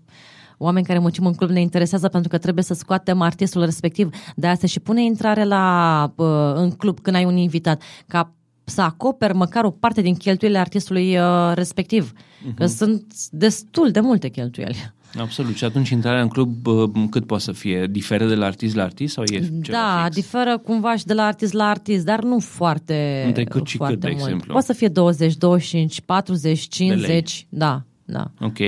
oameni 0.58 0.86
care 0.86 0.98
muncim 0.98 1.26
în 1.26 1.34
club 1.34 1.50
ne 1.50 1.60
interesează 1.60 2.08
pentru 2.08 2.28
că 2.28 2.38
trebuie 2.38 2.64
să 2.64 2.74
scoatem 2.74 3.20
artistul 3.20 3.64
respectiv. 3.64 4.10
De 4.36 4.46
aia 4.46 4.54
se 4.54 4.66
și 4.66 4.80
pune 4.80 5.02
intrare 5.04 5.44
la, 5.44 6.12
uh, 6.16 6.52
în 6.54 6.70
club 6.70 7.00
când 7.00 7.16
ai 7.16 7.24
un 7.24 7.36
invitat, 7.36 7.82
ca 8.06 8.34
să 8.64 8.80
acoperi 8.80 9.34
măcar 9.34 9.64
o 9.64 9.70
parte 9.70 10.00
din 10.00 10.14
cheltuielile 10.14 10.60
artistului 10.60 11.16
uh, 11.16 11.52
respectiv. 11.54 12.12
Uh-huh. 12.12 12.54
Că 12.54 12.66
sunt 12.66 13.14
destul 13.30 13.90
de 13.90 14.00
multe 14.00 14.28
cheltuieli. 14.28 14.92
Absolut. 15.18 15.56
Și 15.56 15.64
atunci 15.64 15.88
intrarea 15.88 16.22
în 16.22 16.28
club 16.28 16.48
bă, 16.48 16.86
cât 17.10 17.26
poate 17.26 17.42
să 17.42 17.52
fie? 17.52 17.86
Diferă 17.90 18.26
de 18.26 18.34
la 18.34 18.46
artist 18.46 18.74
la 18.74 18.82
artist 18.82 19.14
sau 19.14 19.24
e 19.24 19.38
ceva 19.62 19.78
Da, 19.78 20.02
fix? 20.04 20.14
diferă 20.14 20.58
cumva 20.58 20.96
și 20.96 21.04
de 21.04 21.14
la 21.14 21.24
artist 21.24 21.52
la 21.52 21.64
artist, 21.64 22.04
dar 22.04 22.22
nu 22.22 22.38
foarte 22.38 23.22
Între 23.26 23.44
cât 23.44 23.66
și 23.66 23.76
foarte 23.76 23.94
cât, 23.94 24.02
de 24.02 24.08
mult. 24.10 24.22
exemplu? 24.22 24.52
Poate 24.52 24.66
să 24.66 24.72
fie 24.72 24.88
20, 24.88 25.36
25, 25.36 26.00
40, 26.00 26.68
50, 26.68 27.46
da, 27.48 27.82
da. 28.04 28.30
Ok. 28.40 28.58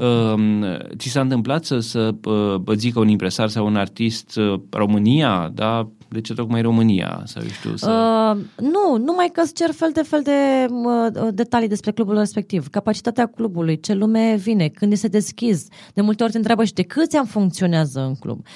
Um, 0.00 0.64
ți 0.96 1.08
s-a 1.08 1.20
întâmplat 1.20 1.64
să, 1.64 1.78
să 1.78 2.14
uh, 2.24 2.76
zică 2.76 3.00
un 3.00 3.08
impresar 3.08 3.48
sau 3.48 3.66
un 3.66 3.76
artist 3.76 4.36
uh, 4.36 4.60
România, 4.70 5.50
da? 5.54 5.88
De 6.08 6.20
ce 6.20 6.34
tocmai 6.34 6.62
România? 6.62 7.22
Sau 7.24 7.42
eu 7.42 7.48
știu, 7.48 7.76
să... 7.76 7.90
Uh, 7.90 8.44
nu, 8.56 9.04
numai 9.04 9.30
că 9.32 9.40
îți 9.40 9.54
cer 9.54 9.70
fel 9.70 9.90
de 9.92 10.02
fel 10.02 10.22
de 10.22 10.66
uh, 10.70 11.28
detalii 11.30 11.68
despre 11.68 11.92
clubul 11.92 12.18
respectiv. 12.18 12.68
Capacitatea 12.68 13.26
clubului, 13.26 13.80
ce 13.80 13.94
lume 13.94 14.36
vine, 14.36 14.68
când 14.68 14.92
este 14.92 15.08
deschis. 15.08 15.66
De 15.94 16.00
multe 16.00 16.22
ori 16.22 16.32
te 16.32 16.38
întreabă 16.38 16.64
și 16.64 16.72
de 16.72 16.82
câți 16.82 17.16
ani 17.16 17.26
funcționează 17.26 18.00
în 18.00 18.14
club. 18.14 18.46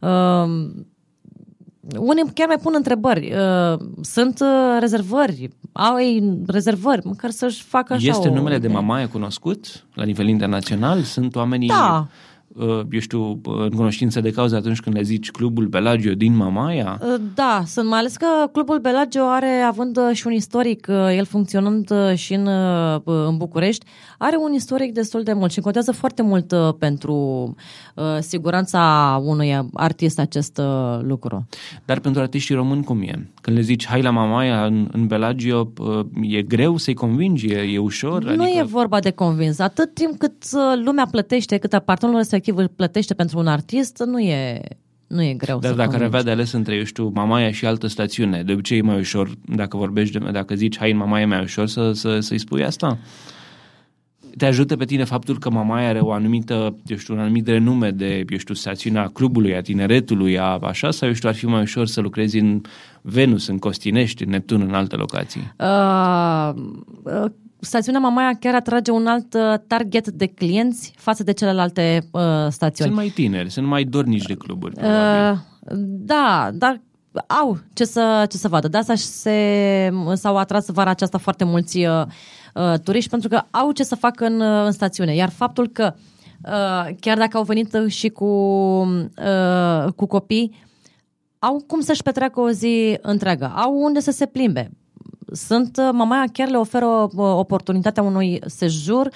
Uh, 0.00 0.70
unii 1.96 2.24
chiar 2.34 2.46
mai 2.46 2.58
pun 2.62 2.72
întrebări. 2.76 3.32
Uh, 3.32 3.78
sunt 4.00 4.40
uh, 4.40 4.76
rezervări, 4.80 5.48
au 5.72 5.98
ei 5.98 6.42
rezervări, 6.46 7.06
măcar 7.06 7.30
să-și 7.30 7.62
facă 7.62 7.92
așa 7.92 8.08
este 8.08 8.28
o 8.28 8.34
numele 8.34 8.58
de 8.58 8.66
idee. 8.66 8.80
mamaie 8.80 9.06
cunoscut 9.06 9.84
la 9.94 10.04
nivel 10.04 10.28
internațional? 10.28 11.02
Sunt 11.02 11.36
oamenii 11.36 11.68
Da. 11.68 12.06
Uh, 12.54 12.80
eu 12.90 13.00
știu, 13.00 13.40
în 13.44 13.70
cunoștință 13.70 14.20
de 14.20 14.30
cauză 14.30 14.56
atunci 14.56 14.80
când 14.80 14.96
le 14.96 15.02
zici 15.02 15.30
Clubul 15.30 15.66
Belagio 15.66 16.12
din 16.12 16.36
Mamaia? 16.36 17.00
Uh, 17.02 17.20
da, 17.34 17.62
sunt 17.66 17.88
mai 17.88 17.98
ales 17.98 18.16
că 18.16 18.26
Clubul 18.52 18.78
Belagio 18.78 19.22
are, 19.22 19.60
având 19.66 19.96
uh, 19.96 20.10
și 20.12 20.26
un 20.26 20.32
istoric, 20.32 20.86
el 21.16 21.24
funcționând 21.24 21.92
și 22.14 22.34
în, 22.34 22.48
în 23.04 23.36
București, 23.36 23.86
are 24.18 24.36
un 24.36 24.52
istoric 24.52 24.92
destul 24.92 25.22
de 25.22 25.32
mult 25.32 25.52
și 25.52 25.60
contează 25.60 25.92
foarte 25.92 26.22
mult 26.22 26.54
pentru 26.78 27.54
siguranța 28.20 29.20
unui 29.24 29.58
artist 29.72 30.18
acest 30.18 30.60
lucru. 31.00 31.46
Dar 31.84 31.98
pentru 31.98 32.20
artiștii 32.20 32.54
români 32.54 32.84
cum 32.84 33.00
e? 33.00 33.28
Când 33.40 33.56
le 33.56 33.62
zici 33.62 33.86
hai 33.86 34.02
la 34.02 34.10
Mamaia 34.10 34.64
în, 34.64 34.88
în 34.92 35.06
Belagio, 35.06 35.72
e 36.20 36.42
greu 36.42 36.76
să-i 36.76 36.94
convingi? 36.94 37.46
E, 37.46 37.58
e 37.58 37.78
ușor? 37.78 38.24
Nu 38.24 38.42
adică... 38.42 38.58
e 38.58 38.62
vorba 38.62 39.00
de 39.00 39.10
convins. 39.10 39.58
Atât 39.58 39.94
timp 39.94 40.18
cât 40.18 40.32
lumea 40.84 41.06
plătește, 41.10 41.56
cât 41.56 41.72
apartonul 41.72 42.16
respectiv 42.16 42.40
îl 42.50 42.68
plătește 42.68 43.14
pentru 43.14 43.38
un 43.38 43.46
artist, 43.46 44.02
nu 44.06 44.20
e, 44.20 44.60
nu 45.06 45.22
e 45.22 45.34
greu 45.34 45.58
Dar 45.58 45.70
să 45.70 45.76
dacă 45.76 45.90
convingi. 45.90 46.14
ar 46.14 46.20
avea 46.20 46.22
de 46.22 46.30
ales 46.30 46.52
între, 46.52 46.74
eu 46.74 46.84
știu, 46.84 47.10
Mamaia 47.14 47.50
și 47.50 47.66
altă 47.66 47.86
stațiune, 47.86 48.42
de 48.42 48.52
obicei 48.52 48.78
e 48.78 48.82
mai 48.82 48.98
ușor, 48.98 49.30
dacă 49.46 49.76
vorbești, 49.76 50.18
de, 50.18 50.30
dacă 50.30 50.54
zici 50.54 50.78
hai 50.78 50.90
în 50.90 50.96
Mamaia, 50.96 51.22
e 51.22 51.26
mai 51.26 51.42
ușor 51.42 51.66
să, 51.66 51.92
să, 51.92 52.20
să-i 52.20 52.38
spui 52.38 52.64
asta? 52.64 52.98
Te 54.36 54.46
ajută 54.46 54.76
pe 54.76 54.84
tine 54.84 55.04
faptul 55.04 55.38
că 55.38 55.50
Mamaia 55.50 55.88
are 55.88 56.00
o 56.00 56.12
anumită, 56.12 56.76
eu 56.86 56.96
știu, 56.96 57.14
un 57.14 57.20
anumit 57.20 57.46
renume 57.46 57.90
de, 57.90 58.24
eu 58.28 58.38
știu, 58.38 58.54
stațiunea 58.54 59.06
clubului, 59.06 59.56
a 59.56 59.60
tineretului, 59.60 60.38
a 60.38 60.58
așa, 60.58 60.90
sau, 60.90 61.08
eu 61.08 61.14
știu, 61.14 61.28
ar 61.28 61.34
fi 61.34 61.46
mai 61.46 61.60
ușor 61.60 61.86
să 61.86 62.00
lucrezi 62.00 62.38
în 62.38 62.60
Venus, 63.02 63.46
în 63.46 63.58
Costinești, 63.58 64.24
în 64.24 64.30
Neptun, 64.30 64.60
în 64.60 64.74
alte 64.74 64.96
locații? 64.96 65.52
Uh, 65.58 66.52
uh, 67.02 67.30
stațiunea 67.64 68.00
Mamaia 68.00 68.36
chiar 68.40 68.54
atrage 68.54 68.90
un 68.90 69.06
alt 69.06 69.34
uh, 69.34 69.54
target 69.66 70.08
de 70.08 70.26
clienți 70.26 70.92
față 70.96 71.22
de 71.22 71.32
celelalte 71.32 72.08
uh, 72.10 72.22
stațiuni. 72.48 72.90
Sunt 72.90 73.02
mai 73.02 73.08
tineri, 73.08 73.50
sunt 73.50 73.66
mai 73.66 73.84
dornici 73.84 74.24
de 74.26 74.34
cluburi. 74.34 74.74
Uh, 74.76 75.38
da, 75.84 76.50
dar 76.52 76.80
au 77.26 77.58
ce 77.72 77.84
să, 77.84 78.24
ce 78.30 78.36
să 78.36 78.48
vadă. 78.48 78.68
De 78.68 78.76
asta 78.76 78.94
se, 78.94 79.90
s-au 80.12 80.36
atras 80.36 80.68
vara 80.68 80.90
aceasta 80.90 81.18
foarte 81.18 81.44
mulți 81.44 81.78
uh, 81.78 82.02
uh, 82.54 82.78
turiști 82.84 83.10
pentru 83.10 83.28
că 83.28 83.42
au 83.50 83.72
ce 83.72 83.82
să 83.82 83.94
facă 83.94 84.24
în, 84.24 84.40
uh, 84.40 84.64
în 84.64 84.72
stațiune. 84.72 85.14
Iar 85.14 85.30
faptul 85.30 85.68
că 85.68 85.94
uh, 86.44 86.94
chiar 87.00 87.18
dacă 87.18 87.36
au 87.36 87.42
venit 87.42 87.76
și 87.86 88.08
cu, 88.08 88.24
uh, 88.24 89.92
cu 89.96 90.06
copii, 90.06 90.54
au 91.38 91.64
cum 91.66 91.80
să-și 91.80 92.02
petreacă 92.02 92.40
o 92.40 92.50
zi 92.50 92.98
întreagă, 93.00 93.52
au 93.56 93.74
unde 93.74 94.00
să 94.00 94.10
se 94.10 94.26
plimbe 94.26 94.70
sunt, 95.32 95.76
uh, 95.76 95.88
mamaia 95.92 96.24
chiar 96.32 96.48
le 96.48 96.56
oferă 96.56 96.86
uh, 96.86 97.08
oportunitatea 97.14 98.02
unui 98.02 98.40
sejur 98.46 99.10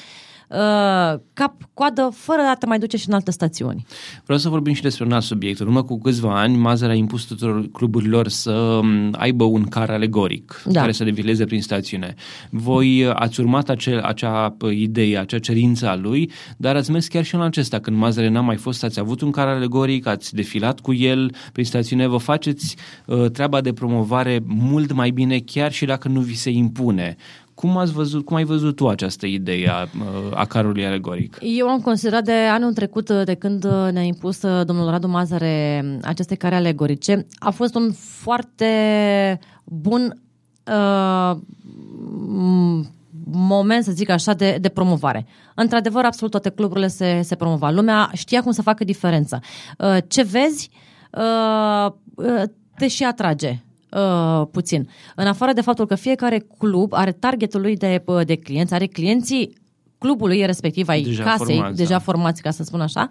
Uh, 0.48 1.18
cap-coadă 1.32 2.10
fără 2.14 2.42
a 2.50 2.54
te 2.54 2.66
mai 2.66 2.78
duce 2.78 2.96
și 2.96 3.08
în 3.08 3.14
alte 3.14 3.30
stațiuni. 3.30 3.86
Vreau 4.24 4.38
să 4.38 4.48
vorbim 4.48 4.72
și 4.72 4.82
despre 4.82 5.04
un 5.04 5.12
alt 5.12 5.22
subiect. 5.22 5.60
În 5.60 5.66
urmă 5.66 5.82
cu 5.82 5.98
câțiva 6.00 6.40
ani, 6.40 6.56
Mazăr 6.56 6.90
a 6.90 6.94
impus 6.94 7.24
tuturor 7.24 7.70
cluburilor 7.72 8.28
să 8.28 8.52
um, 8.52 9.14
aibă 9.18 9.44
un 9.44 9.64
car 9.64 9.90
alegoric 9.90 10.62
da. 10.64 10.80
care 10.80 10.92
să 10.92 11.04
devileze 11.04 11.44
prin 11.44 11.62
stațiune. 11.62 12.14
Voi 12.50 13.04
uh, 13.04 13.12
ați 13.14 13.40
urmat 13.40 13.68
acel, 13.68 14.00
acea 14.00 14.56
uh, 14.60 14.76
idee, 14.76 15.18
acea 15.18 15.38
cerință 15.38 15.88
a 15.88 15.96
lui, 15.96 16.30
dar 16.56 16.76
ați 16.76 16.90
mers 16.90 17.06
chiar 17.06 17.24
și 17.24 17.34
în 17.34 17.42
acesta. 17.42 17.78
Când 17.78 17.96
Mazăre 17.96 18.28
n-a 18.28 18.40
mai 18.40 18.56
fost, 18.56 18.84
ați 18.84 18.98
avut 18.98 19.20
un 19.20 19.30
car 19.30 19.48
alegoric, 19.48 20.06
ați 20.06 20.34
defilat 20.34 20.80
cu 20.80 20.94
el 20.94 21.34
prin 21.52 21.64
stațiune, 21.64 22.06
vă 22.06 22.16
faceți 22.16 22.76
uh, 23.06 23.30
treaba 23.30 23.60
de 23.60 23.72
promovare 23.72 24.40
mult 24.46 24.92
mai 24.92 25.10
bine, 25.10 25.38
chiar 25.38 25.72
și 25.72 25.84
dacă 25.84 26.08
nu 26.08 26.20
vi 26.20 26.36
se 26.36 26.50
impune. 26.50 27.16
Cum, 27.56 27.76
ați 27.76 27.92
văzut, 27.92 28.24
cum 28.24 28.36
ai 28.36 28.44
văzut 28.44 28.76
tu 28.76 28.88
această 28.88 29.26
idee 29.26 29.68
a, 29.68 29.88
a 30.34 30.44
carului 30.44 30.86
alegoric? 30.86 31.38
Eu 31.40 31.68
am 31.68 31.80
considerat 31.80 32.24
de 32.24 32.32
anul 32.32 32.72
trecut, 32.72 33.10
de 33.10 33.34
când 33.34 33.64
ne-a 33.64 34.02
impus 34.02 34.40
domnul 34.40 34.90
Radu 34.90 35.08
Mazare 35.08 35.84
aceste 36.02 36.34
care 36.34 36.54
alegorice, 36.54 37.26
a 37.38 37.50
fost 37.50 37.74
un 37.74 37.92
foarte 37.92 38.68
bun 39.64 40.22
uh, 40.66 41.36
moment, 43.30 43.84
să 43.84 43.92
zic 43.92 44.08
așa, 44.08 44.32
de, 44.32 44.58
de 44.60 44.68
promovare. 44.68 45.26
Într-adevăr, 45.54 46.04
absolut 46.04 46.30
toate 46.30 46.50
cluburile 46.50 46.88
se, 46.88 47.20
se 47.22 47.34
promova. 47.34 47.70
Lumea 47.70 48.10
știa 48.14 48.42
cum 48.42 48.52
să 48.52 48.62
facă 48.62 48.84
diferența. 48.84 49.38
Uh, 49.78 49.96
ce 50.08 50.22
vezi, 50.22 50.70
uh, 51.10 51.92
te 52.76 52.88
și 52.88 53.04
atrage 53.04 53.60
uh, 53.96 54.46
puțin. 54.50 54.88
În 55.14 55.26
afară 55.26 55.52
de 55.52 55.60
faptul 55.60 55.86
că 55.86 55.94
fiecare 55.94 56.46
club 56.58 56.92
are 56.92 57.12
targetul 57.12 57.60
lui 57.60 57.76
de, 57.76 58.02
uh, 58.06 58.26
de 58.26 58.36
clienți, 58.36 58.74
are 58.74 58.86
clienții 58.86 59.54
clubului 59.98 60.46
respectiv, 60.46 60.88
ai 60.88 61.02
deja 61.02 61.22
casei, 61.22 61.54
formați, 61.56 61.76
deja 61.76 61.90
da. 61.90 61.98
formați, 61.98 62.42
ca 62.42 62.50
să 62.50 62.62
spun 62.62 62.80
așa, 62.80 63.08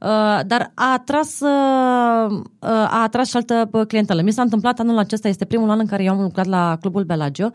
uh, 0.00 0.40
dar 0.46 0.72
a 0.74 0.92
atras, 0.92 1.40
uh, 1.40 2.30
uh 2.58 2.68
a 2.68 3.02
atras 3.02 3.28
și 3.28 3.36
altă 3.36 3.68
uh, 3.72 3.86
clientelă. 3.86 4.22
Mi 4.22 4.32
s-a 4.32 4.42
întâmplat 4.42 4.78
anul 4.78 4.98
acesta, 4.98 5.28
este 5.28 5.44
primul 5.44 5.70
an 5.70 5.78
în 5.78 5.86
care 5.86 6.02
eu 6.02 6.12
am 6.12 6.20
lucrat 6.20 6.46
la 6.46 6.76
clubul 6.80 7.04
Bellagio. 7.04 7.50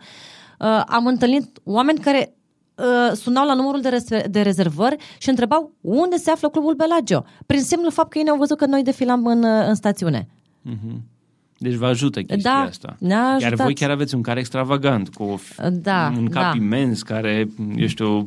Uh, 0.58 0.82
am 0.86 1.06
întâlnit 1.06 1.58
oameni 1.64 1.98
care 1.98 2.34
uh, 2.74 3.12
sunau 3.16 3.46
la 3.46 3.54
numărul 3.54 3.80
de, 3.80 3.88
res- 3.88 4.28
de 4.30 4.40
rezervări 4.40 4.96
și 5.18 5.28
întrebau 5.28 5.72
unde 5.80 6.16
se 6.16 6.30
află 6.30 6.48
clubul 6.48 6.74
Bellagio, 6.74 7.24
prin 7.46 7.60
semnul 7.60 7.90
fapt 7.90 8.10
că 8.10 8.18
ei 8.18 8.24
ne-au 8.24 8.36
văzut 8.36 8.56
că 8.56 8.66
noi 8.66 8.82
defilam 8.82 9.26
în, 9.26 9.44
în 9.44 9.74
stațiune. 9.74 10.28
Uh-huh. 10.70 11.15
Deci 11.58 11.74
vă 11.74 11.86
ajută 11.86 12.20
chestia 12.20 12.52
da, 12.52 12.58
asta. 12.58 12.96
Ne-a 12.98 13.22
ajutat. 13.22 13.40
Iar 13.40 13.54
voi 13.54 13.74
chiar 13.74 13.90
aveți 13.90 14.14
un 14.14 14.22
car 14.22 14.36
extravagant, 14.36 15.08
cu 15.08 15.40
da, 15.72 16.12
un 16.16 16.28
cap 16.28 16.42
da. 16.42 16.52
imens, 16.56 17.02
care, 17.02 17.48
eu 17.76 17.86
știu, 17.86 18.24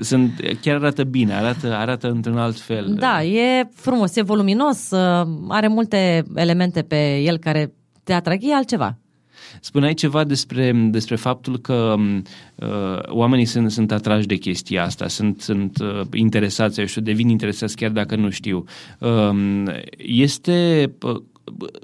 sunt, 0.00 0.40
chiar 0.60 0.76
arată 0.76 1.04
bine, 1.04 1.34
arată, 1.34 1.74
arată 1.74 2.10
într-un 2.10 2.38
alt 2.38 2.60
fel. 2.60 2.94
Da, 2.98 3.24
e 3.24 3.68
frumos, 3.74 4.16
e 4.16 4.22
voluminos, 4.22 4.90
uh, 4.90 5.28
are 5.48 5.68
multe 5.68 6.24
elemente 6.34 6.82
pe 6.82 7.16
el 7.16 7.36
care 7.36 7.72
te 8.04 8.12
atrag, 8.12 8.38
e 8.42 8.54
altceva. 8.54 8.96
Spuneai 9.60 9.94
ceva 9.94 10.24
despre, 10.24 10.72
despre 10.72 11.16
faptul 11.16 11.58
că 11.58 11.94
uh, 12.54 12.68
oamenii 13.06 13.44
sunt, 13.44 13.70
sunt 13.70 13.92
atrași 13.92 14.26
de 14.26 14.36
chestia 14.36 14.84
asta, 14.84 15.08
sunt, 15.08 15.40
sunt 15.40 15.78
uh, 15.78 16.00
interesați, 16.12 16.80
eu 16.80 16.86
știu, 16.86 17.02
devin 17.02 17.28
interesați 17.28 17.76
chiar 17.76 17.90
dacă 17.90 18.16
nu 18.16 18.30
știu. 18.30 18.64
Uh, 18.98 19.62
este 19.96 20.90
uh, 21.02 21.22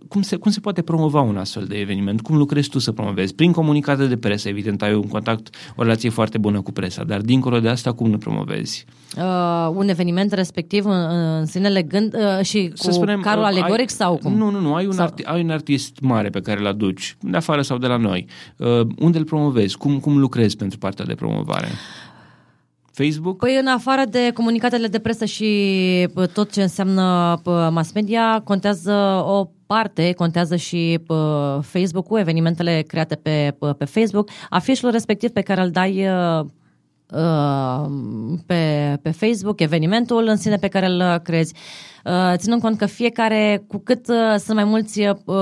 cum 0.09 0.23
se, 0.23 0.37
cum 0.37 0.51
se 0.51 0.61
poate 0.61 0.83
promova 0.83 1.21
un 1.21 1.37
astfel 1.37 1.65
de 1.65 1.77
eveniment? 1.77 2.21
Cum 2.21 2.37
lucrezi 2.37 2.69
tu 2.69 2.79
să 2.79 2.93
promovezi? 2.93 3.35
Prin 3.35 3.53
comunicate 3.53 4.07
de 4.07 4.17
presă, 4.17 4.49
evident, 4.49 4.83
ai 4.83 4.95
un 4.95 5.09
contact, 5.09 5.55
o 5.77 5.83
relație 5.83 6.11
foarte 6.11 6.39
bună 6.39 6.61
cu 6.61 6.73
presa, 6.73 7.05
dar 7.05 7.21
dincolo 7.21 7.61
de 7.61 7.69
asta, 7.69 7.93
cum 7.93 8.11
nu 8.11 8.19
promovezi? 8.19 8.85
Uh, 9.17 9.71
un 9.75 9.89
eveniment 9.89 10.33
respectiv 10.33 10.85
în, 10.85 11.07
în 11.39 11.47
sine 11.47 11.69
legând 11.69 12.15
uh, 12.15 12.45
și 12.45 12.69
cu 12.69 12.77
să 12.77 12.91
spunem, 12.91 13.21
carul 13.21 13.43
uh, 13.43 13.49
alegoric 13.49 13.79
ai, 13.79 13.87
sau 13.89 14.17
cum? 14.17 14.37
Nu, 14.37 14.51
nu, 14.51 14.61
nu, 14.61 14.75
ai 14.75 14.87
un, 14.87 14.93
sau... 14.93 15.05
arti, 15.05 15.23
ai 15.23 15.43
un 15.43 15.51
artist 15.51 16.01
mare 16.01 16.29
pe 16.29 16.41
care 16.41 16.61
îl 16.61 16.67
aduci, 16.67 17.17
de 17.21 17.37
afară 17.37 17.63
sau 17.63 17.79
de 17.79 17.87
la 17.87 17.97
noi. 17.97 18.27
Uh, 18.57 18.81
unde 18.99 19.19
îl 19.19 19.25
promovezi? 19.25 19.77
Cum, 19.77 19.99
cum 19.99 20.19
lucrezi 20.19 20.57
pentru 20.57 20.79
partea 20.79 21.05
de 21.05 21.15
promovare? 21.15 21.69
Facebook? 23.03 23.39
Păi 23.39 23.59
în 23.61 23.67
afară 23.67 24.05
de 24.11 24.31
comunicatele 24.35 24.87
de 24.87 24.99
presă 24.99 25.25
și 25.25 26.09
tot 26.33 26.53
ce 26.53 26.63
înseamnă 26.63 27.41
mass 27.71 27.93
media, 27.93 28.41
contează 28.45 28.93
o 29.27 29.49
parte, 29.67 30.13
contează 30.13 30.57
și 30.57 31.01
Facebook-ul, 31.61 32.19
evenimentele 32.19 32.85
create 32.87 33.15
pe, 33.15 33.57
pe 33.79 33.85
Facebook, 33.85 34.29
afișul 34.49 34.91
respectiv 34.91 35.31
pe 35.31 35.41
care 35.41 35.61
îl 35.61 35.71
dai 35.71 36.07
pe, 38.47 38.99
pe 39.03 39.11
Facebook, 39.11 39.61
evenimentul 39.61 40.27
în 40.27 40.37
sine 40.37 40.57
pe 40.57 40.69
care 40.69 40.87
îl 40.87 41.19
crezi. 41.23 41.55
Ținând 42.35 42.61
cont 42.61 42.79
că 42.79 42.87
fiecare, 42.87 43.65
cu 43.69 43.79
cât 43.79 44.05
sunt 44.39 44.55
mai 44.55 44.65
mulți 44.65 45.01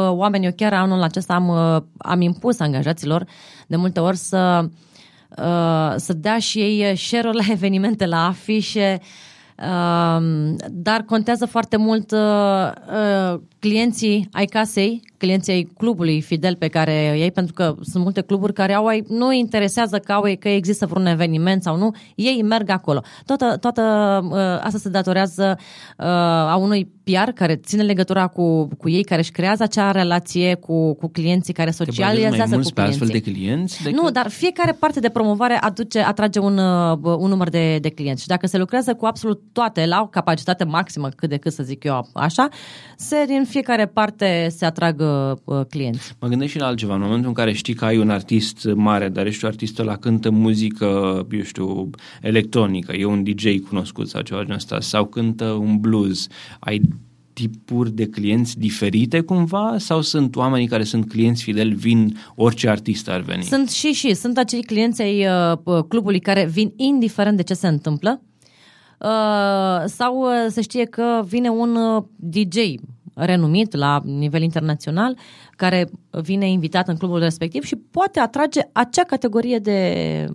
oameni, 0.08 0.44
eu 0.44 0.52
chiar 0.56 0.72
anul 0.72 1.02
acesta 1.02 1.34
am, 1.34 1.50
am 1.96 2.20
impus 2.20 2.60
angajaților 2.60 3.26
de 3.66 3.76
multe 3.76 4.00
ori 4.00 4.16
să 4.16 4.68
Uh, 5.38 5.94
să 5.96 6.12
dea 6.12 6.38
și 6.38 6.58
ei 6.58 6.96
share 6.96 7.32
la 7.32 7.44
evenimente, 7.56 8.06
la 8.06 8.26
afișe, 8.26 9.00
uh, 9.58 10.22
dar 10.70 11.02
contează 11.02 11.46
foarte 11.46 11.76
mult 11.76 12.10
uh, 12.10 12.18
uh, 12.20 13.40
clienții 13.58 14.28
ai 14.32 14.44
casei, 14.44 15.02
clienții 15.18 15.52
ai 15.52 15.68
clubului 15.76 16.20
fidel 16.20 16.56
pe 16.56 16.68
care 16.68 17.18
ei, 17.18 17.30
pentru 17.30 17.52
că 17.54 17.74
sunt 17.80 18.02
multe 18.02 18.20
cluburi 18.20 18.52
care 18.52 18.74
au, 18.74 18.86
nu 19.08 19.32
interesează 19.32 19.98
că, 19.98 20.12
au, 20.12 20.22
că 20.38 20.48
există 20.48 20.86
vreun 20.86 21.06
eveniment 21.06 21.62
sau 21.62 21.76
nu, 21.76 21.94
ei 22.14 22.42
merg 22.42 22.70
acolo. 22.70 23.02
Toată, 23.24 23.56
toată 23.60 23.82
uh, 24.30 24.36
asta 24.38 24.78
se 24.78 24.88
datorează 24.88 25.58
uh, 25.98 26.06
a 26.06 26.56
unui 26.56 26.94
PR 27.04 27.30
care 27.34 27.56
ține 27.56 27.82
legătura 27.82 28.26
cu, 28.26 28.68
cu 28.78 28.88
ei, 28.88 29.04
care 29.04 29.20
își 29.20 29.30
creează 29.30 29.62
acea 29.62 29.90
relație 29.90 30.54
cu, 30.54 30.94
cu 30.94 31.08
clienții, 31.08 31.52
care 31.52 31.70
socializează 31.70 32.56
cu 32.56 32.60
clienții. 32.60 32.82
astfel 32.82 33.08
de 33.08 33.20
clienți? 33.20 33.82
Decât... 33.82 34.00
Nu, 34.00 34.10
dar 34.10 34.28
fiecare 34.28 34.72
parte 34.72 35.00
de 35.00 35.08
promovare 35.08 35.54
aduce, 35.54 36.00
atrage 36.00 36.38
un, 36.38 36.58
uh, 36.58 36.98
un 37.02 37.28
număr 37.28 37.48
de, 37.48 37.78
de 37.78 37.88
clienți. 37.88 38.22
Și 38.22 38.28
dacă 38.28 38.46
se 38.46 38.58
lucrează 38.58 38.94
cu 38.94 39.06
absolut 39.06 39.42
toate 39.52 39.86
la 39.86 40.00
o 40.02 40.06
capacitate 40.06 40.64
maximă, 40.64 41.08
cât 41.08 41.28
de 41.28 41.36
cât 41.36 41.52
să 41.52 41.62
zic 41.62 41.84
eu 41.84 42.08
așa, 42.12 42.48
se 42.96 43.24
din 43.26 43.44
fiecare 43.44 43.86
parte 43.86 44.48
se 44.56 44.64
atrag 44.64 45.00
uh, 45.00 45.06
clienți. 45.68 46.14
Mă 46.20 46.28
gândesc 46.28 46.50
și 46.50 46.58
la 46.58 46.66
altceva. 46.66 46.94
În 46.94 47.00
momentul 47.00 47.28
în 47.28 47.34
care 47.34 47.52
știi 47.52 47.74
că 47.74 47.84
ai 47.84 47.98
un 47.98 48.10
artist 48.10 48.68
mare, 48.74 49.08
dar 49.08 49.26
ești 49.26 49.44
un 49.44 49.50
artist 49.50 49.78
la 49.78 49.96
cântă 49.96 50.30
muzică, 50.30 51.26
eu 51.30 51.42
știu, 51.42 51.90
electronică, 52.22 52.92
e 52.92 53.04
un 53.04 53.22
DJ 53.22 53.58
cunoscut 53.68 54.08
sau 54.08 54.22
ceva 54.22 54.40
genul 54.40 54.56
ăsta, 54.56 54.80
sau 54.80 55.04
cântă 55.04 55.44
un 55.44 55.76
blues, 55.76 56.26
ai 56.58 56.80
tipuri 57.32 57.90
de 57.90 58.06
clienți 58.06 58.58
diferite 58.58 59.20
cumva 59.20 59.74
sau 59.78 60.00
sunt 60.00 60.36
oamenii 60.36 60.66
care 60.66 60.84
sunt 60.84 61.08
clienți 61.08 61.42
fideli, 61.42 61.74
vin 61.74 62.18
orice 62.34 62.68
artist 62.68 63.08
ar 63.08 63.20
veni? 63.20 63.42
Sunt 63.42 63.70
și 63.70 63.92
și, 63.92 64.14
sunt 64.14 64.38
acei 64.38 64.62
clienți 64.62 65.02
ai 65.02 65.26
uh, 65.64 65.84
clubului 65.88 66.20
care 66.20 66.44
vin 66.44 66.72
indiferent 66.76 67.36
de 67.36 67.42
ce 67.42 67.54
se 67.54 67.66
întâmplă 67.66 68.22
uh, 68.98 69.82
sau 69.84 70.20
uh, 70.20 70.46
se 70.48 70.60
știe 70.62 70.84
că 70.84 71.24
vine 71.26 71.48
un 71.48 71.76
uh, 71.76 72.02
DJ 72.16 72.56
renumit 73.16 73.74
la 73.74 74.00
nivel 74.04 74.42
internațional 74.42 75.16
care 75.50 75.90
vine 76.10 76.48
invitat 76.48 76.88
în 76.88 76.96
clubul 76.96 77.18
respectiv 77.18 77.64
și 77.64 77.76
poate 77.76 78.20
atrage 78.20 78.60
acea 78.72 79.04
categorie 79.04 79.58
de, 79.58 80.30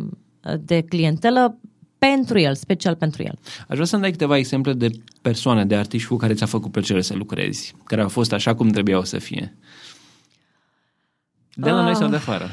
de 0.59 0.82
clientelă 0.82 1.57
pentru 1.97 2.39
el, 2.39 2.55
special 2.55 2.95
pentru 2.95 3.23
el. 3.23 3.34
Aș 3.67 3.73
vrea 3.73 3.86
să-mi 3.86 4.01
dai 4.01 4.11
câteva 4.11 4.38
exemple 4.38 4.73
de 4.73 4.89
persoane, 5.21 5.65
de 5.65 5.75
artiști 5.75 6.07
cu 6.07 6.15
care 6.15 6.34
ți-a 6.34 6.45
făcut 6.45 6.71
plăcere 6.71 7.01
să 7.01 7.13
lucrezi, 7.13 7.75
care 7.84 8.01
au 8.01 8.09
fost 8.09 8.34
așa 8.34 8.55
cum 8.55 8.69
trebuiau 8.69 9.03
să 9.03 9.17
fie. 9.17 9.57
De 11.53 11.69
la 11.69 11.79
uh, 11.79 11.84
noi 11.84 11.95
sau 11.95 12.09
de 12.09 12.15
afară? 12.15 12.49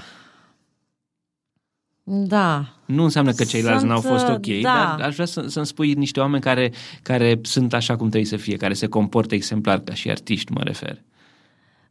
Da. 2.11 2.65
Nu 2.85 3.03
înseamnă 3.03 3.33
că 3.33 3.45
ceilalți 3.45 3.79
sunt, 3.79 3.91
n-au 3.91 4.01
fost 4.01 4.29
ok, 4.29 4.47
da. 4.63 4.95
dar 4.99 5.07
aș 5.07 5.15
vrea 5.15 5.27
să, 5.27 5.45
să-mi 5.47 5.67
spui 5.67 5.93
niște 5.93 6.21
oameni 6.21 6.43
care, 6.43 6.73
care 7.03 7.39
sunt 7.43 7.75
așa 7.75 7.97
cum 7.97 8.09
trebuie 8.09 8.31
să 8.31 8.37
fie, 8.37 8.57
care 8.57 8.75
se 8.75 8.87
comportă 8.87 9.35
exemplar 9.35 9.79
ca 9.79 9.95
și 9.95 10.11
artiști, 10.11 10.53
mă 10.53 10.61
refer. 10.63 11.03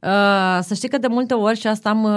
Uh, 0.02 0.60
să 0.62 0.74
știi 0.74 0.90
că 0.90 0.98
de 0.98 1.08
multe 1.08 1.34
ori, 1.34 1.60
și 1.60 1.68
asta 1.68 1.90
am, 1.90 2.04
uh, 2.04 2.12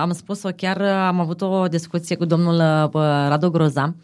am 0.00 0.12
spus-o 0.12 0.48
chiar, 0.56 0.80
uh, 0.80 0.86
am 0.86 1.20
avut 1.20 1.40
o 1.40 1.66
discuție 1.66 2.16
cu 2.16 2.24
domnul 2.24 2.54
uh, 2.54 3.00
Radu 3.28 3.50
Groza, 3.50 3.94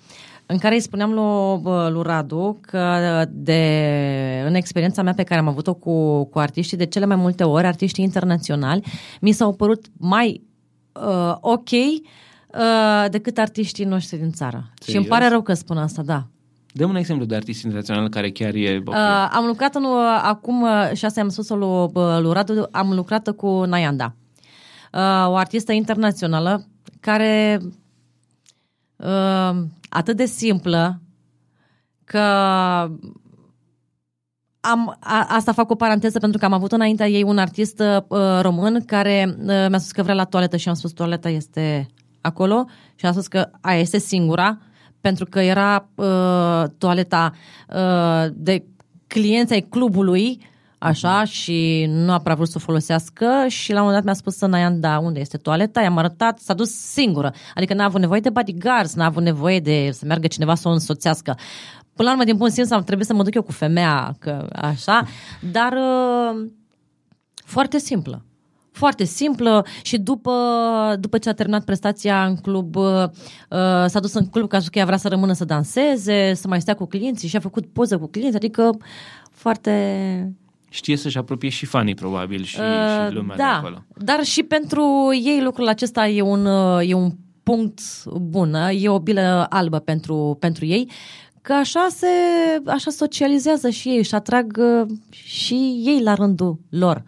în 0.46 0.59
care 0.59 0.74
îi 0.74 0.80
spuneam 0.80 1.12
lui, 1.12 1.92
lui 1.92 2.03
Radu 2.03 2.59
că 2.61 3.24
de, 3.30 4.44
în 4.46 4.55
experiența 4.55 5.03
mea 5.03 5.14
pe 5.14 5.22
care 5.22 5.40
am 5.40 5.48
avut-o 5.48 5.74
cu, 5.74 6.24
cu 6.24 6.38
artiștii, 6.38 6.76
de 6.76 6.86
cele 6.86 7.07
mai 7.07 7.16
multe 7.16 7.44
ori, 7.44 7.66
artiștii 7.66 8.05
internaționali, 8.05 8.82
mi 9.20 9.32
s-au 9.32 9.53
părut 9.53 9.86
mai 9.98 10.42
uh, 10.92 11.34
ok 11.40 11.70
uh, 12.55 13.11
decât 13.11 13.38
artiștii 13.38 13.84
noștri 13.84 14.16
din 14.16 14.32
țară. 14.32 14.70
Serios? 14.74 14.88
Și 14.88 14.96
îmi 14.96 15.07
pare 15.07 15.28
rău 15.28 15.42
că 15.42 15.55
spun 15.55 15.76
asta, 15.76 16.03
da. 16.03 16.26
Dăm 16.74 16.88
un 16.88 16.96
exemplu 16.96 17.24
de 17.24 17.34
artist 17.34 17.62
internațional 17.62 18.09
care 18.09 18.30
chiar 18.30 18.55
e... 18.55 18.82
Okay. 18.86 19.00
Uh, 19.00 19.28
am 19.32 19.46
lucrat 19.46 19.74
în, 19.74 19.84
uh, 19.84 20.20
acum, 20.22 20.62
uh, 20.62 20.90
și 20.94 21.05
asta 21.05 21.20
am 21.20 21.28
spus-o 21.28 21.57
lui, 21.57 21.90
uh, 21.92 22.18
lui 22.20 22.32
Radu, 22.32 22.68
am 22.70 22.92
lucrat 22.92 23.30
cu 23.30 23.64
Nayanda. 23.64 24.14
Uh, 24.92 25.28
o 25.28 25.36
artistă 25.36 25.72
internațională 25.72 26.66
care 27.00 27.61
uh, 28.96 29.62
atât 29.88 30.16
de 30.16 30.24
simplă 30.24 31.00
că 32.05 32.18
am, 34.61 34.96
a, 35.00 35.26
asta 35.28 35.53
fac 35.53 35.70
o 35.70 35.74
paranteză 35.74 36.18
pentru 36.18 36.38
că 36.38 36.44
am 36.44 36.53
avut 36.53 36.72
înaintea 36.72 37.09
ei 37.09 37.22
un 37.22 37.38
artist 37.38 37.82
uh, 38.09 38.40
român 38.40 38.84
care 38.84 39.36
uh, 39.38 39.44
mi-a 39.44 39.78
spus 39.78 39.90
că 39.90 40.03
vrea 40.03 40.14
la 40.14 40.24
toaletă 40.24 40.57
și 40.57 40.68
am 40.68 40.74
spus 40.74 40.92
toaleta 40.92 41.28
este 41.28 41.86
acolo 42.22 42.66
și 42.94 43.06
a 43.06 43.12
spus 43.12 43.26
că 43.26 43.50
aia 43.60 43.78
este 43.78 43.98
singura 43.98 44.58
pentru 45.00 45.24
că 45.24 45.40
era 45.40 45.88
uh, 45.94 46.64
toaleta 46.78 47.32
uh, 47.68 48.32
de 48.34 48.64
clienți 49.06 49.52
ai 49.52 49.60
clubului 49.60 50.50
așa, 50.78 51.24
și 51.24 51.86
nu 51.88 52.12
a 52.12 52.18
prea 52.18 52.34
vrut 52.34 52.48
să 52.48 52.54
o 52.56 52.60
folosească 52.64 53.26
și 53.48 53.72
la 53.72 53.78
un 53.78 53.84
moment 53.86 53.96
dat 53.96 54.04
mi-a 54.04 54.20
spus 54.20 54.36
să 54.36 54.46
Naian, 54.46 54.80
da, 54.80 54.98
unde 54.98 55.20
este 55.20 55.36
toaleta? 55.36 55.82
I-am 55.82 55.96
arătat, 55.96 56.38
s-a 56.38 56.54
dus 56.54 56.70
singură. 56.70 57.32
Adică 57.54 57.74
n-a 57.74 57.84
avut 57.84 58.00
nevoie 58.00 58.20
de 58.20 58.30
bodyguards, 58.30 58.94
n-a 58.94 59.04
avut 59.04 59.22
nevoie 59.22 59.60
de 59.60 59.90
să 59.92 60.04
meargă 60.06 60.26
cineva 60.26 60.54
să 60.54 60.68
o 60.68 60.70
însoțească. 60.70 61.36
Până 61.94 62.08
la 62.08 62.14
urmă, 62.14 62.24
din 62.24 62.36
bun 62.36 62.50
simț, 62.50 62.70
am 62.70 62.82
trebuit 62.82 63.06
să 63.06 63.14
mă 63.14 63.22
duc 63.22 63.34
eu 63.34 63.42
cu 63.42 63.52
femeia, 63.52 64.14
că 64.18 64.46
așa, 64.52 65.06
dar 65.52 65.72
uh, 65.72 66.50
foarte 67.44 67.78
simplă 67.78 68.24
foarte 68.72 69.04
simplă 69.04 69.66
și 69.82 69.98
după, 69.98 70.32
după 71.00 71.18
ce 71.18 71.28
a 71.28 71.32
terminat 71.32 71.64
prestația 71.64 72.24
în 72.24 72.36
club, 72.36 72.76
uh, 72.76 73.08
s-a 73.86 74.00
dus 74.00 74.12
în 74.12 74.26
club 74.26 74.48
ca 74.48 74.58
că 74.58 74.78
ea 74.78 74.84
vrea 74.84 74.96
să 74.96 75.08
rămână 75.08 75.32
să 75.32 75.44
danseze, 75.44 76.32
să 76.34 76.48
mai 76.48 76.60
stea 76.60 76.74
cu 76.74 76.86
clienții 76.86 77.28
și 77.28 77.36
a 77.36 77.40
făcut 77.40 77.66
poză 77.66 77.98
cu 77.98 78.06
clienți, 78.06 78.36
adică 78.36 78.76
foarte... 79.30 80.32
Știe 80.68 80.96
să-și 80.96 81.18
apropie 81.18 81.48
și 81.48 81.66
fanii, 81.66 81.94
probabil, 81.94 82.42
și, 82.42 82.58
uh, 82.60 83.06
și 83.06 83.14
lumea 83.14 83.36
da, 83.36 83.44
de 83.44 83.50
acolo. 83.66 83.84
dar 83.96 84.22
și 84.22 84.42
pentru 84.42 85.10
ei 85.24 85.40
lucrul 85.42 85.68
acesta 85.68 86.06
e 86.08 86.22
un, 86.22 86.46
uh, 86.46 86.88
e 86.88 86.94
un 86.94 87.10
punct 87.42 87.80
bun, 88.04 88.54
uh, 88.54 88.82
e 88.82 88.88
o 88.88 88.98
bilă 88.98 89.46
albă 89.48 89.78
pentru, 89.78 90.36
pentru 90.40 90.64
ei, 90.64 90.90
că 91.42 91.52
așa 91.52 91.86
se 91.90 92.06
așa 92.66 92.90
socializează 92.90 93.68
și 93.68 93.88
ei, 93.88 94.02
și 94.02 94.14
atrag 94.14 94.58
uh, 94.60 94.88
și 95.10 95.82
ei 95.84 96.00
la 96.02 96.14
rândul 96.14 96.58
lor 96.68 97.04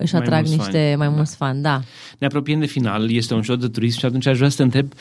își 0.00 0.14
mai 0.14 0.22
atrag 0.22 0.46
niște 0.46 0.80
fani. 0.80 0.96
mai 0.96 1.08
mulți 1.08 1.38
da. 1.38 1.46
fani, 1.46 1.62
da. 1.62 1.80
Ne 2.18 2.26
apropiem 2.26 2.60
de 2.60 2.66
final, 2.66 3.10
este 3.10 3.34
un 3.34 3.42
show 3.42 3.56
de 3.56 3.68
turism 3.68 3.98
și 3.98 4.04
atunci 4.04 4.26
aș 4.26 4.36
vrea 4.36 4.48
să 4.48 4.56
te 4.56 4.62
întreb 4.62 4.92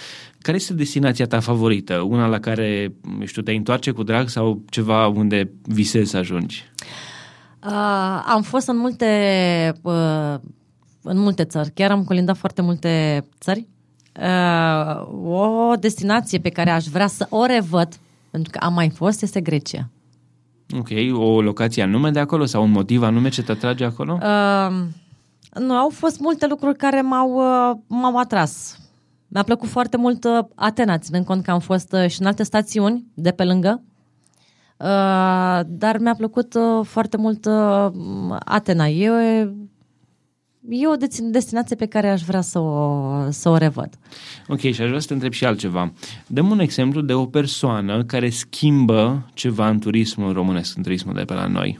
care 0.41 0.57
este 0.57 0.73
destinația 0.73 1.25
ta 1.25 1.39
favorită? 1.39 1.95
Una 1.95 2.27
la 2.27 2.39
care, 2.39 2.93
știu, 3.25 3.41
te 3.41 3.51
întoarce 3.51 3.91
cu 3.91 4.03
drag 4.03 4.29
sau 4.29 4.61
ceva 4.69 5.07
unde 5.07 5.51
visezi 5.61 6.09
să 6.09 6.17
ajungi? 6.17 6.63
Uh, 7.65 8.23
am 8.25 8.41
fost 8.41 8.67
în 8.67 8.77
multe, 8.77 9.73
uh, 9.81 10.35
în 11.01 11.17
multe 11.17 11.43
țări, 11.43 11.71
chiar 11.73 11.91
am 11.91 12.03
colindat 12.03 12.37
foarte 12.37 12.61
multe 12.61 13.23
țări. 13.39 13.67
Uh, 14.21 15.07
o 15.23 15.75
destinație 15.75 16.39
pe 16.39 16.49
care 16.49 16.69
aș 16.69 16.85
vrea 16.85 17.07
să 17.07 17.27
o 17.29 17.45
revăd, 17.45 17.99
pentru 18.31 18.51
că 18.51 18.59
am 18.61 18.73
mai 18.73 18.89
fost, 18.89 19.21
este 19.21 19.41
Grecia. 19.41 19.89
Ok, 20.77 20.87
o 21.13 21.41
locație 21.41 21.83
anume 21.83 22.09
de 22.09 22.19
acolo 22.19 22.45
sau 22.45 22.63
un 22.63 22.71
motiv 22.71 23.03
anume 23.03 23.29
ce 23.29 23.43
te 23.43 23.51
atrage 23.51 23.85
acolo? 23.85 24.19
Uh, 24.21 24.75
nu, 25.53 25.73
au 25.73 25.89
fost 25.89 26.19
multe 26.19 26.47
lucruri 26.47 26.77
care 26.77 27.01
m-au, 27.01 27.33
uh, 27.33 27.77
m-au 27.87 28.17
atras. 28.17 28.79
Mi-a 29.27 29.43
plăcut 29.43 29.69
foarte 29.69 29.97
mult 29.97 30.23
uh, 30.23 30.45
Atena, 30.55 30.97
ținând 30.97 31.25
cont 31.25 31.43
că 31.43 31.51
am 31.51 31.59
fost 31.59 31.93
uh, 31.93 32.09
și 32.09 32.21
în 32.21 32.27
alte 32.27 32.43
stațiuni 32.43 33.05
de 33.13 33.31
pe 33.31 33.43
lângă. 33.43 33.81
Uh, 34.77 35.59
dar 35.65 35.97
mi-a 35.99 36.15
plăcut 36.17 36.53
uh, 36.53 36.85
foarte 36.85 37.17
mult 37.17 37.45
uh, 37.45 37.87
Atena. 38.39 38.87
E, 38.87 39.53
e 40.67 40.87
o 40.87 40.95
destinație 41.31 41.75
pe 41.75 41.85
care 41.85 42.09
aș 42.09 42.21
vrea 42.21 42.41
să 42.41 42.59
o, 42.59 43.31
să 43.31 43.49
o 43.49 43.57
revăd. 43.57 43.89
Ok, 44.47 44.59
și 44.59 44.81
aș 44.81 44.87
vrea 44.87 44.99
să 44.99 45.07
te 45.07 45.13
întreb 45.13 45.31
și 45.31 45.45
altceva. 45.45 45.93
Dăm 46.27 46.49
un 46.49 46.59
exemplu 46.59 47.01
de 47.01 47.13
o 47.13 47.25
persoană 47.25 48.03
care 48.03 48.29
schimbă 48.29 49.29
ceva 49.33 49.69
în 49.69 49.79
turismul 49.79 50.33
românesc, 50.33 50.77
în 50.77 50.83
turismul 50.83 51.13
de 51.13 51.23
pe 51.23 51.33
la 51.33 51.47
noi. 51.47 51.79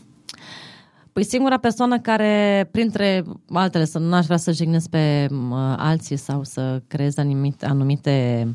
Păi 1.14 1.24
singura 1.24 1.58
persoană 1.58 2.00
care, 2.00 2.68
printre 2.72 3.24
altele, 3.50 3.86
să 3.86 4.00
nu 4.00 4.14
aș 4.14 4.26
vrea 4.26 4.38
să 4.38 4.52
jignesc 4.52 4.90
pe 4.90 5.28
uh, 5.32 5.58
alții 5.78 6.18
sau 6.18 6.44
să 6.44 6.82
creez 6.88 7.18
anumite, 7.18 7.66
anumite 7.66 8.48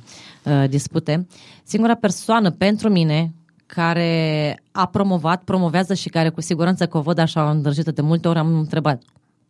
uh, 0.44 0.68
dispute, 0.68 1.26
singura 1.64 1.94
persoană 1.94 2.50
pentru 2.50 2.88
mine 2.88 3.34
care 3.66 4.56
a 4.72 4.86
promovat, 4.86 5.42
promovează 5.42 5.94
și 5.94 6.08
care 6.08 6.28
cu 6.28 6.40
siguranță 6.40 6.86
că 6.86 6.98
o 6.98 7.00
văd 7.00 7.18
așa 7.18 7.50
îndrăjită 7.50 7.90
de 7.90 8.02
multe 8.02 8.28
ori, 8.28 8.38
am 8.38 8.58
întrebat, 8.58 9.02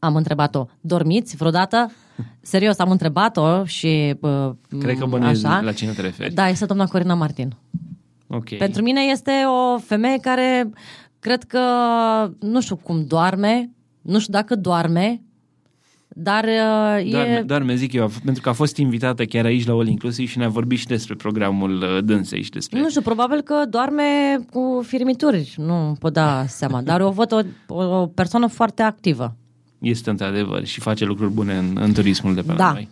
am 0.05 0.17
întrebat-o, 0.17 0.67
dormiți 0.81 1.37
vreodată? 1.37 1.93
Serios, 2.41 2.79
am 2.79 2.91
întrebat-o 2.91 3.65
și 3.65 4.15
uh, 4.21 4.51
Cred 4.81 4.99
că 4.99 5.07
bănuiesc 5.07 5.45
așa. 5.45 5.61
la 5.61 5.73
cine 5.73 5.93
te 5.93 6.01
referi. 6.01 6.35
Da, 6.35 6.49
este 6.49 6.65
doamna 6.67 6.87
Corina 6.87 7.15
Martin. 7.15 7.57
Okay. 8.27 8.59
Pentru 8.59 8.83
mine 8.83 9.01
este 9.01 9.31
o 9.31 9.79
femeie 9.79 10.19
care 10.19 10.71
cred 11.19 11.45
că, 11.45 11.61
nu 12.41 12.61
știu 12.61 12.77
cum 12.77 13.05
doarme, 13.07 13.71
nu 14.03 14.19
știu 14.19 14.33
dacă 14.33 14.57
doarme, 14.57 15.23
dar 16.09 16.45
uh, 16.45 17.11
doarme, 17.11 17.33
e... 17.33 17.43
Doarme, 17.43 17.75
zic 17.75 17.93
eu, 17.93 18.11
pentru 18.25 18.43
că 18.43 18.49
a 18.49 18.53
fost 18.53 18.77
invitată 18.77 19.25
chiar 19.25 19.45
aici 19.45 19.67
la 19.67 19.73
All 19.73 19.89
Inclusive 19.89 20.29
și 20.29 20.39
ne-a 20.39 20.49
vorbit 20.49 20.79
și 20.79 20.87
despre 20.87 21.15
programul 21.15 21.83
uh, 21.83 22.05
dânsei 22.05 22.43
și 22.43 22.51
despre... 22.51 22.81
Nu 22.81 22.89
știu, 22.89 23.01
probabil 23.01 23.41
că 23.41 23.65
doarme 23.69 24.03
cu 24.51 24.83
firmituri, 24.87 25.55
nu 25.57 25.97
pot 25.99 26.13
da 26.13 26.45
seama, 26.47 26.83
dar 26.83 27.01
o 27.01 27.11
văd 27.11 27.33
o, 27.69 27.75
o 27.85 28.07
persoană 28.07 28.47
foarte 28.47 28.83
activă. 28.83 29.37
Este 29.85 30.11
într-adevăr 30.11 30.67
și 30.67 30.81
face 30.81 31.05
lucruri 31.05 31.31
bune 31.31 31.57
în, 31.57 31.77
în 31.81 31.93
turismul 31.93 32.35
de 32.35 32.43
pe 32.43 32.53
da. 32.53 32.65
la 32.65 32.73
noi. 32.73 32.89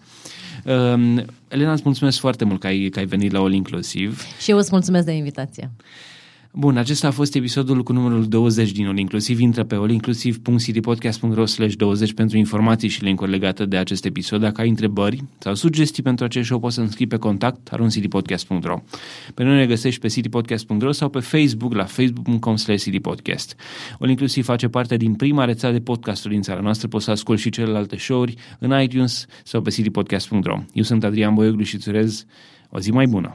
Uh, 0.64 1.24
Elena, 1.48 1.72
îți 1.72 1.82
mulțumesc 1.84 2.18
foarte 2.18 2.44
mult 2.44 2.60
că 2.60 2.66
ai, 2.66 2.88
că 2.88 2.98
ai 2.98 3.06
venit 3.06 3.32
la 3.32 3.38
All 3.38 3.52
Inclusive. 3.52 4.16
Și 4.40 4.50
eu 4.50 4.56
îți 4.56 4.68
mulțumesc 4.72 5.06
de 5.06 5.12
invitație. 5.12 5.70
Bun, 6.54 6.76
acesta 6.76 7.06
a 7.06 7.10
fost 7.10 7.34
episodul 7.34 7.82
cu 7.82 7.92
numărul 7.92 8.28
20 8.28 8.72
din 8.72 8.86
All 8.86 8.98
Inclusiv. 8.98 9.40
Intră 9.40 9.64
pe 9.64 9.74
allinclusiv.citypodcast.ro 9.74 11.46
slash 11.46 11.74
20 11.74 12.12
pentru 12.12 12.36
informații 12.36 12.88
și 12.88 13.04
link 13.04 13.26
legate 13.26 13.64
de 13.64 13.76
acest 13.76 14.04
episod. 14.04 14.40
Dacă 14.40 14.60
ai 14.60 14.68
întrebări 14.68 15.24
sau 15.38 15.54
sugestii 15.54 16.02
pentru 16.02 16.24
acest 16.24 16.46
show, 16.46 16.58
poți 16.58 16.74
să 16.74 16.80
înscrii 16.80 17.06
pe 17.06 17.16
contact 17.16 17.68
aruncitypodcast.ro 17.70 18.82
Pe 19.34 19.44
noi 19.44 19.56
ne 19.56 19.66
găsești 19.66 20.00
pe 20.00 20.08
citypodcast.ro 20.08 20.92
sau 20.92 21.08
pe 21.08 21.20
Facebook 21.20 21.74
la 21.74 21.84
facebook.com 21.84 22.56
slash 22.56 22.82
citypodcast. 22.82 23.56
All 23.98 24.10
Inclusiv 24.10 24.44
face 24.44 24.68
parte 24.68 24.96
din 24.96 25.14
prima 25.14 25.44
rețea 25.44 25.72
de 25.72 25.80
podcasturi 25.80 26.32
din 26.32 26.42
țara 26.42 26.60
noastră. 26.60 26.88
Poți 26.88 27.04
să 27.04 27.10
asculti 27.10 27.40
și 27.40 27.50
celelalte 27.50 27.96
show-uri 27.96 28.34
în 28.58 28.80
iTunes 28.80 29.26
sau 29.44 29.62
pe 29.62 29.70
citypodcast.ro 29.70 30.58
Eu 30.72 30.82
sunt 30.82 31.04
Adrian 31.04 31.34
Boioglu 31.34 31.62
și 31.62 31.74
îți 31.74 31.88
urez 31.88 32.24
o 32.68 32.78
zi 32.78 32.90
mai 32.90 33.06
bună! 33.06 33.34